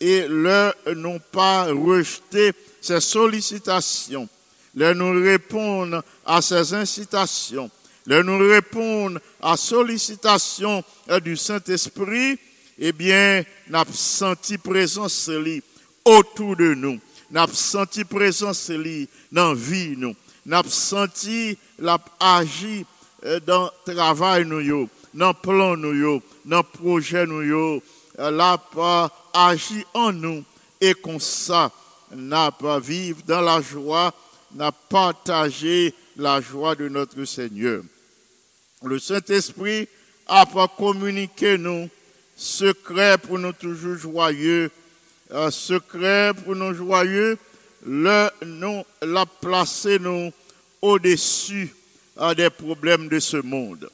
et 0.00 0.26
leur 0.26 0.74
n'ont 0.96 1.20
pas 1.30 1.66
rejeté 1.66 2.52
ces 2.80 3.00
sollicitations, 3.00 4.28
leur 4.74 4.94
nous 4.94 5.22
répondent 5.22 6.02
à 6.24 6.40
ces 6.42 6.74
incitations, 6.74 7.70
leur 8.06 8.24
nous 8.24 8.38
répondent 8.38 9.20
à 9.40 9.56
sollicitations 9.56 10.82
du 11.22 11.36
Saint-Esprit, 11.36 12.38
eh 12.78 12.92
bien, 12.92 13.44
n'a 13.68 13.84
senti 13.92 14.56
présence 14.58 15.30
autour 16.04 16.56
de 16.56 16.74
nous, 16.74 16.98
n'a 17.30 17.46
senti 17.52 18.04
présence 18.04 18.70
dans 19.30 19.48
la 19.48 19.54
vie 19.54 19.94
nous, 19.96 20.14
n'a 20.46 20.62
senti 20.66 21.58
la 21.78 21.98
agi 22.18 22.84
euh, 23.24 23.38
dans 23.40 23.70
travail 23.84 24.46
nous, 24.46 24.88
dans 25.12 25.34
plan 25.34 25.76
nous, 25.76 26.22
dans 26.44 26.62
projet 26.62 27.26
nous, 27.26 27.82
la 28.16 28.56
pas 28.58 29.10
agi 29.34 29.84
en 29.92 30.12
nous. 30.12 30.42
Et 30.80 30.94
comme 30.94 31.20
ça, 31.20 31.70
n'a 32.14 32.50
pas 32.50 32.80
vivre 32.80 33.22
dans 33.26 33.40
la 33.40 33.60
joie, 33.60 34.14
n'a 34.54 34.72
partagé 34.72 35.94
la 36.16 36.40
joie 36.40 36.74
de 36.74 36.88
notre 36.88 37.24
Seigneur. 37.24 37.82
Le 38.82 38.98
Saint-Esprit 38.98 39.88
a 40.26 40.46
pas 40.46 40.68
communiqué 40.68 41.58
nous 41.58 41.88
secret 42.36 43.18
pour 43.18 43.38
nous 43.38 43.52
toujours 43.52 43.96
joyeux, 43.96 44.70
un 45.30 45.50
secret 45.50 46.32
pour 46.44 46.56
nous 46.56 46.72
joyeux, 46.72 47.36
le, 47.86 48.28
nous, 48.44 48.82
l'a 49.02 49.26
placé 49.26 49.98
nous 49.98 50.32
au-dessus 50.80 51.74
des 52.36 52.50
problèmes 52.50 53.08
de 53.08 53.18
ce 53.18 53.36
monde. 53.36 53.90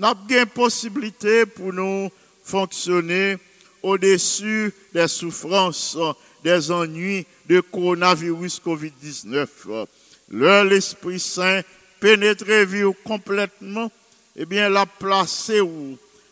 Avons 0.00 0.16
une 0.28 0.46
possibilité 0.46 1.46
pour 1.46 1.72
nous 1.72 2.10
fonctionner 2.42 3.36
au-dessus 3.82 4.72
des 4.92 5.08
souffrances, 5.08 5.96
des 6.42 6.70
ennuis 6.70 7.26
de 7.48 7.60
coronavirus 7.60 8.60
COVID-19. 8.60 9.86
L'Esprit 10.30 11.20
Saint 11.20 11.62
pénétrer 12.00 12.64
vous 12.64 12.94
complètement, 13.04 13.90
eh 14.36 14.46
bien, 14.46 14.68
l'a 14.68 14.86
placé 14.86 15.60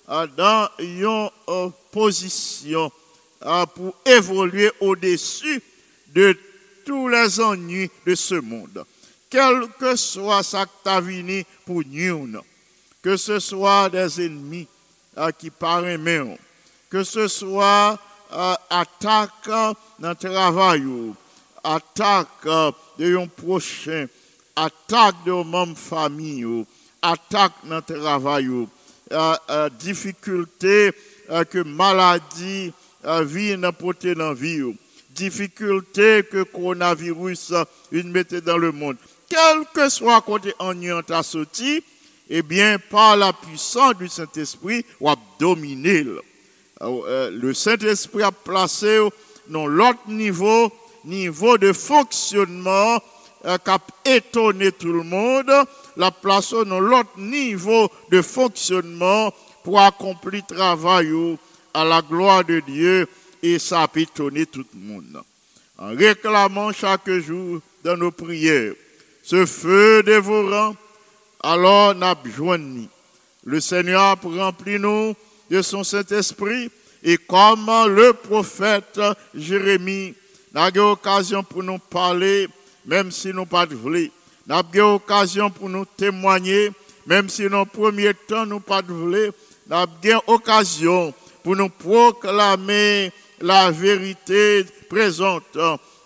dans 0.08 0.68
une 0.78 1.30
position 1.92 2.90
pour 3.74 3.96
évoluer 4.04 4.70
au-dessus 4.80 5.62
de 6.14 6.36
tous 6.84 7.08
les 7.08 7.40
ennuis 7.40 7.90
de 8.06 8.14
ce 8.14 8.34
monde 8.34 8.84
quel 9.30 9.68
que 9.78 9.94
soit 9.94 10.42
sa 10.42 10.66
venu 11.00 11.44
pour 11.64 11.82
nous, 11.86 12.40
que 13.00 13.16
ce 13.16 13.38
soit 13.38 13.88
des 13.88 14.26
ennemis 14.26 14.66
euh, 15.16 15.30
qui 15.30 15.50
paraissent 15.50 15.98
que 16.90 17.04
ce 17.04 17.28
soit 17.28 17.92
euh, 17.92 18.09
attaque 18.30 19.48
dans 19.98 20.10
le 20.10 20.14
travail, 20.14 20.82
attaque 21.64 22.44
de 22.98 23.16
un 23.16 23.26
prochain, 23.26 24.06
attaque 24.56 25.24
de 25.24 25.32
même 25.32 25.74
famille, 25.74 26.64
attaque 27.02 27.52
dans 27.64 27.76
le 27.76 27.82
travail, 27.82 28.48
difficulté 29.78 30.92
que 31.50 31.62
maladie 31.62 32.72
vient 33.22 33.72
porter 33.72 34.14
dans 34.14 34.28
la 34.28 34.34
vie, 34.34 34.76
difficulté 35.10 36.24
que 36.30 36.42
coronavirus 36.42 37.54
mettait 37.92 38.40
dans 38.40 38.58
le 38.58 38.72
monde 38.72 38.96
quel 39.30 39.64
que 39.72 39.88
soit 39.88 40.20
côté 40.22 40.52
en 40.58 40.74
ta 41.02 41.22
eh 42.32 42.42
bien, 42.42 42.78
par 42.78 43.16
la 43.16 43.32
puissance 43.32 43.96
du 43.96 44.08
Saint-Esprit, 44.08 44.84
on 45.00 45.10
a 45.12 45.16
dominé. 45.38 46.04
Euh, 46.82 47.30
le 47.30 47.52
Saint-Esprit 47.52 48.22
a 48.22 48.32
placé 48.32 49.00
dans 49.48 49.66
l'autre 49.66 50.08
niveau, 50.08 50.72
niveau 51.04 51.58
de 51.58 51.72
fonctionnement 51.72 52.98
euh, 53.44 53.58
qui 53.58 53.70
a 53.70 53.78
étonné 54.16 54.72
tout 54.72 54.92
le 54.92 55.02
monde, 55.02 55.52
la 55.96 56.10
place 56.10 56.52
dans 56.52 56.80
l'autre 56.80 57.18
niveau 57.18 57.90
de 58.10 58.22
fonctionnement 58.22 59.32
pour 59.62 59.80
accomplir 59.80 60.42
le 60.48 60.56
travail 60.56 61.12
à 61.74 61.84
la 61.84 62.00
gloire 62.00 62.44
de 62.44 62.60
Dieu 62.60 63.06
et 63.42 63.58
ça 63.58 63.82
a 63.82 63.88
étonné 63.96 64.46
tout 64.46 64.64
le 64.74 64.80
monde. 64.80 65.22
En 65.78 65.88
réclamant 65.88 66.72
chaque 66.72 67.10
jour 67.10 67.60
dans 67.84 67.96
nos 67.96 68.10
prières, 68.10 68.72
ce 69.22 69.44
feu 69.44 70.02
dévorant, 70.02 70.74
alors 71.42 71.94
n'a 71.94 72.14
joint 72.24 72.58
Le 73.44 73.60
Seigneur 73.60 74.16
remplit 74.22 74.78
nous 74.78 75.14
de 75.50 75.62
son 75.62 75.84
Saint-Esprit 75.84 76.70
et 77.02 77.16
comme 77.16 77.66
le 77.88 78.12
prophète 78.12 79.00
Jérémie. 79.34 80.14
N'a 80.52 80.70
occasion 80.82 81.44
pour 81.44 81.62
nous 81.62 81.78
parler, 81.78 82.48
même 82.84 83.12
si 83.12 83.32
nous 83.32 83.46
pas 83.46 83.66
de 83.66 83.76
n'a 84.46 84.62
occasion 84.84 85.48
pour 85.48 85.68
nous 85.68 85.84
témoigner, 85.84 86.70
même 87.06 87.28
si 87.28 87.48
dans 87.48 87.64
le 87.64 88.14
temps 88.14 88.46
nous 88.46 88.58
pas 88.58 88.82
de 88.82 89.32
n'a 89.68 89.86
eu 90.02 90.14
occasion 90.26 91.14
pour 91.44 91.54
nous 91.54 91.68
proclamer 91.68 93.12
la 93.40 93.70
vérité 93.70 94.66
présente 94.88 95.56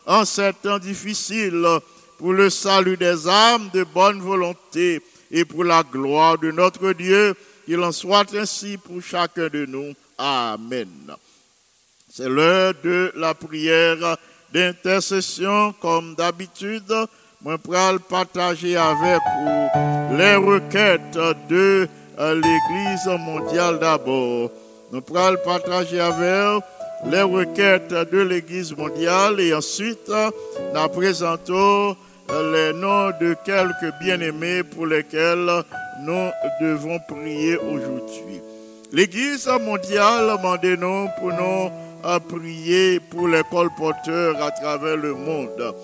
en 0.07 0.25
ces 0.27 0.53
temps 0.63 0.79
difficiles 0.79 1.67
pour 2.19 2.35
le 2.35 2.51
salut 2.51 2.99
des 2.99 3.27
âmes 3.27 3.71
de 3.73 3.85
bonne 3.85 4.21
volonté 4.21 5.01
et 5.31 5.45
pour 5.45 5.65
la 5.65 5.83
gloire 5.83 6.39
de 6.39 6.51
notre 6.51 6.93
Dieu. 6.93 7.35
Qu'il 7.65 7.81
en 7.81 7.93
soit 7.93 8.35
ainsi 8.35 8.77
pour 8.77 9.03
chacun 9.03 9.49
de 9.49 9.67
nous. 9.67 9.93
Amen. 10.19 10.89
C'est 12.11 12.29
l'heure 12.29 12.75
de 12.83 13.13
la 13.17 13.35
prière 13.35 14.17
d'intercession, 14.53 15.75
comme 15.81 16.15
d'habitude. 16.15 16.93
Moi, 17.43 17.59
le 17.67 17.99
partager 17.99 18.77
avec 18.77 19.21
vous 19.41 20.17
les 20.17 20.37
requêtes 20.37 21.19
de 21.49 21.89
euh, 22.19 22.35
l'Église 22.35 23.07
mondiale 23.19 23.79
d'abord. 23.79 24.51
Nous 24.93 25.01
pourrons 25.01 25.35
partager 25.45 25.99
avec 25.99 26.63
les 27.07 27.23
requêtes 27.23 27.93
de 27.93 28.21
l'Église 28.21 28.77
mondiale 28.77 29.41
et 29.41 29.53
ensuite 29.53 30.09
nous 30.09 30.89
présentons 30.89 31.97
les 32.29 32.73
noms 32.73 33.11
de 33.21 33.35
quelques 33.45 33.93
bien-aimés 34.01 34.63
pour 34.63 34.87
lesquels 34.87 35.65
nous 36.03 36.31
devons 36.61 36.99
prier 37.01 37.57
aujourd'hui. 37.57 38.41
L'Église 38.93 39.49
mondiale 39.61 40.39
m'a 40.43 40.57
nous 40.77 41.09
pour 41.19 41.33
nous 41.33 41.71
à 42.05 42.21
prier 42.21 43.01
pour 43.01 43.29
les 43.29 43.43
colporteurs 43.51 44.41
à 44.43 44.51
travers 44.51 44.97
le 44.97 45.15
monde. 45.15 45.75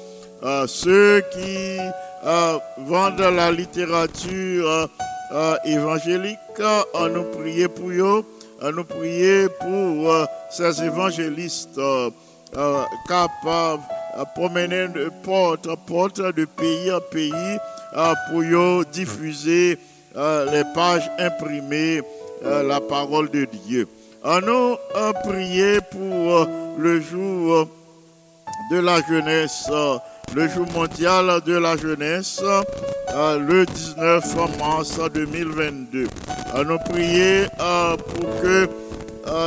Euh, 0.42 0.66
ceux 0.66 1.22
qui 1.32 1.78
euh, 2.26 2.58
vendent 2.78 3.20
la 3.20 3.50
littérature 3.50 4.88
euh, 5.32 5.56
évangélique, 5.64 6.38
à 6.60 7.08
nous 7.08 7.24
prier 7.24 7.68
pour 7.68 7.88
eux, 7.90 8.24
à 8.62 8.70
nous 8.70 8.84
prier 8.84 9.48
pour 9.60 10.26
ces 10.50 10.82
évangélistes 10.82 11.80
capables 13.08 13.82
promener 14.34 14.88
de 14.88 15.10
porte 15.22 15.66
en 15.68 15.76
porte, 15.76 16.20
de 16.20 16.44
pays 16.44 16.92
en 16.92 17.00
pays, 17.00 17.58
pour 18.30 18.84
diffuser 18.86 19.78
les 20.14 20.64
pages 20.74 21.10
imprimées 21.18 22.02
euh, 22.44 22.62
la 22.62 22.80
parole 22.80 23.30
de 23.30 23.44
Dieu. 23.66 23.86
Allons 24.24 24.78
euh, 24.96 25.12
prier 25.24 25.78
pour 25.90 26.36
euh, 26.38 26.46
le 26.78 27.00
jour 27.00 27.68
de 28.70 28.78
la 28.78 29.02
jeunesse, 29.02 29.68
euh, 29.70 29.98
le 30.34 30.48
jour 30.48 30.66
mondial 30.72 31.40
de 31.44 31.54
la 31.58 31.76
jeunesse, 31.76 32.40
euh, 33.14 33.38
le 33.38 33.66
19 33.66 34.58
mars 34.58 34.98
2022. 35.12 36.08
Allons 36.54 36.78
prier 36.78 37.46
euh, 37.60 37.96
pour 37.96 38.40
que 38.40 38.46
euh, 38.46 38.66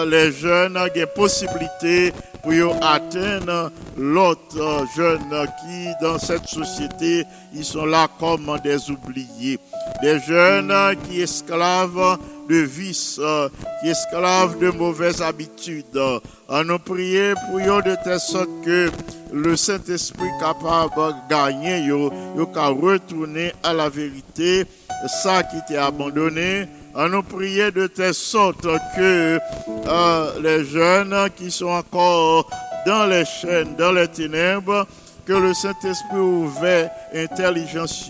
les 0.06 0.32
jeunes 0.32 0.78
aient 0.96 1.06
possibilité 1.06 2.14
pour 2.44 2.54
y 2.54 2.62
atteindre 2.82 3.72
l'autre 3.98 4.60
euh, 4.60 4.86
jeune 4.98 5.48
qui, 5.62 5.88
dans 6.02 6.20
cette 6.20 6.46
société, 6.46 7.26
ils 7.54 7.64
sont 7.64 7.86
là 7.86 8.08
comme 8.20 8.58
des 8.64 8.92
oubliés. 8.92 9.58
Des 10.02 10.20
jeunes 10.20 10.70
euh, 10.70 10.94
qui 10.94 11.22
esclaves 11.22 12.18
de 12.50 12.56
vices, 12.58 13.18
euh, 13.24 13.48
qui 13.82 13.90
esclaves 13.90 14.60
de 14.60 14.70
mauvaises 14.72 15.22
habitudes. 15.22 15.86
Euh, 15.96 16.64
nous 16.66 16.80
prier 16.80 17.34
pour 17.50 17.60
eux 17.60 17.82
de 17.82 17.96
telle 18.04 18.20
sorte 18.20 18.50
que 18.66 18.92
le 19.32 19.56
Saint-Esprit 19.56 20.30
capable 20.42 20.92
de 20.98 21.30
gagner, 21.30 21.86
yo, 21.86 22.12
yo 22.38 22.46
retourner 22.54 23.54
à 23.64 23.74
la 23.74 23.88
vérité, 23.88 24.66
ça 25.08 25.44
qui 25.44 25.58
t'est 25.68 25.78
abandonné. 25.78 26.68
À 26.96 27.10
nous 27.10 27.24
prier 27.24 27.72
de 27.72 27.88
telle 27.88 28.14
sorte 28.14 28.68
que 28.96 29.40
euh, 29.88 30.32
les 30.42 30.64
jeunes 30.64 31.16
qui 31.36 31.50
sont 31.50 31.66
encore 31.68 32.48
dans 32.86 33.06
les 33.08 33.26
chaînes, 33.26 33.76
dans 33.78 33.92
les 33.92 34.08
ténèbres, 34.08 34.86
que 35.26 35.34
le 35.34 35.54
Saint-Esprit 35.54 36.20
ouvert 36.20 36.92
intelligence, 37.16 38.10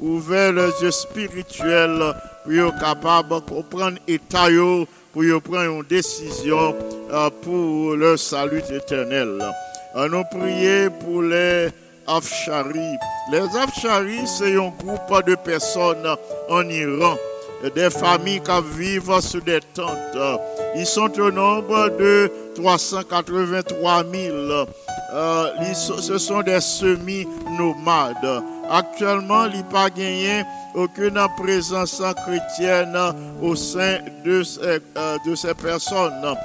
ouvert 0.00 0.52
les 0.52 0.70
yeux 0.82 0.90
spirituels 0.90 2.14
pour 2.44 2.52
être 2.52 2.78
capable 2.78 3.34
de 3.36 3.40
comprendre 3.40 3.98
l'état 4.06 4.50
yo, 4.50 4.86
pour 5.12 5.22
prendre 5.42 5.80
une 5.80 5.82
décision 5.84 6.74
euh, 7.10 7.30
pour 7.42 7.96
le 7.96 8.16
salut 8.16 8.62
éternel. 8.70 9.38
À 9.94 10.08
nous 10.08 10.24
prier 10.24 10.88
pour 10.90 11.22
les 11.22 11.68
Afshari. 12.06 12.96
Les 13.32 13.56
Afshari, 13.56 14.26
c'est 14.26 14.56
un 14.56 14.72
groupe 14.78 15.26
de 15.26 15.34
personnes 15.36 16.06
en 16.48 16.68
Iran, 16.68 17.16
des 17.74 17.90
familles 17.90 18.40
qui 18.40 18.78
vivent 18.78 19.20
sous 19.20 19.40
des 19.40 19.60
tentes. 19.74 20.18
Ils 20.76 20.86
sont 20.86 21.10
au 21.20 21.30
nombre 21.30 21.90
de 21.98 22.30
383 22.56 24.04
000. 24.12 24.36
Euh, 25.12 25.46
ce 25.74 26.18
sont 26.18 26.42
des 26.42 26.60
semi-nomades. 26.60 28.42
Actuellement, 28.70 29.46
il 29.46 29.54
n'y 29.54 29.60
a 29.60 29.64
pas 29.64 29.90
gagné 29.90 30.44
aucune 30.74 31.20
présence 31.36 32.00
chrétienne 32.24 32.96
au 33.42 33.56
sein 33.56 33.98
de 34.24 34.44
ces, 34.44 34.80
euh, 34.96 35.54
personnes. 35.60 36.36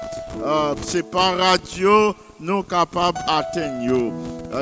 Euh, 0.43 0.73
C'est 0.81 1.09
par 1.11 1.37
radio 1.37 2.15
nous 2.39 2.63
capables 2.63 3.19
d'atteindre. 3.27 4.11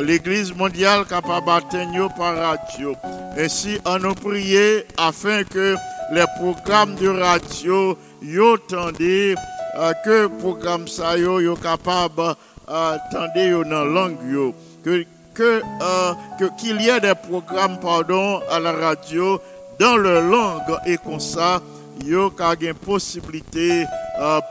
L'Église 0.02 0.54
mondiale 0.54 1.06
capable 1.06 1.46
d'atteindre 1.46 2.10
par 2.18 2.36
radio. 2.36 2.96
Ainsi, 3.38 3.80
on 3.86 4.00
nous 4.00 4.14
prier 4.14 4.86
afin 4.98 5.44
que 5.44 5.76
les 6.12 6.26
programmes 6.40 6.96
de 6.96 7.08
radio, 7.08 7.98
yo 8.22 8.58
tendez, 8.58 9.36
euh, 9.80 9.94
que 10.06 10.28
programme 10.28 10.88
ça 10.88 11.18
yo, 11.18 11.40
yo 11.40 11.56
capable 11.56 12.36
euh, 12.70 12.98
tendez 13.12 13.48
yo 13.48 13.64
dans 13.64 13.86
langue. 13.86 14.54
Que 14.84 15.00
euh, 15.42 16.14
que- 16.38 16.52
qu'il 16.60 16.80
y 16.82 16.90
ait 16.90 17.00
des 17.00 17.16
programmes 17.16 17.80
pardon 17.80 18.40
à 18.52 18.60
la 18.60 18.72
radio 18.74 19.40
dans 19.80 19.98
leur 19.98 20.22
langue 20.22 20.78
et 20.86 20.98
comme 20.98 21.20
ça 21.20 21.60
yo 22.06 22.30
ka 22.30 22.54
gen 22.60 22.76
possibilité 22.76 23.86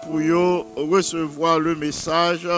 pour 0.02 0.20
yo 0.20 0.66
recevoir 0.90 1.60
le 1.60 1.76
message 1.76 2.48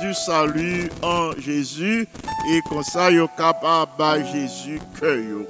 du 0.00 0.14
salut 0.14 0.88
en 1.02 1.32
Jésus 1.38 2.08
et 2.50 2.60
comme 2.70 2.82
ça 2.82 3.10
yo 3.10 3.28
capable 3.36 3.90
ba 3.98 4.22
Jésus 4.22 4.80
que 4.98 5.14
yo. 5.20 5.46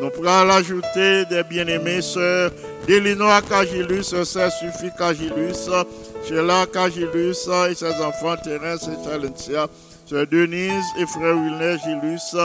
Nous 0.00 0.10
pourrons 0.10 0.44
l'ajouter 0.44 1.24
des 1.28 1.42
bien-aimés 1.42 2.02
sœurs. 2.02 2.52
Delinois 2.86 3.42
Cagilus, 3.42 4.04
sœur 4.04 4.50
Suffit 4.50 4.90
Cagilus, 4.96 5.68
Sheila 6.26 6.66
Cagilus 6.72 7.48
et 7.70 7.74
ses 7.74 7.92
enfants 8.02 8.36
Thérèse 8.42 8.88
et 8.88 9.04
Chalencia, 9.04 9.66
sœur 10.06 10.26
Denise 10.26 10.84
et 10.98 11.04
frère 11.04 11.36
Wilner 11.36 11.76
Gilus, 11.84 12.36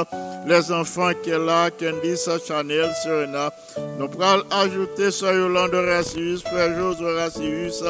les 0.45 0.72
enfants 0.72 1.12
Kella, 1.24 1.70
Candice, 1.80 2.30
Chanel, 2.45 2.91
Serena. 3.04 3.51
Nous 3.97 4.10
pourrons 4.10 4.43
ajouter 4.51 5.12
sœur 5.12 5.34
Yolande 5.34 5.76
Racius, 5.76 6.41
frère 6.41 6.78
José 6.78 7.06
Racius, 7.06 7.84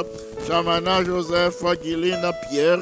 Chamana 0.47 1.03
Joseph, 1.03 1.63
Guiline 1.81 2.31
Pierre, 2.49 2.79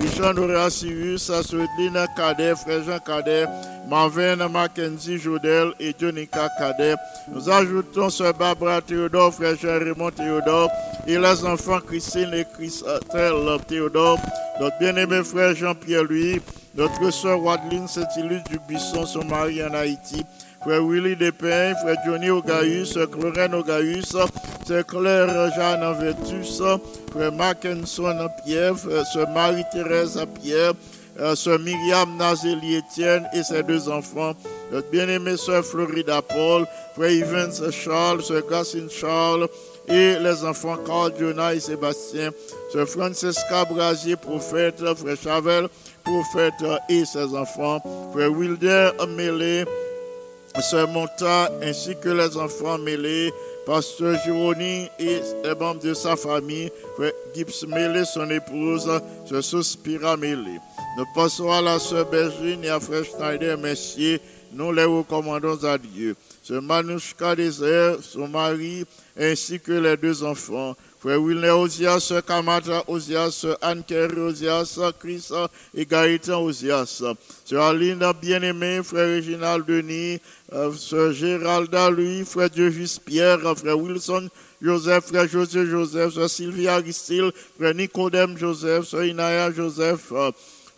Richard 0.00 0.34
Racius, 0.36 1.30
Swedeline 1.42 2.06
Cadet, 2.16 2.56
frère 2.56 2.82
Jean 2.82 2.98
Cadet, 2.98 3.46
Marvin 3.92 4.48
Mackenzie 4.48 5.18
Jodel 5.18 5.74
et 5.78 5.92
Jonica 6.00 6.48
Cadet. 6.58 6.96
Nous 7.30 7.50
ajoutons 7.50 8.08
ce 8.08 8.32
Barbara 8.32 8.80
Théodore, 8.80 9.34
frère 9.34 9.54
Raymond 9.62 10.10
Théodore 10.10 10.70
et 11.06 11.18
les 11.18 11.44
enfants 11.44 11.78
Christine 11.86 12.32
et 12.32 12.46
Christelle 12.54 13.58
Théodore, 13.68 14.16
notre 14.58 14.78
bien-aimé 14.78 15.22
frère 15.22 15.54
Jean-Pierre 15.54 16.04
Louis, 16.04 16.40
notre 16.74 17.12
soeur 17.12 17.42
Wadeline 17.42 17.86
Saint-Ilus 17.86 18.42
du 18.48 18.58
Bisson, 18.66 19.04
son 19.04 19.26
mari 19.26 19.62
en 19.62 19.74
Haïti, 19.74 20.24
frère 20.62 20.82
Willy 20.82 21.14
Despins, 21.14 21.74
frère 21.82 21.96
Johnny 22.06 22.30
Ogaïus, 22.30 22.98
Clorène 23.12 23.54
Ogaïus, 23.54 24.06
sœur 24.06 24.86
Claire 24.86 25.52
Jeanne 25.54 25.84
en 25.84 25.92
Vertus, 25.92 26.62
frère 27.12 27.32
Mackinson 27.32 28.26
Pierre, 28.42 28.74
sœur 29.12 29.28
Marie-Thérèse 29.28 30.18
Pierre, 30.40 30.72
sœur 31.34 31.58
Myriam 31.58 32.16
Nazélie 32.16 32.76
Etienne 32.76 33.26
et 33.34 33.42
ses 33.42 33.62
deux 33.62 33.88
enfants, 33.88 34.32
notre 34.72 34.88
bien-aimée 34.90 35.36
sœur 35.36 35.64
Florida 35.64 36.22
Paul, 36.22 36.66
frère 36.94 37.10
Evans 37.10 37.70
Charles, 37.70 38.22
sœur 38.22 38.42
Gassine 38.48 38.90
Charles, 38.90 39.48
et 39.88 40.16
les 40.18 40.44
enfants 40.44 40.76
Carl, 40.86 41.12
Jonah 41.18 41.54
et 41.54 41.60
Sébastien, 41.60 42.30
sœur 42.72 42.88
Francesca 42.88 43.64
Brasier, 43.64 44.16
prophète, 44.16 44.82
frère 44.96 45.16
Chavel, 45.22 45.68
prophète 46.04 46.54
et 46.88 47.04
ses 47.04 47.34
enfants, 47.34 47.80
frère 48.12 48.32
Wilder 48.32 48.90
Mélé, 49.08 49.64
Sœur 50.60 50.88
Monta 50.88 51.50
ainsi 51.62 51.96
que 51.96 52.10
les 52.10 52.36
enfants 52.36 52.76
mêlés, 52.76 53.32
Pasteur 53.64 54.18
Gironi 54.24 54.88
et 54.98 55.20
les 55.44 55.54
membres 55.54 55.80
de 55.80 55.94
sa 55.94 56.14
famille, 56.16 56.70
Frère 56.96 57.12
Gibbs 57.34 57.66
Mêlé, 57.66 58.04
son 58.04 58.28
épouse, 58.28 58.90
Sœur 59.26 59.42
Sospira 59.42 60.16
Mêlé. 60.16 60.58
Nous 60.94 61.06
passons 61.14 61.50
à 61.50 61.62
la 61.62 61.78
Sœur 61.78 62.04
Bergine 62.10 62.64
et 62.64 62.68
à 62.68 62.78
Frère 62.78 63.02
Schneider 63.04 63.56
Messier, 63.56 64.20
nous 64.52 64.72
les 64.72 64.84
recommandons 64.84 65.64
à 65.64 65.78
Dieu. 65.78 66.14
Sœur 66.42 66.60
Manouchka 66.60 67.34
Désert, 67.34 67.96
son 68.02 68.28
mari, 68.28 68.84
ainsi 69.18 69.58
que 69.58 69.72
les 69.72 69.96
deux 69.96 70.22
enfants, 70.22 70.76
Frère 71.00 71.22
Wilner 71.22 71.50
Ozias, 71.50 72.12
Kamata 72.26 72.84
Ozias, 72.88 73.30
Sœur 73.30 73.56
Anne 73.62 73.82
Kerry 73.82 74.20
Ozias, 74.20 74.78
Chris 75.00 75.30
et 75.74 75.86
Gaëtan 75.86 76.42
Ozias. 76.42 77.02
Sœur 77.46 77.62
Aline 77.64 78.04
bien-aimée, 78.20 78.82
Frère 78.84 79.08
Réginald 79.08 79.64
Denis, 79.64 80.20
euh, 80.52 80.72
Sœur 80.74 81.12
Géralda 81.14 81.88
Louis, 81.88 82.26
Frère 82.26 82.50
Dievis 82.50 82.98
Pierre, 83.02 83.40
Frère 83.56 83.78
Wilson 83.78 84.28
Joseph, 84.60 85.06
Frère 85.06 85.26
José 85.26 85.64
Joseph, 85.66 86.12
Sœur 86.12 86.28
Sylvia 86.28 86.74
Aristide, 86.74 87.32
Frère 87.58 87.74
Nicodème 87.74 88.36
Joseph, 88.36 88.86
Sœur 88.86 89.04
Inaya 89.04 89.50
Joseph, 89.50 90.12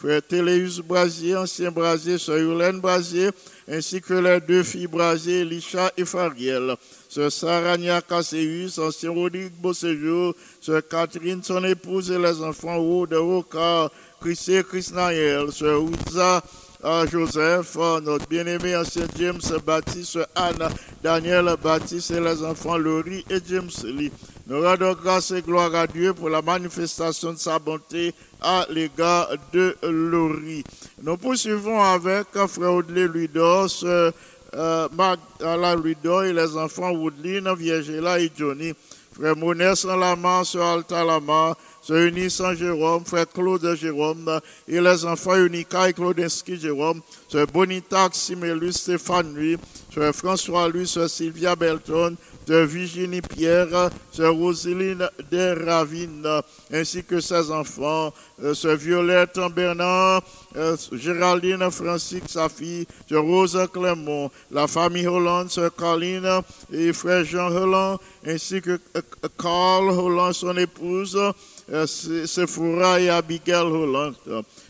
Frère 0.04 0.20
Téléus 0.20 0.80
Brasier, 0.80 1.34
ancien 1.34 1.70
Brasier, 1.70 2.18
Sœur 2.18 2.36
Yolène 2.36 2.78
Brasier, 2.78 3.30
ainsi 3.66 4.02
que 4.02 4.12
les 4.12 4.38
deux 4.38 4.62
filles 4.62 4.86
Brasier, 4.86 5.40
Elisha 5.40 5.90
et 5.96 6.04
Fariel. 6.04 6.76
Sœur 7.08 7.32
Sarania 7.32 8.02
Casséus, 8.02 8.78
ancien 8.78 9.12
Rodrigue 9.12 9.54
Beauséjour, 9.62 10.34
Sœur 10.60 10.86
Catherine, 10.86 11.42
son 11.42 11.64
épouse 11.64 12.10
et 12.10 12.18
les 12.18 12.42
enfants 12.42 12.78
Rode 12.78 13.14
Roca, 13.14 13.90
Chrissé 14.20 14.62
Christnaël, 14.68 15.50
Sœur 15.50 15.82
Ouza 15.82 16.42
euh, 16.84 17.06
Joseph, 17.06 17.74
euh, 17.78 17.98
notre 18.02 18.28
bien-aimé 18.28 18.76
ancien 18.76 19.06
James 19.18 19.40
Baptiste, 19.64 20.18
Anne, 20.34 20.68
Daniel 21.02 21.48
Baptiste 21.62 22.10
et 22.10 22.20
les 22.20 22.42
enfants 22.44 22.76
Laurie 22.76 23.24
et 23.30 23.38
James 23.48 23.70
Lee. 23.84 24.12
Nous 24.46 24.60
rendons 24.60 24.92
grâce 24.92 25.30
et 25.30 25.40
gloire 25.40 25.74
à 25.74 25.86
Dieu 25.86 26.12
pour 26.12 26.28
la 26.28 26.42
manifestation 26.42 27.32
de 27.32 27.38
sa 27.38 27.58
bonté 27.58 28.12
à 28.42 28.66
l'égard 28.68 29.30
de 29.54 29.74
Laurie. 29.82 30.62
Nous 31.02 31.16
poursuivons 31.16 31.82
avec 31.82 32.26
euh, 32.36 32.46
Frère 32.46 32.74
Audley 32.74 33.08
Ludos, 33.08 33.84
euh, 33.84 34.12
euh, 34.52 34.86
Magdala 34.92 35.74
Ludo 35.76 36.22
et 36.24 36.34
les 36.34 36.58
enfants 36.58 36.92
Woodline, 36.92 37.54
Viergela 37.54 38.20
et 38.20 38.30
Johnny. 38.36 38.74
Frère 39.14 39.36
Monet 39.36 39.76
sans 39.76 39.96
Lama, 39.96 40.42
Sœur 40.44 40.66
Alta 40.66 41.04
Lama, 41.04 41.56
Sœur 41.80 41.98
Eunice 41.98 42.34
Saint 42.34 42.54
Jérôme, 42.54 43.04
Frère 43.04 43.28
Claude 43.28 43.76
Jérôme 43.76 44.40
et 44.66 44.80
les 44.80 45.04
enfants 45.04 45.36
Unica 45.36 45.88
et 45.88 45.92
Claudinski 45.92 46.58
Jérôme, 46.58 47.00
Sœur 47.28 47.46
Bonita 47.46 48.08
Ximélus 48.08 48.72
Stéphane 48.72 49.32
Lui, 49.32 49.56
Sœur 49.94 50.12
François 50.12 50.68
Lui, 50.68 50.88
Sœur 50.88 51.08
Sylvia 51.08 51.54
Belton, 51.54 52.16
sœur 52.46 52.66
Virginie 52.66 53.22
Pierre, 53.22 53.90
sœur 54.12 54.34
Roseline 54.34 55.08
Desravines, 55.30 56.42
ainsi 56.72 57.04
que 57.04 57.20
ses 57.20 57.50
enfants, 57.50 58.12
euh, 58.42 58.54
sœur 58.54 58.76
Violette 58.76 59.38
Bernard, 59.54 60.22
euh, 60.56 60.76
Géraldine 60.92 61.70
Francis, 61.70 62.22
sa 62.28 62.48
fille, 62.48 62.86
sœur 63.08 63.24
Rose 63.24 63.58
Clément, 63.72 64.30
la 64.50 64.66
famille 64.66 65.06
Hollande, 65.06 65.50
sœur 65.50 65.74
Caroline 65.74 66.42
et 66.72 66.92
frère 66.92 67.24
Jean 67.24 67.50
Hollande, 67.50 67.98
ainsi 68.26 68.60
que 68.60 68.78
euh, 68.96 69.00
Carl 69.38 69.90
Hollande, 69.90 70.34
son 70.34 70.56
épouse, 70.56 71.18
euh, 71.72 71.86
Sephora 71.86 73.00
et 73.00 73.08
Abigail 73.08 73.62
Hollande. 73.62 74.16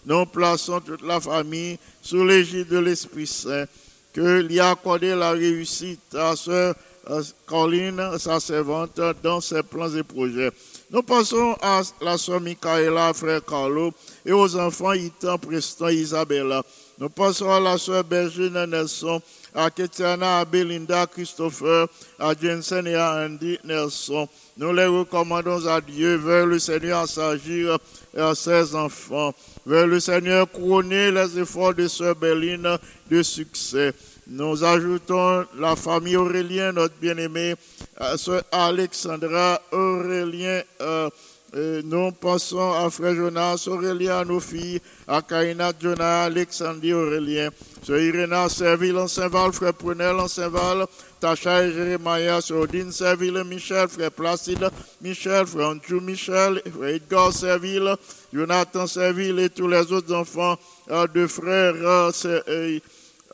Nous 0.07 0.27
plaçons 0.27 0.81
toute 0.81 1.03
la 1.03 1.21
famille 1.21 1.79
sous 2.01 2.25
l'égide 2.25 2.69
de 2.69 2.79
l'Esprit 2.79 3.27
Saint, 3.27 3.65
que 4.13 4.43
lui 4.43 4.61
a 4.61 4.71
accordé 4.71 5.15
la 5.15 5.33
réussite 5.33 6.15
à 6.15 6.37
sœur 6.37 6.75
euh, 7.11 7.23
Caroline, 7.49 8.19
sa 8.19 8.41
servante, 8.41 9.01
dans 9.23 9.41
ses 9.41 9.63
plans 9.63 9.95
et 9.95 10.03
projets. 10.03 10.51
Nous 10.91 11.03
passons 11.03 11.57
à 11.61 11.83
la 12.01 12.17
sœur 12.17 12.41
Michaela, 12.41 13.13
frère 13.15 13.45
Carlo, 13.45 13.93
et 14.25 14.33
aux 14.33 14.57
enfants 14.57 14.93
Ethan, 14.93 15.39
Preston, 15.39 15.89
Isabella. 15.89 16.63
Nous 16.99 17.09
passons 17.09 17.51
à 17.51 17.59
la 17.59 17.77
sœur 17.77 18.05
Bergine 18.05 18.65
Nelson, 18.67 19.21
à 19.55 19.71
Ketiana, 19.71 20.41
à 20.41 20.45
Belinda, 20.45 21.07
Christopher, 21.07 21.89
à 22.19 22.35
Jensen 22.41 22.87
et 22.87 22.95
à 22.95 23.25
Andy 23.25 23.59
Nelson. 23.65 24.29
Nous 24.57 24.73
les 24.73 24.87
recommandons 24.87 25.67
à 25.67 25.81
Dieu, 25.81 26.17
vers 26.17 26.47
le 26.47 26.59
Seigneur 26.59 27.09
s'agir 27.09 27.79
à 28.17 28.35
ses 28.35 28.75
enfants. 28.75 29.35
Vers 29.67 29.87
le 29.87 29.99
Seigneur 29.99 30.49
couronner 30.51 31.11
les 31.11 31.39
efforts 31.39 31.75
de 31.75 31.89
sœur 31.89 32.15
Berline 32.15 32.79
de 33.11 33.23
succès. 33.23 33.93
Nous 34.27 34.65
ajoutons 34.65 35.45
la 35.59 35.77
famille 35.77 36.17
Aurélien, 36.17 36.73
notre 36.73 36.95
bien-aimé, 37.01 37.55
euh, 38.01 38.17
sœur 38.17 38.43
Alexandra 38.51 39.61
Aurélien. 39.71 40.63
euh, 40.81 41.11
euh, 41.57 41.83
nous 41.85 42.11
pensons 42.11 42.73
à 42.73 42.91
frère 42.91 43.15
Jonas 43.15 43.67
Aurélien, 43.69 44.25
nos 44.25 44.41
filles, 44.41 44.81
à 45.07 45.23
Kaina 45.23 45.73
Jonas, 45.79 46.25
Alexandrie 46.25 46.93
Aurélien, 46.93 47.51
sœur 47.83 48.01
Iréna 48.01 48.49
Serville 48.49 48.97
en 48.97 49.07
Saint-Val, 49.07 49.53
frère 49.53 49.75
Prunel 49.75 50.19
en 50.19 50.27
Saint-Val, 50.27 50.87
Tacha 51.21 51.65
et 51.65 51.73
Jérémia, 51.73 52.41
sœur 52.41 52.63
Odine 52.63 52.91
Serville, 52.91 53.45
Michel, 53.45 53.87
frère 53.89 54.11
Placide, 54.11 54.69
Michel, 55.01 55.47
frère 55.47 55.69
Andrew 55.69 56.01
Michel, 56.01 56.61
frère 56.77 56.89
Edgar 56.89 57.33
Serville, 57.33 57.95
Jonathan 58.33 58.87
Serville 58.89 59.39
et 59.39 59.51
tous 59.51 59.69
les 59.69 59.93
autres 59.93 60.13
enfants 60.13 60.59
euh, 60.91 61.07
de 61.07 61.27
frères 61.29 62.11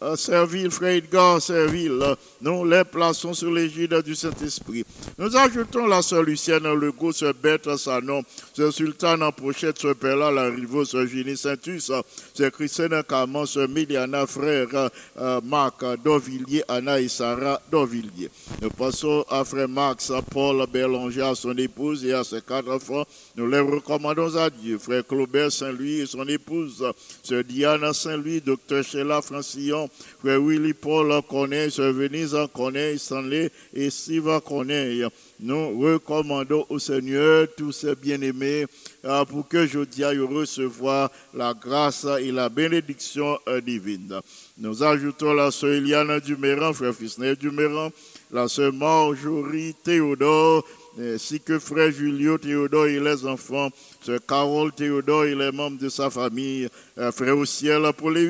euh, 0.02 0.06
euh, 0.06 0.12
euh, 0.12 0.16
Serville, 0.16 0.70
frère 0.70 0.96
Edgar 0.96 1.40
Serville, 1.40 2.16
nous 2.40 2.64
les 2.64 2.84
plaçons 2.84 3.34
sous 3.34 3.54
l'égide 3.54 4.02
du 4.02 4.14
Saint-Esprit. 4.14 4.84
Nous 5.18 5.36
ajoutons 5.36 5.86
la 5.86 6.02
sœur 6.02 6.22
Lucienne 6.22 6.72
Legault, 6.72 7.12
sœur 7.12 7.34
Berthe 7.34 7.76
Sanon, 7.76 8.22
sœur 8.54 8.72
Sultane 8.72 9.22
en 9.22 9.32
Pochette, 9.32 9.78
sœur 9.78 9.94
Perla 9.96 10.30
Larivo, 10.30 10.84
sœur 10.84 11.06
Génie 11.06 11.36
Saintus, 11.36 11.92
sœur 12.34 12.52
Christiane 12.52 13.02
Camon, 13.02 13.46
sœur 13.46 13.68
Miliana, 13.68 14.26
frère 14.26 14.90
euh, 15.18 15.40
Marc 15.44 15.84
Dovillier, 16.02 16.62
Anna 16.68 17.00
et 17.00 17.08
Sarah 17.08 17.60
Dovillier. 17.70 18.30
Nous 18.62 18.70
passons 18.70 19.24
à 19.28 19.44
frère 19.44 19.68
Max, 19.68 20.12
Paul 20.30 20.66
Berlanger, 20.72 21.22
à 21.22 21.34
son 21.34 21.56
épouse 21.56 22.04
et 22.04 22.14
à 22.14 22.24
ses 22.24 22.40
quatre 22.40 22.70
enfants. 22.70 23.04
Nous 23.36 23.46
les 23.46 23.60
recommandons 23.60 24.36
à 24.36 24.48
Dieu. 24.50 24.78
Frère 24.78 25.06
Claubert 25.06 25.52
Saint-Louis 25.52 26.00
et 26.00 26.06
son 26.06 26.26
épouse, 26.26 26.84
sœur 27.22 27.44
Diana 27.44 27.92
Saint-Louis, 27.92 28.40
docteur 28.40 28.82
Sheila 28.82 29.20
Francillon, 29.20 29.89
frère 30.20 30.40
Willy 30.40 30.74
Paul 30.74 31.20
Corneille, 31.28 31.70
sœur 31.70 31.92
Venise 31.92 32.36
Corneille, 32.52 32.98
Stanley 32.98 33.50
et 33.74 33.90
Steve 33.90 34.40
Corneille. 34.46 35.06
Nous 35.40 35.80
recommandons 35.80 36.66
au 36.68 36.78
Seigneur 36.78 37.48
tous 37.56 37.72
ces 37.72 37.94
bien-aimés 37.94 38.66
euh, 39.04 39.24
pour 39.24 39.48
que 39.48 39.66
je 39.66 39.78
à 40.04 40.10
recevoir 40.10 41.10
la 41.32 41.54
grâce 41.54 42.06
et 42.20 42.30
la 42.30 42.50
bénédiction 42.50 43.38
euh, 43.48 43.60
divine. 43.60 44.20
Nous 44.58 44.82
ajoutons 44.82 45.32
la 45.32 45.50
sœur 45.50 45.72
Eliane 45.72 46.20
Duméran, 46.20 46.74
frère 46.74 46.94
Fisner 46.94 47.36
Duméran, 47.36 47.90
la 48.30 48.48
sœur 48.48 48.72
Marjorie 48.72 49.74
Théodore, 49.82 50.64
ainsi 50.98 51.40
que 51.40 51.58
frère 51.58 51.92
Julio 51.92 52.38
Théodore 52.38 52.86
et 52.86 53.00
les 53.00 53.24
enfants, 53.26 53.70
sœur 54.02 54.20
Carole 54.26 54.72
Théodore 54.72 55.24
et 55.24 55.34
les 55.34 55.52
membres 55.52 55.78
de 55.78 55.88
sa 55.88 56.10
famille, 56.10 56.68
euh, 56.98 57.12
frère 57.12 57.36
au 57.36 57.44
ciel 57.44 57.82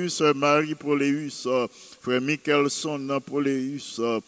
sœur 0.09 0.35
Marie 0.35 0.75
Poléus, 0.75 1.47
euh, 1.47 1.67
frère 2.01 2.21
Michelson 2.21 3.21
Poléus, 3.25 3.99
euh, 3.99 4.21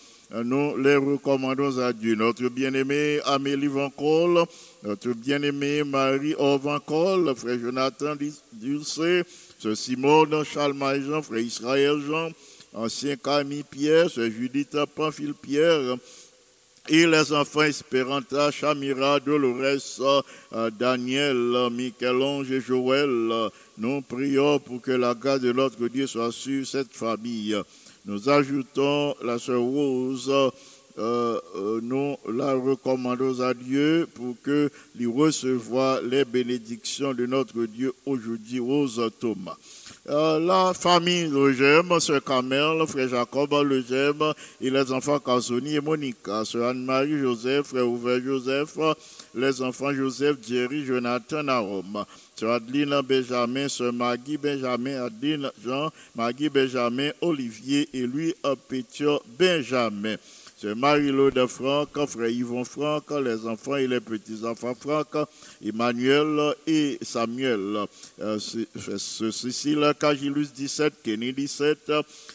nous 0.44 0.76
les 0.78 0.96
recommandons 0.96 1.78
à 1.78 1.92
Dieu. 1.92 2.14
Notre 2.14 2.48
bien-aimé 2.48 3.20
Amélie 3.26 3.66
Vancol, 3.66 4.46
notre 4.82 5.10
bien-aimé 5.10 5.84
Marie 5.84 6.34
Orvancol, 6.38 7.34
frère 7.36 7.58
Jonathan 7.58 8.14
Dulce, 8.52 9.00
sœur 9.58 9.76
Simone 9.76 10.42
Charles 10.44 10.74
Jean, 11.06 11.20
frère 11.20 11.40
Israël 11.40 12.00
Jean, 12.06 12.30
ancien 12.72 13.16
Camille 13.16 13.64
Pierre, 13.70 14.08
sœur 14.08 14.30
Judith 14.30 14.74
Pamphile 14.94 15.34
Pierre, 15.34 15.96
et 16.88 17.06
les 17.06 17.32
enfants 17.32 17.62
Esperanta, 17.62 18.50
Chamira, 18.50 19.20
Dolores, 19.20 20.00
euh, 20.52 20.70
Daniel, 20.70 21.68
Michel-Ange 21.70 22.50
et 22.50 22.60
Joël. 22.60 23.50
Nous 23.78 24.02
prions 24.02 24.58
pour 24.58 24.80
que 24.80 24.90
la 24.90 25.14
grâce 25.14 25.40
de 25.40 25.52
notre 25.52 25.88
Dieu 25.88 26.06
soit 26.06 26.32
sur 26.32 26.66
cette 26.66 26.92
famille. 26.92 27.56
Nous 28.04 28.28
ajoutons 28.28 29.14
la 29.22 29.38
sœur 29.38 29.60
Rose. 29.60 30.32
Euh, 30.98 31.40
euh, 31.56 31.80
nous 31.82 32.16
la 32.30 32.52
recommandons 32.54 33.40
à 33.40 33.54
Dieu 33.54 34.06
pour 34.14 34.34
que 34.42 34.70
lui 34.94 35.06
recevoir 35.06 36.02
les 36.02 36.24
bénédictions 36.24 37.14
de 37.14 37.24
notre 37.26 37.64
Dieu 37.64 37.92
aujourd'hui, 38.04 38.60
Rose 38.60 39.00
Thomas. 39.18 39.56
Euh, 40.08 40.40
la 40.40 40.74
famille 40.74 41.28
Legem, 41.28 41.98
Sœur 42.00 42.24
Camel, 42.24 42.84
Frère 42.88 43.08
Jacob 43.08 43.52
Legem 43.52 44.34
et 44.60 44.68
les 44.68 44.90
enfants 44.92 45.20
Casoni 45.20 45.76
et 45.76 45.80
Monica, 45.80 46.44
Sœur 46.44 46.70
Anne-Marie 46.70 47.20
Joseph, 47.20 47.68
Frère 47.68 47.88
Ouvert 47.88 48.20
Joseph, 48.20 48.76
les 49.34 49.62
enfants 49.62 49.94
Joseph, 49.94 50.38
Jerry, 50.46 50.84
Jonathan 50.84 51.44
Rome. 51.64 52.04
Sœur 52.34 52.54
Adeline 52.54 53.00
Benjamin, 53.02 53.68
Sœur 53.68 53.92
Maggie 53.92 54.36
Benjamin, 54.36 55.04
Adeline 55.04 55.50
Jean, 55.64 55.90
Maggie 56.16 56.48
Benjamin, 56.48 57.10
Olivier 57.20 57.88
et 57.94 58.06
lui 58.06 58.34
Pétion 58.68 59.20
Benjamin. 59.38 60.16
Sœur 60.62 60.76
Marie-Laude 60.76 61.44
Franck, 61.48 62.06
frère 62.06 62.28
Yvon 62.28 62.62
Franck, 62.64 63.10
les 63.20 63.44
enfants 63.48 63.74
et 63.74 63.88
les 63.88 63.98
petits-enfants 63.98 64.76
Franck, 64.78 65.08
Emmanuel 65.60 66.54
et 66.68 66.98
Samuel. 67.02 67.84
Euh, 68.20 68.38
c'est- 68.38 68.68
c'est- 68.78 68.98
c'est 68.98 69.32
Cécile 69.32 69.92
Cagilus 69.98 70.52
17, 70.54 71.02
Kenny 71.02 71.32
17, 71.32 71.90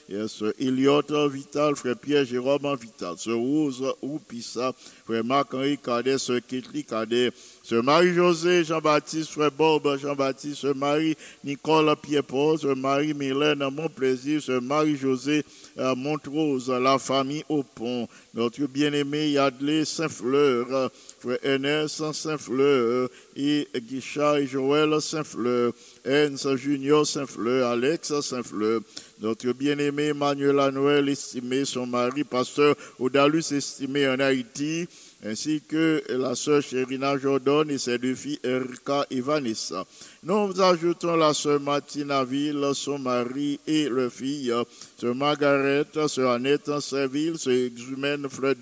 et 0.09 0.27
Sœur 0.27 0.51
Eliot 0.59 1.29
Vital, 1.29 1.77
frère 1.77 1.95
Pierre 1.95 2.25
Jérôme 2.25 2.75
Vital, 2.75 3.17
Sœur 3.17 3.37
Rose 3.37 3.93
Oupissa, 4.01 4.73
frère 5.05 5.23
Marc-Henri 5.23 5.77
Cadet, 5.77 6.17
Sœur 6.17 6.41
Ketli 6.45 6.83
Cadet, 6.83 7.31
Sœur 7.67 7.83
Marie-José 7.83 8.63
Jean-Baptiste, 8.63 9.31
frère 9.31 9.51
Bob 9.51 9.99
Jean-Baptiste, 10.01 10.61
Sœur 10.61 10.73
Marie-Nicole 10.73 11.93
Pierre-Paul, 12.01 12.57
Sœur 12.57 12.77
Marie-Mylène 12.77 13.61
Mon 13.69 13.89
Plaisir, 13.89 14.41
Sœur 14.41 14.61
Marie-José 14.61 15.43
euh, 15.77 15.93
Montrose, 15.93 16.69
la 16.69 16.97
famille 16.97 17.43
au 17.49 17.63
pont, 17.63 18.07
notre 18.33 18.65
bien-aimé 18.67 19.31
Yadley 19.31 19.83
Saint-Fleur, 19.83 20.89
frère 21.19 21.39
Ernest 21.43 22.13
Saint-Fleur, 22.13 23.09
et 23.35 23.67
Guichard 23.75 24.37
et 24.37 24.47
Joël 24.47 25.01
Saint-Fleur, 25.01 25.73
Ernst 26.05 26.55
Junior 26.55 27.05
Saint-Fleur, 27.05 27.69
Alex 27.69 28.17
Saint-Fleur, 28.21 28.79
notre 29.19 29.51
bien-aimé 29.51 30.13
Manuel 30.13 30.55
Noël 30.73 31.09
estimé, 31.09 31.65
son 31.65 31.85
mari, 31.85 32.23
pasteur 32.23 32.75
Odalus 32.97 33.51
estimé 33.51 34.07
en 34.07 34.21
Haïti, 34.21 34.87
ainsi 35.25 35.61
que 35.61 36.03
la 36.09 36.35
sœur 36.35 36.61
Chérina 36.61 37.17
Jordan 37.17 37.69
et 37.69 37.77
ses 37.77 37.97
deux 37.97 38.15
filles 38.15 38.39
Erika 38.43 39.05
et 39.09 39.21
Vanessa. 39.21 39.85
Nous 40.27 40.61
ajoutons 40.61 41.15
la 41.15 41.33
sœur 41.33 41.57
Martina 41.61 42.25
Ville, 42.25 42.71
son 42.73 42.99
mari 42.99 43.61
et 43.65 43.87
leur 43.87 44.11
fille, 44.11 44.51
sœur 44.99 45.15
Margaret, 45.15 45.85
sœur 46.09 46.31
Annette 46.31 46.81
Serville, 46.81 47.37
sœur 47.37 47.53
Exumène, 47.53 48.27
frère 48.27 48.55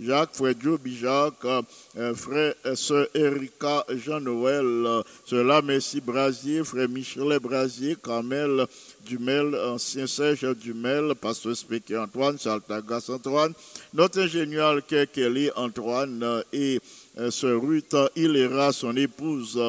Jacques, 0.00 0.34
frère 0.34 0.54
Joby 0.58 0.96
Jacques, 0.96 1.44
euh, 1.98 2.14
frère, 2.14 2.54
euh, 2.64 2.74
sœur 2.74 3.06
Erika 3.14 3.84
Jean-Noël, 3.90 4.64
euh, 4.64 5.02
sœur 5.26 5.44
Lamessie 5.44 6.00
Brasier, 6.00 6.64
frère 6.64 6.88
Michelet 6.88 7.38
Brasier, 7.38 7.94
Carmel 8.02 8.64
Dumel, 9.04 9.54
ancien 9.56 10.06
Serge 10.06 10.56
Dumel, 10.56 11.14
pasteur 11.14 11.54
Spéquet 11.54 11.98
Antoine, 11.98 12.38
Charles 12.38 12.62
Tagas 12.66 13.10
Antoine, 13.10 13.52
notre 13.92 14.20
ingénieur 14.20 14.80
Kelly 14.86 15.50
Antoine 15.56 16.42
et 16.54 16.80
ce 17.28 17.46
Ruth 17.46 17.94
Hilera, 18.16 18.72
son 18.72 18.96
épouse. 18.96 19.60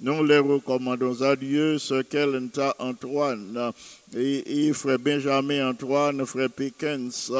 Nous 0.00 0.24
les 0.24 0.38
recommandons 0.38 1.22
à 1.22 1.36
Dieu, 1.36 1.78
ce 1.78 2.02
qu'elle 2.02 2.50
Antoine, 2.78 3.72
et, 4.14 4.72
frère 4.72 4.98
Benjamin 4.98 5.70
Antoine, 5.70 6.26
frère 6.26 6.50
Pickens 6.50 7.30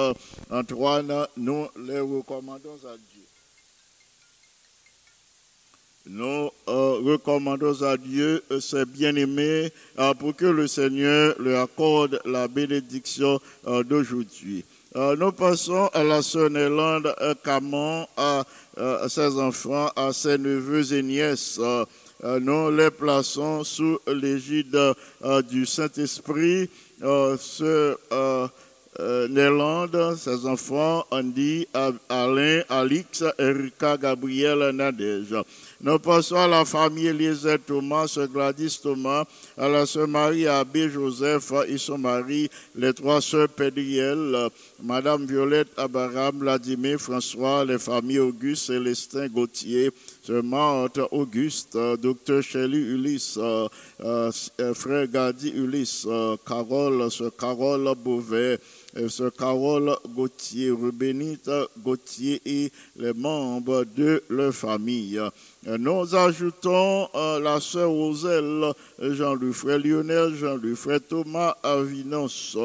Antoine, 0.50 1.26
nous 1.36 1.66
les 1.86 2.00
recommandons 2.00 2.78
à 2.84 2.96
Dieu. 2.96 3.16
Nous 6.08 6.50
euh, 6.68 7.00
recommandons 7.02 7.82
à 7.82 7.96
Dieu 7.96 8.40
ses 8.60 8.84
bien-aimés 8.84 9.72
euh, 9.98 10.14
pour 10.14 10.36
que 10.36 10.46
le 10.46 10.68
Seigneur 10.68 11.34
leur 11.40 11.64
accorde 11.64 12.20
la 12.24 12.46
bénédiction 12.46 13.40
euh, 13.66 13.82
d'aujourd'hui. 13.82 14.64
Euh, 14.96 15.14
nous 15.14 15.30
passons 15.30 15.90
à 15.92 16.02
la 16.02 16.22
sœur 16.22 16.48
Nélande 16.48 17.14
euh, 17.20 17.34
Camon, 17.44 18.06
à, 18.16 18.44
euh, 18.78 19.04
à 19.04 19.10
ses 19.10 19.38
enfants, 19.38 19.90
à 19.94 20.10
ses 20.14 20.38
neveux 20.38 20.90
et 20.94 21.02
nièces. 21.02 21.60
Nous 22.40 22.70
les 22.70 22.90
plaçons 22.90 23.62
sous 23.62 23.98
l'égide 24.06 24.94
du 25.50 25.66
Saint-Esprit. 25.66 26.70
Euh, 29.00 29.28
Nélande, 29.28 30.16
ses 30.16 30.46
enfants, 30.46 31.04
Andy, 31.10 31.66
Alain, 32.08 32.62
Alix, 32.68 33.24
Erika, 33.38 33.96
Gabriel, 33.96 34.70
Nadège. 34.74 35.34
Nous 35.82 35.98
passons 35.98 36.36
à 36.36 36.48
la 36.48 36.64
famille 36.64 37.08
Eliezer 37.08 37.58
Thomas, 37.66 38.18
Gladys 38.32 38.80
Thomas, 38.82 39.24
à 39.58 39.68
la 39.68 39.84
sœur 39.84 40.08
Marie 40.08 40.46
Abbé 40.46 40.88
Joseph 40.88 41.52
et 41.68 41.76
son 41.76 41.98
mari, 41.98 42.48
les 42.74 42.94
trois 42.94 43.20
sœurs 43.20 43.50
Pédriel, 43.50 44.48
Madame 44.82 45.26
Violette 45.26 45.68
Abaram, 45.76 46.38
Vladimir 46.38 46.98
François, 46.98 47.64
les 47.66 47.78
familles 47.78 48.20
Auguste, 48.20 48.68
Célestin 48.68 49.28
Gauthier, 49.28 49.90
sœur 50.22 50.42
Marthe 50.42 51.00
Auguste, 51.10 51.76
docteur 52.00 52.42
Shelley 52.42 52.78
Ulysse, 52.78 53.38
euh, 53.38 53.68
euh, 54.00 54.30
frère 54.74 55.06
Gadi 55.08 55.50
Ulysse, 55.50 56.06
euh, 56.08 56.36
Carole, 56.46 57.10
sœur 57.10 57.32
Carole 57.38 57.94
Beauvais, 58.02 58.58
sœur 59.08 59.32
Carole 59.32 59.96
Gauthier, 60.14 60.70
Rubénite 60.70 61.50
Gauthier 61.82 62.40
et 62.44 62.72
les 62.96 63.12
membres 63.12 63.84
de 63.84 64.22
leur 64.28 64.54
famille. 64.54 65.20
Nous 65.66 66.14
ajoutons 66.14 67.08
euh, 67.16 67.40
la 67.40 67.58
sœur 67.58 67.90
Roselle, 67.90 68.72
Jean-Louis 69.00 69.52
Frère 69.52 69.80
Lionel, 69.80 70.32
Jean-Louis 70.36 70.76
Frère 70.76 71.00
Thomas 71.08 71.56
Avinos, 71.60 72.56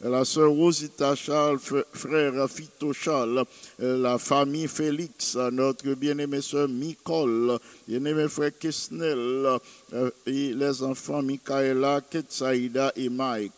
la 0.00 0.24
sœur 0.24 0.50
Rosita 0.50 1.14
Charles, 1.14 1.58
fr- 1.58 1.84
frère 1.92 2.50
Fito 2.50 2.92
Charles, 2.92 3.44
euh, 3.80 3.96
la 4.02 4.18
famille 4.18 4.66
Félix, 4.66 5.36
notre 5.52 5.88
bien-aimée 5.94 6.40
sœur 6.40 6.66
Nicole, 6.68 7.58
bien-aimé 7.86 8.26
frère 8.28 8.50
Kesnel, 8.58 9.60
euh, 9.92 10.10
et 10.26 10.52
les 10.52 10.82
enfants 10.82 11.22
Michaela, 11.22 12.00
Ketsaïda 12.10 12.92
et 12.96 13.08
Mike. 13.08 13.52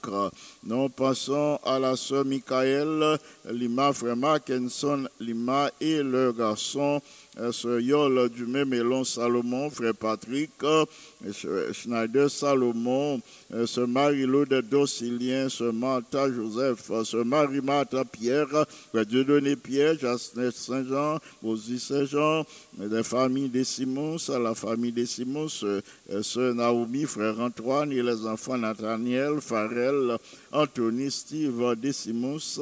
Nous 0.65 0.91
passons 0.91 1.59
à 1.65 1.79
la 1.79 1.97
sœur 1.97 2.27
Michael, 2.27 3.19
Lima, 3.51 3.95
frère 3.95 4.17
Mackinson, 4.17 5.09
Lima 5.19 5.71
et 5.81 6.03
leur 6.03 6.35
garçon, 6.35 7.01
euh, 7.39 7.53
sœur 7.53 7.81
Yol 7.81 8.29
du 8.31 8.47
même 8.47 8.73
Salomon, 9.05 9.71
frère 9.71 9.95
Patrick, 9.95 10.51
Schneider 11.73 12.31
Salomon, 12.31 13.21
euh, 13.53 13.67
sœur 13.67 13.87
Marie-Laude 13.87 14.63
Docilien, 14.69 15.49
sœur 15.49 15.73
Martha 15.73 16.33
Joseph, 16.33 16.91
euh, 16.91 17.05
sœur 17.05 17.25
Marie-Martha 17.25 18.05
Pierre, 18.05 18.49
frère 18.91 19.07
Dieudonné 19.07 19.57
Pierre, 19.57 19.99
Jasnet 19.99 20.51
Saint-Jean, 20.51 21.19
Mosis 21.43 21.85
Saint-Jean, 21.85 22.45
euh, 22.81 22.89
les 22.91 23.03
familles 23.03 23.49
des 23.51 23.65
Simons, 23.65 24.17
la 24.29 24.55
famille 24.55 24.93
des 24.93 25.07
Simons, 25.07 25.49
euh, 25.63 25.81
euh, 26.11 26.23
sœur 26.23 26.55
Naomi, 26.55 27.05
frère 27.05 27.39
Antoine 27.39 27.93
et 27.93 28.03
les 28.03 28.27
enfants 28.27 28.57
Nathaniel, 28.57 29.41
Farel, 29.41 30.17
Anthony, 30.53 31.11
Steve 31.11 31.77
Décimus. 31.77 32.59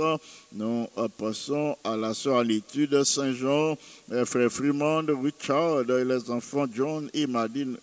Nous 0.53 0.87
euh, 0.97 1.09
passons 1.17 1.77
à 1.85 1.97
la 1.97 2.15
sœur 2.15 2.37
en 2.37 2.49
étude 2.49 3.05
Saint-Jean, 3.05 3.77
euh, 4.13 4.25
frère 4.25 4.51
Fremont, 4.51 5.05
Richard 5.23 5.89
et 5.91 6.05
les 6.05 6.31
enfants 6.31 6.67
John 6.73 7.09
et 7.13 7.27
Madine 7.27 7.77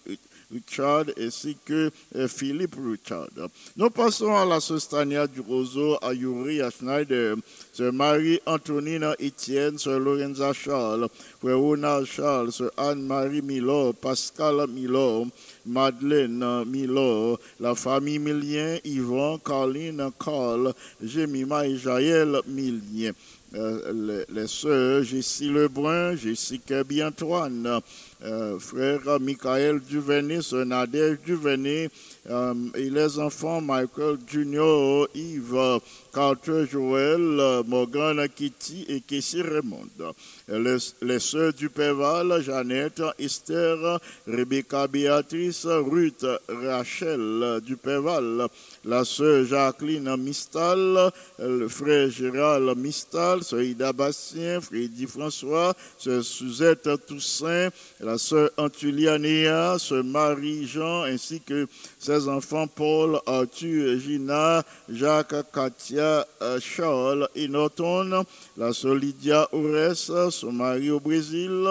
Richard 0.51 1.05
ainsi 1.19 1.57
que 1.65 1.91
euh, 2.15 2.27
Philippe 2.27 2.75
Richard. 2.75 3.29
Nous 3.75 3.89
passons 3.89 4.35
à 4.35 4.45
la 4.45 4.59
sœur 4.59 4.81
Stania 4.81 5.27
du 5.27 5.41
Roseau, 5.41 5.97
à 6.01 6.13
Yuri, 6.13 6.61
à 6.61 6.69
Schneider, 6.69 7.35
sœur 7.73 7.93
Marie-Antonine 7.93 9.15
Etienne, 9.19 9.77
sœur 9.77 9.99
Lorenza 9.99 10.53
Charles, 10.53 11.07
frère 11.39 12.05
Charles, 12.05 12.51
sœur 12.51 12.71
Anne-Marie 12.77 13.41
Milor, 13.41 13.93
Pascal 13.95 14.67
Milor, 14.69 15.27
Madeleine 15.65 16.63
Milor, 16.65 17.39
la 17.59 17.75
famille 17.75 18.19
Milien, 18.19 18.77
Yvon, 18.83 19.39
Carline, 19.39 20.09
Carl, 20.23 20.73
Jemima 21.03 21.65
et 21.65 21.77
Jaël 21.77 22.39
Milien. 22.47 23.11
Euh, 23.53 24.25
les, 24.27 24.41
les 24.41 24.47
sœurs 24.47 25.03
Jessie 25.03 25.49
Lebrun, 25.49 26.15
Jessie 26.15 26.59
Kirby 26.59 27.01
Antoine, 27.01 27.79
euh, 28.26 28.57
frère 28.59 29.19
Michael 29.19 29.80
Duvenet, 29.80 30.41
sœur 30.41 30.65
Nadège 30.65 31.19
euh, 31.28 32.53
et 32.73 32.89
les 32.89 33.19
enfants 33.19 33.61
Michael 33.61 34.17
Junior, 34.26 35.07
Yves, 35.13 35.80
Carter 36.16 36.66
Joël, 36.72 37.61
Morgan 37.68 38.26
Kitty 38.34 38.86
et 38.88 39.01
Kessie 39.01 39.41
Raymond. 39.41 39.89
Les, 40.47 40.78
les 41.01 41.20
sœurs 41.20 41.51
du 41.51 41.70
Péval, 41.70 42.41
Jeannette, 42.41 43.01
Esther, 43.20 43.99
Rebecca 44.26 44.88
Béatrice, 44.88 45.66
Ruth, 45.66 46.26
Rachel 46.47 47.20
euh, 47.20 47.59
du 47.59 47.76
Péval, 47.76 48.47
la 48.86 49.03
sœur 49.03 49.43
Jacqueline 49.45 50.16
Mistal, 50.16 51.11
le 51.39 51.68
frère 51.68 52.09
Gérald 52.09 52.78
Mistal, 52.78 53.43
sœur 53.43 53.61
Ida 53.61 53.91
Bastien, 53.91 54.61
Freddy 54.61 55.07
François, 55.07 55.74
sœur 55.97 56.24
Suzette 56.24 56.89
Toussaint, 57.07 57.70
la 57.99 58.18
sœur 58.18 58.51
Antulianea, 58.55 59.78
sœur 59.80 60.03
Marie-Jean, 60.05 61.03
ainsi 61.03 61.41
que 61.41 61.68
ses 61.99 62.30
enfants 62.30 62.68
Paul, 62.68 63.20
Arthur, 63.26 63.99
Gina, 63.99 64.63
Jacques, 64.88 65.51
Katia, 65.51 66.04
Charles 66.59 67.27
Norton, 67.49 68.25
la 68.57 68.73
sœur 68.73 68.95
Lydia 68.95 69.47
Ores, 69.51 70.31
son 70.31 70.51
mari 70.51 70.89
au 70.91 70.99
Brésil, 70.99 71.65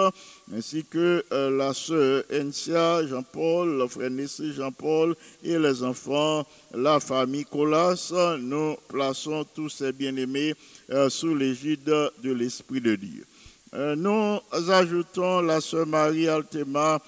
ainsi 0.53 0.83
que 0.83 1.23
euh, 1.31 1.49
la 1.57 1.73
sœur 1.73 2.23
Encia, 2.29 3.05
Jean-Paul, 3.07 3.77
le 3.77 3.87
frère 3.87 4.11
Nessé 4.11 4.53
Jean-Paul 4.53 5.15
et 5.43 5.57
les 5.57 5.83
enfants, 5.83 6.45
la 6.73 6.99
famille 6.99 7.45
Colas. 7.45 8.13
Nous 8.39 8.75
plaçons 8.87 9.45
tous 9.55 9.69
ces 9.69 9.91
bien-aimés 9.91 10.53
euh, 10.91 11.09
sous 11.09 11.35
l'égide 11.35 11.83
de 11.85 12.31
l'Esprit 12.31 12.81
de 12.81 12.95
Dieu. 12.95 13.25
Euh, 13.73 13.95
nous 13.95 14.39
ajoutons 14.71 15.41
la 15.41 15.61
sœur 15.61 15.87
Marie 15.87 16.27
Altema, 16.27 16.99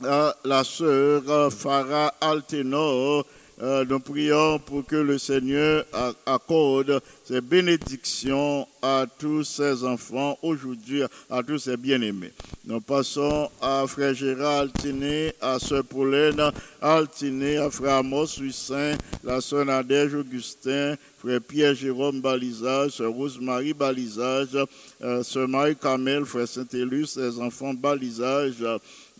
la 0.00 0.64
sœur 0.64 1.52
Farah 1.52 2.14
Altenor. 2.20 3.24
Euh, 3.62 3.84
nous 3.88 4.00
prions 4.00 4.58
pour 4.58 4.84
que 4.84 4.96
le 4.96 5.16
Seigneur 5.16 5.84
accorde 6.26 7.00
ses 7.24 7.40
bénédictions 7.40 8.66
à 8.82 9.06
tous 9.18 9.44
ses 9.44 9.84
enfants 9.84 10.36
aujourd'hui, 10.42 11.02
à 11.30 11.42
tous 11.42 11.58
ses 11.58 11.76
bien-aimés. 11.76 12.32
Nous 12.66 12.80
passons 12.80 13.48
à 13.62 13.84
frère 13.86 14.14
Gérard 14.14 14.60
Altiné, 14.62 15.32
à 15.40 15.58
sœur 15.58 15.84
Pauline 15.84 16.50
Altiné, 16.80 17.58
à 17.58 17.70
frère 17.70 17.96
Amos 17.98 18.40
Hussin, 18.40 18.96
la 19.22 19.40
sœur 19.40 19.64
Nadège 19.64 20.14
Augustin, 20.14 20.96
frère 21.18 21.40
Pierre-Jérôme 21.40 22.20
Balisage, 22.20 22.92
sœur 22.92 23.12
Rosemary 23.12 23.72
Balisage, 23.72 24.58
euh, 25.02 25.22
sœur 25.22 25.46
Marie-Camel, 25.46 26.24
frère 26.24 26.48
Saint-Élus, 26.48 27.06
ses 27.06 27.38
enfants 27.38 27.74
Balisage. 27.74 28.64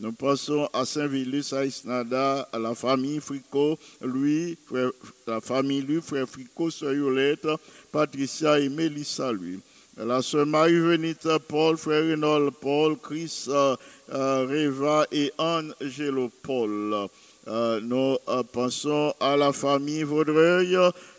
Nous 0.01 0.12
passons 0.12 0.68
à 0.72 0.84
Saint-Villus, 0.84 1.53
à 1.53 1.64
Isnada, 1.64 2.49
à 2.53 2.59
la 2.59 2.74
famille 2.74 3.20
Fricot, 3.20 3.78
lui, 4.03 4.59
la 5.24 5.40
famille 5.40 5.82
lui, 5.82 6.01
frère 6.03 6.28
Fricot, 6.28 6.68
sœur 6.70 6.95
Yolette, 6.95 7.47
Patricia 7.92 8.59
et 8.59 8.68
Mélissa, 8.68 9.32
lui. 9.32 9.61
La 9.97 10.20
sœur 10.20 10.47
Marie-Venite, 10.47 11.28
Paul, 11.47 11.76
frère 11.76 12.03
Paul, 12.61 12.97
Chris, 13.01 13.45
euh, 13.47 13.76
euh, 14.12 14.47
Reva 14.51 15.07
et 15.12 15.32
Angelo 15.38 16.28
Paul. 16.42 17.07
Euh, 17.47 17.80
nous 17.80 18.16
pensons 18.53 19.14
à 19.20 19.36
la 19.36 19.53
famille 19.53 20.03
Vaudreuil, 20.03 20.76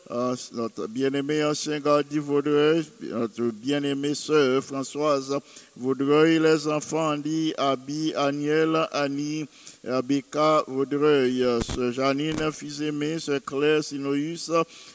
notre 0.09 0.87
bien-aimé 0.87 1.43
ancien 1.43 1.79
Gardi 1.79 2.19
Vaudreuil, 2.19 2.85
notre 3.01 3.41
bien-aimée 3.51 4.13
sœur 4.13 4.63
Françoise 4.63 5.35
Vaudreuil, 5.75 6.39
les 6.39 6.67
enfants 6.67 7.13
Andy, 7.13 7.53
Abi, 7.57 8.13
Aniel, 8.15 8.87
Annie, 8.91 9.47
Abika 9.87 10.63
Vaudreuil, 10.67 11.43
sœur 11.63 11.91
Janine, 11.91 12.51
fils 12.51 12.81
aimé, 12.81 13.17
sœur 13.17 13.39
Claire 13.43 13.83
Sinoïus, 13.83 14.51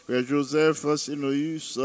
Joseph 0.08 0.86
Sinoïus, 0.96 1.78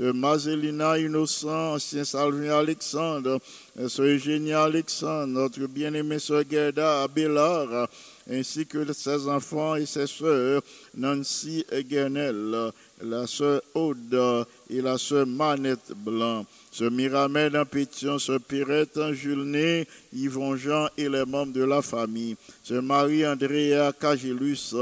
Mazelina 0.00 0.98
Innocent, 0.98 1.74
ancien 1.74 2.04
Salvin 2.04 2.58
Alexandre, 2.58 3.38
sœur 3.86 4.06
Eugénie 4.06 4.52
Alexandre, 4.52 5.28
notre 5.28 5.66
bien-aimé 5.66 6.18
sœur 6.18 6.42
Gerda 6.50 7.04
Abélard, 7.04 7.88
ainsi 8.30 8.66
que 8.66 8.92
ses 8.92 9.28
enfants 9.28 9.76
et 9.76 9.86
ses 9.86 10.06
sœurs, 10.06 10.62
Nancy 10.96 11.64
Guernel, 11.88 12.72
la 13.02 13.26
sœur 13.26 13.60
Aude 13.74 14.46
et 14.70 14.80
la 14.80 14.96
sœur 14.98 15.26
Manette 15.26 15.92
Blanc, 15.96 16.46
ce 16.70 16.84
Miramène 16.84 17.56
en 17.56 17.64
Pétion, 17.64 18.18
ce 18.18 18.38
Pirette 18.38 18.96
en 18.96 19.12
Julné, 19.12 19.86
Yvon 20.12 20.56
Jean 20.56 20.88
et 20.96 21.08
les 21.08 21.24
membres 21.24 21.52
de 21.52 21.64
la 21.64 21.82
famille, 21.82 22.36
ce 22.62 22.74
Marie-Andrea 22.74 23.92
Cagilus, 23.98 24.74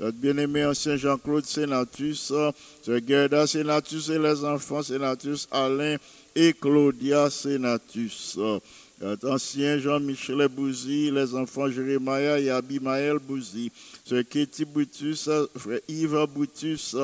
notre 0.00 0.16
bien-aimé 0.18 0.66
ancien 0.66 0.96
Jean-Claude 0.96 1.44
Sénatus, 1.44 2.32
ce 2.82 3.00
Gerda 3.06 3.46
Sénatus 3.46 4.08
et 4.08 4.18
les 4.18 4.44
enfants 4.44 4.82
Sénatus 4.82 5.46
Alain 5.50 5.96
et 6.34 6.52
Claudia 6.52 7.30
Sénatus. 7.30 8.38
Ancien 9.00 9.78
Jean-Michel 9.78 10.48
Bouzy, 10.48 11.10
les 11.12 11.32
enfants 11.34 11.70
Jérémia 11.70 12.40
et 12.40 12.50
Abimaël 12.50 13.18
Bouzy, 13.18 13.70
ce 14.04 14.22
Ketty 14.22 14.64
Boutus, 14.64 15.30
frère 15.56 15.78
Yves 15.86 16.26
Boutus, 16.34 16.96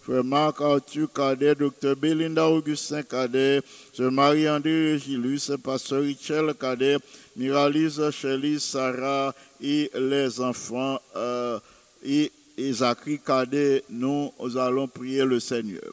frère 0.00 0.24
Marc 0.24 0.62
Arthur 0.62 1.12
Cadet, 1.12 1.54
docteur 1.54 1.94
Belinda 1.94 2.48
Augustin 2.48 3.02
Cadet, 3.02 3.60
ce 3.92 4.04
Marie-André 4.04 4.92
Régilus, 4.92 5.52
pasteur 5.62 6.00
Richel 6.02 6.54
Cadet, 6.58 6.96
Miralise 7.36 8.10
Chélis 8.10 8.60
Sarah 8.60 9.34
et 9.60 9.90
les 9.94 10.40
enfants 10.40 10.98
euh, 11.16 11.60
et, 12.02 12.32
et 12.56 12.72
Zachary 12.72 13.18
Cadet, 13.18 13.84
nous 13.90 14.32
allons 14.56 14.88
prier 14.88 15.24
le 15.26 15.38
Seigneur. 15.38 15.92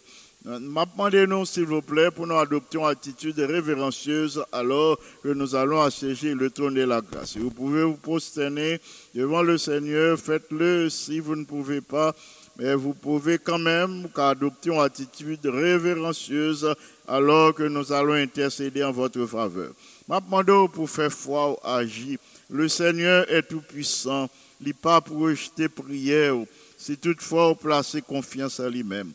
M'appendez-nous, 0.58 1.46
s'il 1.46 1.66
vous 1.66 1.84
plaît, 1.84 2.10
pour 2.10 2.26
nous 2.26 2.36
adopter 2.36 2.80
une 2.80 2.86
attitude 2.86 3.38
révérencieuse 3.38 4.44
alors 4.52 4.98
que 5.22 5.30
nous 5.30 5.54
allons 5.54 5.80
assiéger 5.80 6.34
le 6.34 6.50
trône 6.50 6.74
de 6.74 6.82
la 6.82 7.02
grâce. 7.02 7.38
Vous 7.38 7.52
pouvez 7.52 7.84
vous 7.84 7.98
prosterner 7.98 8.82
devant 9.14 9.44
le 9.44 9.60
Seigneur, 9.60 10.18
faites-le 10.18 10.90
si 10.90 11.20
vous 11.20 11.36
ne 11.36 11.44
pouvez 11.44 11.82
pas, 11.82 12.16
mais 12.58 12.74
vous 12.74 12.96
pouvez 12.96 13.38
quand 13.38 13.60
même 13.60 14.08
adopter 14.16 14.72
une 14.72 14.80
attitude 14.80 15.46
révérencieuse 15.46 16.74
alors 17.08 17.54
que 17.54 17.64
nous 17.64 17.94
allons 17.94 18.14
intercéder 18.14 18.84
en 18.84 18.92
votre 18.92 19.24
faveur. 19.28 19.72
M'appendez 20.08 20.66
pour 20.74 20.90
faire 20.90 21.14
foi 21.14 21.52
ou 21.52 21.58
agir. 21.64 22.18
Le 22.50 22.68
Seigneur 22.68 23.32
est 23.32 23.44
tout-puissant, 23.44 24.28
il 24.60 24.68
n'est 24.68 24.74
pas 24.74 25.00
pour 25.00 25.20
rejeter 25.20 25.70
prière, 25.70 26.38
si 26.76 26.98
toutefois 26.98 27.50
vous 27.50 27.56
placez 27.56 28.02
confiance 28.02 28.60
en 28.60 28.70
lui-même. 28.70 29.12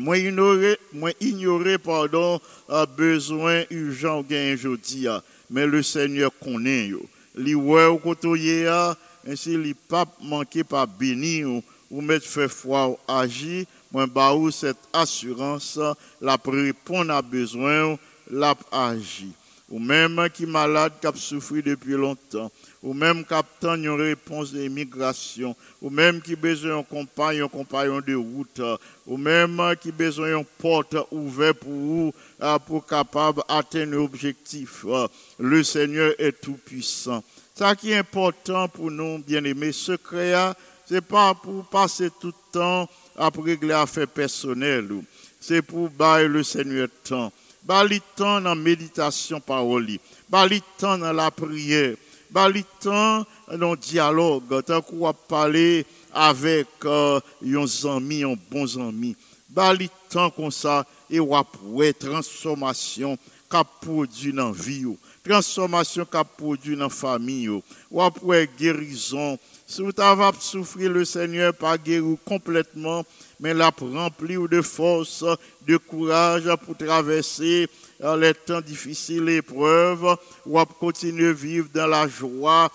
Moi 0.00 0.18
ignorer, 0.18 0.78
moi 0.92 1.10
ignorer 1.20 1.76
pardon, 1.76 2.40
a 2.68 2.86
besoin 2.86 3.64
urgent 3.68 4.22
gain 4.22 4.54
aujourd'hui, 4.54 5.08
mais 5.50 5.66
le 5.66 5.82
Seigneur 5.82 6.30
connaît 6.40 6.86
yo. 6.86 7.02
Li 7.34 7.56
ouais 7.56 7.86
au 7.86 7.98
côté 7.98 8.68
ainsi 9.26 9.58
li 9.58 9.74
pas 9.74 10.06
manquer 10.22 10.62
pas 10.62 10.86
bénir 10.86 11.48
ou 11.90 12.00
mettre 12.00 12.26
fait 12.26 12.48
foi 12.48 12.90
ou 12.90 12.98
agir, 13.08 13.66
moi 13.90 14.06
ba 14.06 14.32
ou 14.34 14.52
cette 14.52 14.78
assurance 14.92 15.80
la 16.20 16.38
répondre 16.46 17.12
à 17.12 17.20
besoin 17.20 17.98
la 18.30 18.54
agir. 18.70 19.26
Ou 19.70 19.78
même 19.78 20.28
qui 20.32 20.46
malade 20.46 20.94
qui 21.00 21.06
a 21.06 21.12
souffert 21.14 21.62
depuis 21.62 21.92
longtemps 21.92 22.50
ou 22.82 22.94
même 22.94 23.24
qui 23.24 23.34
attend 23.34 23.74
une 23.74 23.90
réponse 23.90 24.52
d'immigration, 24.52 25.56
ou 25.82 25.90
même 25.90 26.20
qui 26.20 26.36
besoin 26.36 26.76
d'un 26.76 26.82
compagnon, 26.82 27.46
un 27.46 27.48
compagnon 27.48 28.00
de 28.00 28.14
route, 28.14 28.60
ou 29.06 29.16
même 29.16 29.60
qui 29.80 29.90
besoin 29.90 30.36
d'une 30.36 30.44
porte 30.44 30.96
ouverte 31.10 31.58
pour 31.58 31.72
vous, 31.72 32.14
pour 32.66 32.86
capable 32.86 33.42
atteindre 33.48 33.92
l'objectif. 33.92 34.84
Le 35.38 35.62
Seigneur 35.64 36.12
est 36.18 36.40
tout 36.40 36.58
puissant. 36.64 37.22
Ça 37.54 37.74
qui 37.74 37.90
est 37.90 37.98
important 37.98 38.68
pour 38.68 38.90
nous, 38.90 39.18
bien-aimés, 39.18 39.72
secret, 39.72 40.34
c'est 40.86 41.04
pas 41.04 41.34
pour 41.34 41.64
passer 41.66 42.10
tout 42.20 42.28
le 42.28 42.52
temps 42.52 42.88
à 43.16 43.30
régler 43.36 43.74
affaires 43.74 44.06
personnelles. 44.06 44.88
C'est 45.40 45.62
pour 45.62 45.90
bailler 45.90 46.28
le 46.28 46.44
Seigneur 46.44 46.88
temps. 47.02 47.32
Bailler 47.68 48.00
temps 48.16 48.40
dans 48.40 48.48
la 48.48 48.54
méditation 48.54 49.40
parole. 49.40 49.98
Bailler 50.28 50.62
temps 50.78 50.96
dans 50.96 51.12
la 51.12 51.30
prière. 51.30 51.96
Bali 52.30 52.64
temps 52.80 53.26
dans 53.54 53.76
dialogue. 53.76 54.64
Tant 54.64 54.80
qu'on 54.80 55.12
parler 55.12 55.84
avec 56.12 56.66
euh, 56.86 57.20
un 57.44 57.96
ami 57.96 58.24
un 58.24 58.34
bon 58.50 58.66
ami 58.78 59.14
bali 59.48 59.88
temps 60.08 60.30
comme 60.30 60.50
ça 60.50 60.86
et 61.10 61.18
après 61.18 61.92
transformation 61.92 63.18
qu'a 63.50 63.64
produit 63.64 64.32
dans 64.32 64.50
vie 64.50 64.84
transformation 65.24 66.04
qu'a 66.04 66.24
produit 66.24 66.76
dans 66.76 66.88
famille 66.88 67.50
après 67.98 68.48
guérison 68.58 69.38
si 69.68 69.82
vous 69.82 69.92
avez 69.98 70.30
souffrir 70.40 70.90
le 70.90 71.04
Seigneur 71.04 71.52
pas 71.52 71.76
guérir 71.76 72.16
complètement 72.24 73.04
mais 73.38 73.52
la 73.52 73.70
remplir 73.70 74.48
de 74.48 74.62
force 74.62 75.24
de 75.66 75.76
courage 75.76 76.48
pour 76.64 76.74
traverser 76.76 77.68
dans 78.00 78.16
les 78.16 78.32
temps 78.32 78.62
difficiles, 78.62 79.28
épreuves, 79.28 80.16
ou 80.46 80.58
à 80.58 80.64
continuer 80.64 81.28
à 81.28 81.32
vivre 81.32 81.68
dans 81.72 81.86
la 81.86 82.08
joie 82.08 82.70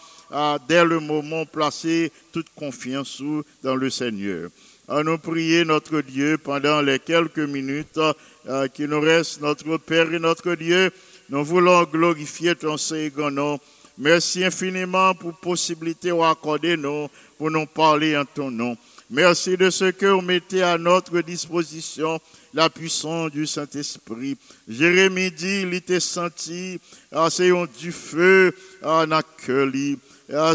dès 0.68 0.86
le 0.86 1.00
moment 1.00 1.46
placé 1.48 2.12
toute 2.32 2.50
confiance 2.56 3.22
dans 3.64 3.76
le 3.76 3.90
Seigneur. 3.90 4.50
À 4.88 5.02
nous 5.02 5.18
prier 5.18 5.66
notre 5.66 6.02
Dieu 6.02 6.38
pendant 6.38 6.82
les 6.82 7.00
quelques 7.00 7.40
minutes 7.40 8.00
qui 8.76 8.88
nous 8.88 9.02
restent, 9.02 9.42
notre 9.42 9.78
Père 9.78 10.14
et 10.14 10.20
notre 10.20 10.54
Dieu. 10.56 10.92
Nous 11.30 11.44
voulons 11.44 11.84
glorifier 11.84 12.56
ton 12.56 12.78
Seigneur. 12.78 13.60
Merci 13.98 14.44
infiniment 14.44 15.14
pour 15.14 15.30
la 15.32 15.38
possibilité 15.38 16.10
d'accorder 16.10 16.76
nous 16.76 17.08
pour 17.38 17.52
nous 17.52 17.66
parler 17.68 18.18
en 18.18 18.26
ton 18.26 18.50
nom. 18.50 18.76
Merci 19.10 19.56
de 19.56 19.70
ce 19.70 19.92
que 19.92 20.08
vous 20.08 20.22
mettez 20.22 20.64
à 20.64 20.78
notre 20.80 21.22
disposition 21.22 22.20
la 22.54 22.70
puissance 22.70 23.32
du 23.32 23.46
Saint-Esprit. 23.46 24.38
Jérémie 24.68 25.30
dit, 25.30 25.62
il 25.62 25.74
était 25.74 26.00
senti, 26.00 26.80
c'est 27.30 27.52
du 27.80 27.92
feu 27.92 28.56
en 28.84 29.12
accueilli. 29.12 30.00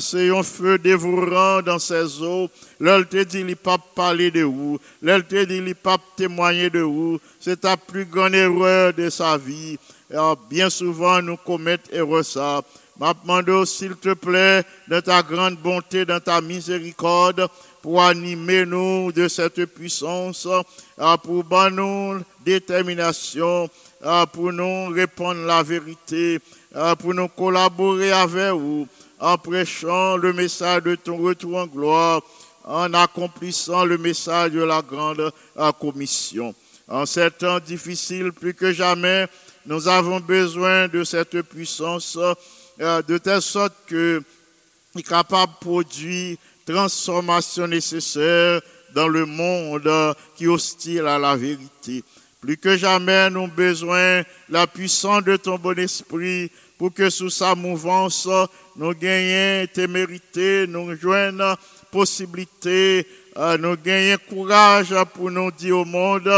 C'est 0.00 0.30
un 0.30 0.42
feu 0.42 0.78
dévorant 0.78 1.62
dans 1.62 1.78
ses 1.78 2.20
eaux. 2.22 2.48
L'elle 2.80 3.04
dit, 3.04 3.40
il 3.40 3.54
pas 3.54 3.78
parler 3.78 4.30
de 4.30 4.42
vous. 4.42 4.80
L'elle 5.02 5.22
dit, 5.22 5.36
il 5.36 5.74
pas 5.76 5.98
témoigner 6.16 6.70
de 6.70 6.80
vous. 6.80 7.20
C'est 7.38 7.60
ta 7.60 7.76
plus 7.76 8.06
grande 8.06 8.34
erreur 8.34 8.92
de 8.92 9.10
sa 9.10 9.36
vie. 9.36 9.78
bien 10.50 10.70
souvent, 10.70 11.22
nous 11.22 11.36
commettons 11.36 11.92
erreur 11.92 12.24
ça. 12.24 12.62
M'appelle 12.98 13.64
s'il 13.64 13.94
te 13.94 14.12
plaît, 14.14 14.64
de 14.88 14.98
ta 14.98 15.22
grande 15.22 15.56
bonté, 15.56 16.04
dans 16.04 16.18
ta 16.18 16.40
miséricorde, 16.40 17.48
pour 17.80 18.02
animer 18.02 18.66
nous 18.66 19.12
de 19.12 19.28
cette 19.28 19.64
puissance, 19.66 20.48
pour 21.22 21.70
nous 21.70 22.20
détermination, 22.44 23.70
pour 24.32 24.52
nous 24.52 24.88
répondre 24.88 25.44
la 25.46 25.62
vérité, 25.62 26.40
pour 26.98 27.14
nous 27.14 27.28
collaborer 27.28 28.10
avec 28.10 28.52
vous 28.52 28.88
en 29.20 29.38
prêchant 29.38 30.16
le 30.16 30.32
message 30.32 30.82
de 30.82 30.96
ton 30.96 31.18
retour 31.18 31.56
en 31.56 31.66
gloire, 31.66 32.20
en 32.64 32.92
accomplissant 32.94 33.84
le 33.84 33.96
message 33.96 34.50
de 34.52 34.62
la 34.62 34.82
grande 34.82 35.32
commission. 35.80 36.52
En 36.88 37.06
ces 37.06 37.30
temps 37.30 37.60
difficiles, 37.60 38.32
plus 38.32 38.54
que 38.54 38.72
jamais, 38.72 39.28
nous 39.66 39.86
avons 39.86 40.18
besoin 40.18 40.88
de 40.88 41.04
cette 41.04 41.42
puissance, 41.42 42.18
de 42.78 43.18
telle 43.18 43.42
sorte 43.42 43.74
que 43.86 44.22
est 44.96 45.02
capable 45.02 45.52
de 45.52 45.58
produire 45.58 46.36
transformation 46.66 47.66
nécessaire 47.66 48.60
dans 48.94 49.08
le 49.08 49.26
monde 49.26 49.90
qui 50.36 50.44
est 50.44 50.48
hostile 50.48 51.06
à 51.06 51.18
la 51.18 51.36
vérité. 51.36 52.02
Plus 52.40 52.56
que 52.56 52.76
jamais, 52.76 53.30
nous 53.30 53.44
avons 53.44 53.48
besoin 53.48 54.20
de 54.20 54.24
la 54.50 54.66
puissance 54.66 55.24
de 55.24 55.36
ton 55.36 55.56
bon 55.56 55.78
esprit 55.78 56.50
pour 56.78 56.94
que 56.94 57.10
sous 57.10 57.30
sa 57.30 57.54
mouvance, 57.54 58.28
nous 58.76 58.94
gagnions 58.94 59.66
témérité, 59.72 60.66
nous 60.68 60.94
joignons 60.94 61.56
possibilité, 61.90 63.06
euh, 63.36 63.58
nous 63.58 63.76
gagnions 63.76 64.18
courage 64.28 64.94
pour 65.14 65.30
nous 65.30 65.50
dire 65.50 65.78
au 65.78 65.84
monde 65.84 66.30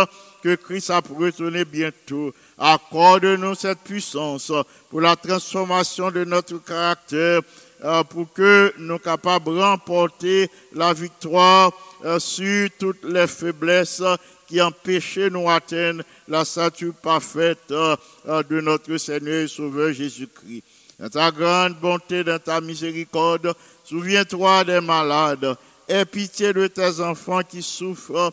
que 0.42 0.54
Christ 0.54 0.90
a 0.90 1.00
retourné 1.00 1.64
bientôt. 1.64 2.32
Accorde-nous 2.62 3.54
cette 3.54 3.78
puissance 3.78 4.52
pour 4.90 5.00
la 5.00 5.16
transformation 5.16 6.10
de 6.10 6.24
notre 6.24 6.58
caractère 6.62 7.40
euh, 7.82 8.04
pour 8.04 8.30
que 8.34 8.74
nous 8.76 8.98
capables 8.98 9.46
de 9.46 10.48
la 10.74 10.92
victoire 10.92 11.72
euh, 12.04 12.18
sur 12.18 12.68
toutes 12.78 13.02
les 13.04 13.26
faiblesses 13.26 14.02
qui 14.46 14.60
empêchaient 14.60 15.30
nous 15.30 15.48
atteindre 15.48 16.02
la 16.28 16.44
statue 16.44 16.92
parfaite 16.92 17.70
euh, 17.70 17.96
de 18.42 18.60
notre 18.60 18.94
Seigneur 18.98 19.44
et 19.44 19.48
Sauveur 19.48 19.94
Jésus-Christ. 19.94 20.62
Dans 20.98 21.08
ta 21.08 21.30
grande 21.30 21.80
bonté, 21.80 22.22
dans 22.22 22.38
ta 22.38 22.60
miséricorde, 22.60 23.54
souviens-toi 23.84 24.64
des 24.64 24.82
malades. 24.82 25.56
Aie 25.88 26.04
pitié 26.04 26.52
de 26.52 26.66
tes 26.66 27.00
enfants 27.00 27.40
qui 27.42 27.62
souffrent 27.62 28.32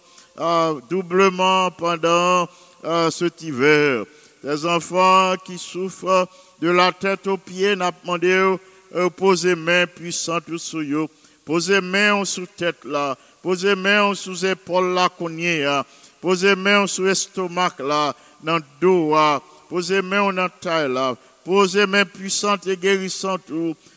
doublement 0.89 1.71
pendant 1.71 2.47
euh, 2.83 3.09
cet 3.11 3.41
hiver. 3.41 4.05
Tes 4.41 4.65
enfants 4.65 5.35
qui 5.45 5.57
souffrent 5.57 6.27
de 6.61 6.69
la 6.69 6.91
tête 6.91 7.27
aux 7.27 7.37
pieds, 7.37 7.75
n'a 7.75 7.91
demandé 7.91 8.57
euh, 8.95 9.09
poser 9.09 9.55
main 9.55 9.85
puissante 9.85 10.57
sur 10.57 10.79
eux. 10.79 11.07
Posez 11.45 11.81
main 11.81 12.25
sous 12.25 12.45
tête 12.45 12.83
là. 12.85 13.17
Posez 13.41 13.75
main 13.75 14.13
sous 14.13 14.45
épaule 14.45 14.93
là 14.93 15.09
qu'on 15.09 15.35
y 15.37 15.45
est. 15.45 15.65
hein. 15.65 15.85
Posez 16.19 16.55
main 16.55 16.87
sous 16.87 17.07
estomac 17.07 17.75
là, 17.79 18.15
dans 18.43 18.57
le 18.57 18.63
dos 18.81 19.11
là. 19.11 19.41
Posez 19.69 20.01
main 20.01 20.33
dans 20.33 20.49
taille 20.49 20.91
là. 20.91 21.15
Posez 21.45 21.85
main 21.85 22.05
puissante 22.05 22.67
et 22.67 22.75
guérissante 22.75 23.51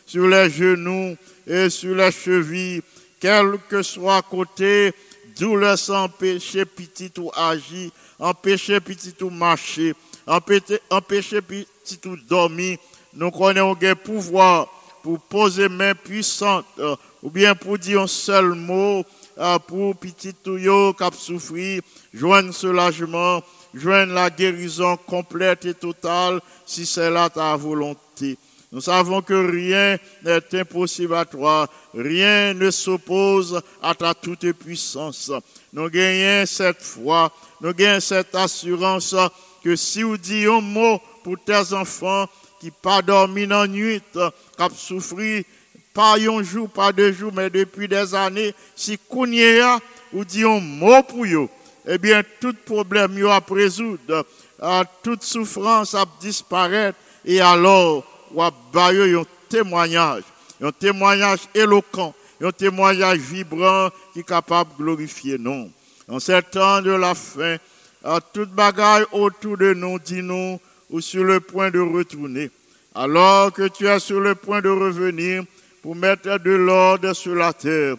sur 0.05 0.27
les 0.27 0.49
genoux 0.49 1.17
et 1.45 1.69
sur 1.69 1.95
les 1.95 2.11
chevilles, 2.11 2.81
quel 3.19 3.57
que 3.69 3.81
soit 3.81 4.21
côté, 4.21 4.93
douleur 5.37 5.77
sans 5.77 6.03
empêcher 6.03 6.63
petit 6.65 7.11
ou 7.17 7.31
agir, 7.35 7.91
empêcher 8.21 8.79
petit 8.79 9.15
ou 9.23 9.29
marcher, 9.29 9.93
empêcher, 10.27 11.41
petit 11.41 11.99
ou 12.05 12.15
dormir. 12.15 12.77
Nous 13.13 13.31
connaissons 13.31 13.75
le 13.81 13.95
pouvoir 13.95 14.67
pour 15.03 15.19
poser 15.19 15.67
main 15.67 15.95
puissante 15.95 16.65
euh, 16.79 16.95
ou 17.23 17.29
bien 17.29 17.55
pour 17.55 17.77
dire 17.77 18.01
un 18.01 18.07
seul 18.07 18.53
mot 18.53 19.03
euh, 19.37 19.59
pour 19.59 19.95
petit 19.97 20.35
ou 20.45 20.57
yo 20.57 20.93
qui 20.93 21.03
a 21.03 21.09
souffri, 21.11 21.81
joindre 22.13 22.53
soulagement, 22.53 23.41
joindre 23.73 24.13
la 24.13 24.29
guérison 24.29 24.95
complète 24.95 25.65
et 25.65 25.73
totale 25.73 26.39
si 26.65 26.85
c'est 26.85 27.09
là 27.09 27.29
ta 27.29 27.55
volonté. 27.55 28.37
Nous 28.71 28.81
savons 28.81 29.21
que 29.21 29.33
rien 29.33 29.97
n'est 30.23 30.59
impossible 30.61 31.15
à 31.15 31.25
toi, 31.25 31.67
rien 31.93 32.53
ne 32.53 32.71
s'oppose 32.71 33.61
à 33.81 33.93
ta 33.93 34.13
toute 34.13 34.49
puissance. 34.53 35.29
Nous 35.73 35.89
gagnons 35.89 36.45
cette 36.45 36.81
foi, 36.81 37.31
nous 37.59 37.73
gagnons 37.73 37.99
cette 37.99 38.33
assurance 38.33 39.13
que 39.61 39.75
si 39.75 40.03
vous 40.03 40.17
dites 40.17 40.47
un 40.47 40.61
mot 40.61 41.01
pour 41.21 41.35
tes 41.43 41.73
enfants 41.73 42.27
qui 42.61 42.71
pas 42.71 43.01
dormi 43.01 43.45
la 43.45 43.67
nuit, 43.67 44.01
qui 44.13 44.75
souffri, 44.77 45.45
pas 45.93 46.17
un 46.17 46.41
jour, 46.41 46.69
pas 46.69 46.93
deux 46.93 47.11
jours, 47.11 47.33
mais 47.35 47.49
depuis 47.49 47.87
des 47.87 48.15
années, 48.15 48.53
si 48.75 48.97
Kounia 48.97 49.79
ou 50.13 50.21
un 50.21 50.59
mot 50.59 51.03
pour 51.03 51.25
eux, 51.25 51.49
eh 51.87 51.97
bien, 51.97 52.21
tout 52.39 52.55
problème 52.65 53.25
a 53.25 53.41
résoudre, 53.49 54.25
euh, 54.61 54.83
toute 55.03 55.23
souffrance 55.23 55.95
a 55.95 56.05
disparaître, 56.21 56.97
et 57.25 57.41
alors, 57.41 58.05
ou 58.33 58.41
a 58.41 58.51
bailler 58.73 59.15
un 59.15 59.23
témoignage, 59.49 60.23
un 60.61 60.71
témoignage 60.71 61.41
éloquent, 61.53 62.13
un 62.41 62.51
témoignage 62.51 63.19
vibrant 63.19 63.89
qui 64.13 64.19
est 64.19 64.23
capable 64.23 64.71
de 64.71 64.83
glorifier 64.83 65.37
non. 65.37 65.69
En 66.07 66.19
ce 66.19 66.39
temps 66.41 66.81
de 66.81 66.91
la 66.91 67.15
fin, 67.15 67.57
à 68.03 68.19
toute 68.19 68.49
bagaille 68.51 69.05
autour 69.11 69.57
de 69.57 69.73
nous, 69.73 69.99
dis-nous, 69.99 70.59
ou 70.89 71.01
sur 71.01 71.23
le 71.23 71.39
point 71.39 71.71
de 71.71 71.79
retourner. 71.79 72.51
Alors 72.93 73.53
que 73.53 73.67
tu 73.67 73.87
es 73.87 73.99
sur 73.99 74.19
le 74.19 74.35
point 74.35 74.61
de 74.61 74.69
revenir 74.69 75.43
pour 75.81 75.95
mettre 75.95 76.37
de 76.39 76.51
l'ordre 76.51 77.13
sur 77.13 77.35
la 77.35 77.53
terre, 77.53 77.95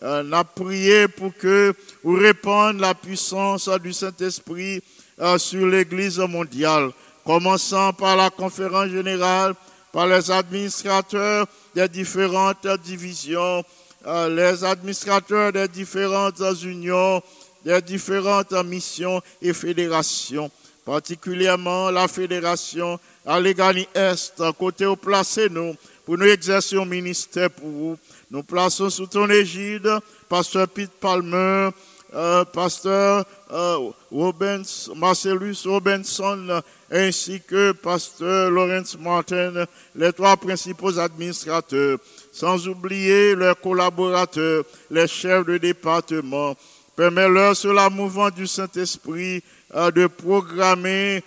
on 0.00 0.32
a 0.32 0.44
prié 0.44 1.08
pour 1.08 1.34
que 1.36 1.74
vous 2.04 2.14
répandre 2.14 2.80
la 2.80 2.94
puissance 2.94 3.68
du 3.82 3.92
Saint-Esprit 3.92 4.82
euh, 5.20 5.38
sur 5.38 5.66
l'Église 5.66 6.18
mondiale, 6.18 6.90
commençant 7.24 7.92
par 7.92 8.16
la 8.16 8.30
conférence 8.30 8.90
générale, 8.90 9.54
par 9.96 10.06
les 10.06 10.30
administrateurs 10.30 11.46
des 11.74 11.88
différentes 11.88 12.66
divisions, 12.84 13.64
euh, 14.06 14.28
les 14.28 14.62
administrateurs 14.62 15.54
des 15.54 15.68
différentes 15.68 16.42
unions, 16.62 17.22
des 17.64 17.80
différentes 17.80 18.52
missions 18.66 19.22
et 19.40 19.54
fédérations, 19.54 20.50
particulièrement 20.84 21.90
la 21.90 22.08
fédération 22.08 23.00
Allegheny 23.24 23.88
Est, 23.94 24.42
côté 24.58 24.84
où 24.84 24.96
placez 24.96 25.48
nous 25.48 25.74
pour 26.04 26.18
nous 26.18 26.26
exercer 26.26 26.76
un 26.76 26.84
ministère 26.84 27.50
pour 27.50 27.70
vous. 27.70 27.98
Nous 28.30 28.42
plaçons 28.42 28.90
sous 28.90 29.06
ton 29.06 29.30
égide 29.30 29.88
Pasteur 30.28 30.68
Pete 30.68 30.90
Palmer, 31.00 31.70
euh, 32.14 32.44
Pasteur 32.44 33.24
euh, 33.52 33.90
Robens, 34.12 34.90
Marcellus 34.94 35.66
Robinson, 35.66 36.62
ainsi 36.90 37.40
que 37.40 37.72
Pasteur 37.72 38.50
Lawrence 38.50 38.96
Martin, 38.98 39.66
les 39.94 40.12
trois 40.12 40.36
principaux 40.36 40.98
administrateurs, 40.98 41.98
sans 42.32 42.68
oublier 42.68 43.34
leurs 43.34 43.60
collaborateurs, 43.60 44.64
les 44.90 45.08
chefs 45.08 45.46
de 45.46 45.58
département. 45.58 46.54
Permets-leur, 46.94 47.56
sur 47.56 47.74
la 47.74 47.90
mouvement 47.90 48.30
du 48.30 48.46
Saint-Esprit, 48.46 49.42
euh, 49.74 49.90
de 49.90 50.06
programmer 50.06 51.22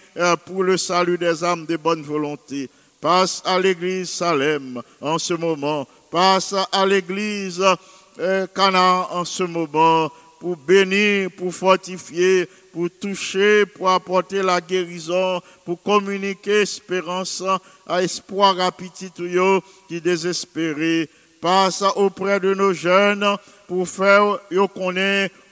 pour 0.45 0.63
le 0.63 0.77
salut 0.77 1.17
des 1.17 1.43
âmes 1.43 1.65
de 1.65 1.75
bonne 1.75 2.03
volonté. 2.03 2.69
Passe 3.01 3.41
à 3.45 3.59
l'église 3.59 4.09
Salem 4.09 4.81
en 5.01 5.19
ce 5.19 5.33
moment. 5.33 5.87
Passe 6.09 6.55
à 6.71 6.85
l'église 6.85 7.63
Cana 8.53 9.07
en 9.11 9.23
ce 9.23 9.43
moment 9.43 10.11
pour 10.39 10.55
bénir, 10.57 11.29
pour 11.31 11.53
fortifier, 11.53 12.47
pour 12.71 12.89
toucher, 12.89 13.65
pour 13.65 13.89
apporter 13.89 14.41
la 14.41 14.61
guérison, 14.61 15.41
pour 15.65 15.81
communiquer 15.81 16.61
espérance 16.61 17.43
à 17.87 18.01
espoir 18.01 18.59
à 18.59 18.71
petit 18.71 19.11
qui 19.87 20.01
désespéré. 20.01 21.09
Passe 21.41 21.83
auprès 21.95 22.39
de 22.41 22.53
nos 22.53 22.73
jeunes 22.73 23.25
pour 23.67 23.87
faire 23.87 24.39
yo 24.51 24.67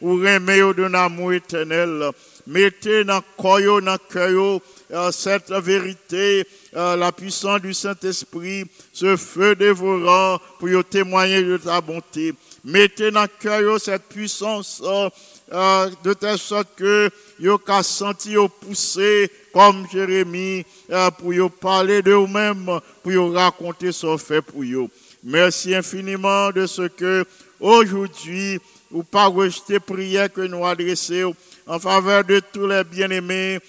ou 0.01 0.15
remettre 0.15 0.73
de 0.75 0.93
amour 0.93 1.33
éternel. 1.33 2.11
Mettez 2.45 3.03
dans 3.03 3.21
le 3.37 3.81
dans 3.81 3.97
cœur 4.09 4.59
euh, 4.93 5.11
cette 5.11 5.51
vérité, 5.51 6.45
euh, 6.75 6.95
la 6.95 7.11
puissance 7.11 7.61
du 7.61 7.73
Saint-Esprit, 7.73 8.63
ce 8.93 9.17
feu 9.17 9.53
dévorant 9.55 10.39
pour 10.59 10.69
témoigner 10.89 11.43
de 11.43 11.57
ta 11.57 11.81
bonté. 11.81 12.33
Mettez 12.67 13.11
dans 13.11 13.21
le 13.21 13.29
cœur 13.39 13.79
cette 13.79 14.09
puissance 14.09 14.81
euh, 14.83 15.09
euh, 15.53 15.89
de 16.03 16.13
telle 16.13 16.37
sorte 16.37 16.67
que 16.75 17.09
yo 17.39 17.55
ka 17.57 17.77
senti 17.81 18.33
yo 18.33 18.49
pousser 18.49 19.31
comme 19.53 19.87
Jérémie 19.89 20.65
euh, 20.91 21.09
pour 21.11 21.33
yo 21.33 21.47
parler 21.47 22.01
de 22.01 22.11
vous-même, 22.11 22.67
pour 23.01 23.11
yo 23.13 23.31
raconter 23.31 23.93
son 23.93 24.17
fait 24.17 24.41
pour 24.41 24.65
yo. 24.65 24.89
Merci 25.23 25.75
infiniment 25.75 26.51
de 26.51 26.67
ce 26.67 26.89
que 26.89 27.23
aujourd'hui, 27.57 28.59
ou 28.91 29.01
pas 29.01 29.27
rejeter 29.27 29.79
prière 29.79 30.29
que 30.29 30.41
nous 30.41 30.65
adressons 30.65 31.33
en 31.67 31.79
faveur 31.79 32.25
de 32.25 32.41
tous 32.51 32.67
les 32.67 32.83
bien-aimés 32.83 33.59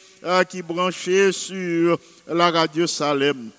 qui 0.48 0.60
branchés 0.60 1.30
sur 1.30 2.00
la 2.26 2.50
radio 2.50 2.88
Salem. 2.88 3.50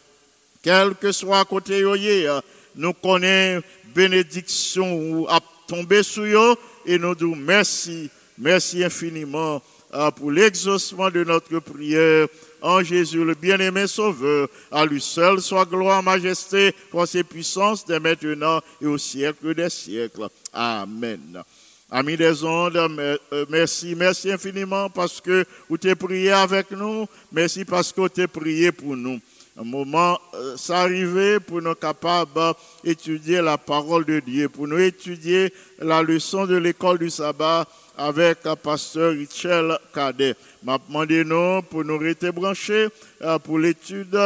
Quel 0.62 0.96
que 0.96 1.14
soit 1.14 1.46
côté 1.46 1.80
yo 1.80 1.96
yé, 1.96 2.28
euh, 2.28 2.42
nous 2.76 2.94
connaissons 2.94 3.64
bénédiction 3.94 5.28
à 5.28 5.40
tomber 5.68 6.04
sur 6.04 6.24
eux 6.24 6.56
et 6.86 6.98
nous 6.98 7.16
disons 7.16 7.36
merci, 7.36 8.10
merci 8.38 8.84
infiniment 8.84 9.62
euh, 9.94 10.12
pour 10.12 10.32
l'exaucement 10.32 11.10
de 11.10 11.24
notre 11.24 11.60
prière 11.60 12.28
en 12.62 12.84
Jésus, 12.84 13.24
le 13.24 13.34
bien-aimé 13.34 13.88
Sauveur. 13.88 14.48
À 14.72 14.86
lui 14.86 15.02
seul 15.02 15.42
soit 15.42 15.66
gloire, 15.66 16.04
majesté, 16.04 16.74
force 16.92 17.16
et 17.16 17.24
puissance 17.24 17.86
dès 17.86 18.00
maintenant 18.00 18.62
et 18.82 18.86
au 18.86 18.98
siècle 18.98 19.54
des 19.56 19.70
siècles. 19.70 20.28
Amen. 20.54 21.44
Amis 21.92 22.18
des 22.18 22.44
ondes, 22.44 22.76
euh, 22.78 23.18
merci, 23.50 23.96
merci 23.96 24.32
infiniment 24.32 24.92
parce 24.92 25.20
que 25.20 25.44
vous 25.68 25.78
t'es 25.78 25.96
prié 25.96 26.32
avec 26.32 26.70
nous. 26.70 27.08
Merci 27.32 27.66
parce 27.66 27.92
que 27.92 28.02
vous 28.02 28.10
t'es 28.10 28.28
prié 28.28 28.72
pour 28.72 28.96
nous. 28.96 29.20
Un 29.60 29.66
moment 29.66 30.18
euh, 30.36 30.55
s'arriver 30.55 31.41
pour 31.41 31.62
nous 31.62 31.76
capables 31.76 32.53
d'étudier 32.82 33.41
la 33.41 33.57
parole 33.57 34.05
de 34.05 34.22
Dieu, 34.22 34.47
pour 34.47 34.70
nous 34.70 34.78
étudier 34.78 35.53
la 35.80 36.01
leçon 36.01 36.45
de 36.45 36.55
l'école 36.55 36.97
du 36.97 37.10
sabbat 37.10 37.68
avec 37.97 38.45
le 38.45 38.55
pasteur 38.55 39.12
Richel 39.12 39.78
Cadet. 39.93 40.36
M'a 40.64 40.78
demandé 40.78 41.26
nous 41.26 41.62
pour 41.64 41.84
nous 41.84 41.97
rester 41.97 42.32
branchés 42.32 42.88
euh, 43.22 43.38
pour 43.38 43.60
l'étude 43.60 44.18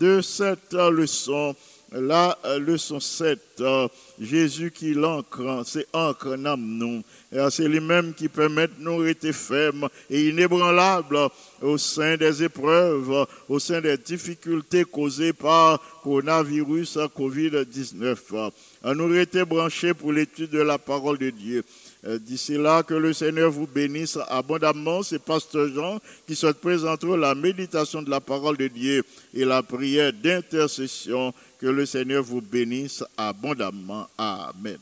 de 0.00 0.20
cette 0.20 0.74
euh, 0.74 0.90
leçon. 0.90 1.54
La 1.92 2.38
euh, 2.46 2.58
leçon 2.58 2.98
7, 3.00 3.38
euh, 3.60 3.86
Jésus 4.18 4.70
qui 4.70 4.94
l'ancre, 4.94 5.62
c'est 5.66 5.86
ancre 5.92 6.36
nous. 6.36 7.02
Et, 7.32 7.38
euh, 7.38 7.50
C'est 7.50 7.68
lui-même 7.68 8.12
qui 8.14 8.28
permet 8.28 8.66
de 8.66 8.74
nous 8.78 8.98
rester 8.98 9.32
fermes 9.32 9.88
et 10.10 10.28
inébranlables 10.28 11.28
au 11.62 11.78
sein 11.78 12.16
des 12.16 12.42
épreuves, 12.42 13.26
au 13.48 13.58
sein 13.58 13.80
des 13.80 13.96
difficultés 13.96 14.84
causées 14.84 15.32
par 15.32 15.80
coronavirus, 16.02 16.98
Covid-19. 17.16 18.50
À 18.84 18.94
nous 18.94 19.06
rester 19.06 19.44
branchés 19.44 19.94
pour 19.94 20.12
l'étude 20.12 20.50
de 20.50 20.60
la 20.60 20.78
parole 20.78 21.18
de 21.18 21.30
Dieu. 21.30 21.64
Euh, 22.04 22.18
D'ici 22.18 22.58
là, 22.58 22.82
que 22.82 22.94
le 22.94 23.12
Seigneur 23.12 23.50
vous 23.50 23.66
bénisse 23.66 24.18
abondamment. 24.28 25.02
C'est 25.02 25.20
Pasteur 25.20 25.68
Jean 25.68 26.00
qui 26.26 26.34
souhaite 26.34 26.60
présenter 26.60 27.06
la 27.16 27.34
méditation 27.34 28.02
de 28.02 28.10
la 28.10 28.20
parole 28.20 28.56
de 28.56 28.66
Dieu 28.66 29.04
et 29.32 29.44
la 29.44 29.62
prière 29.62 30.12
d'intercession. 30.12 31.32
Que 31.60 31.68
le 31.68 31.86
Seigneur 31.86 32.24
vous 32.24 32.40
bénisse 32.40 33.04
abondamment. 33.16 34.08
Amen. 34.18 34.78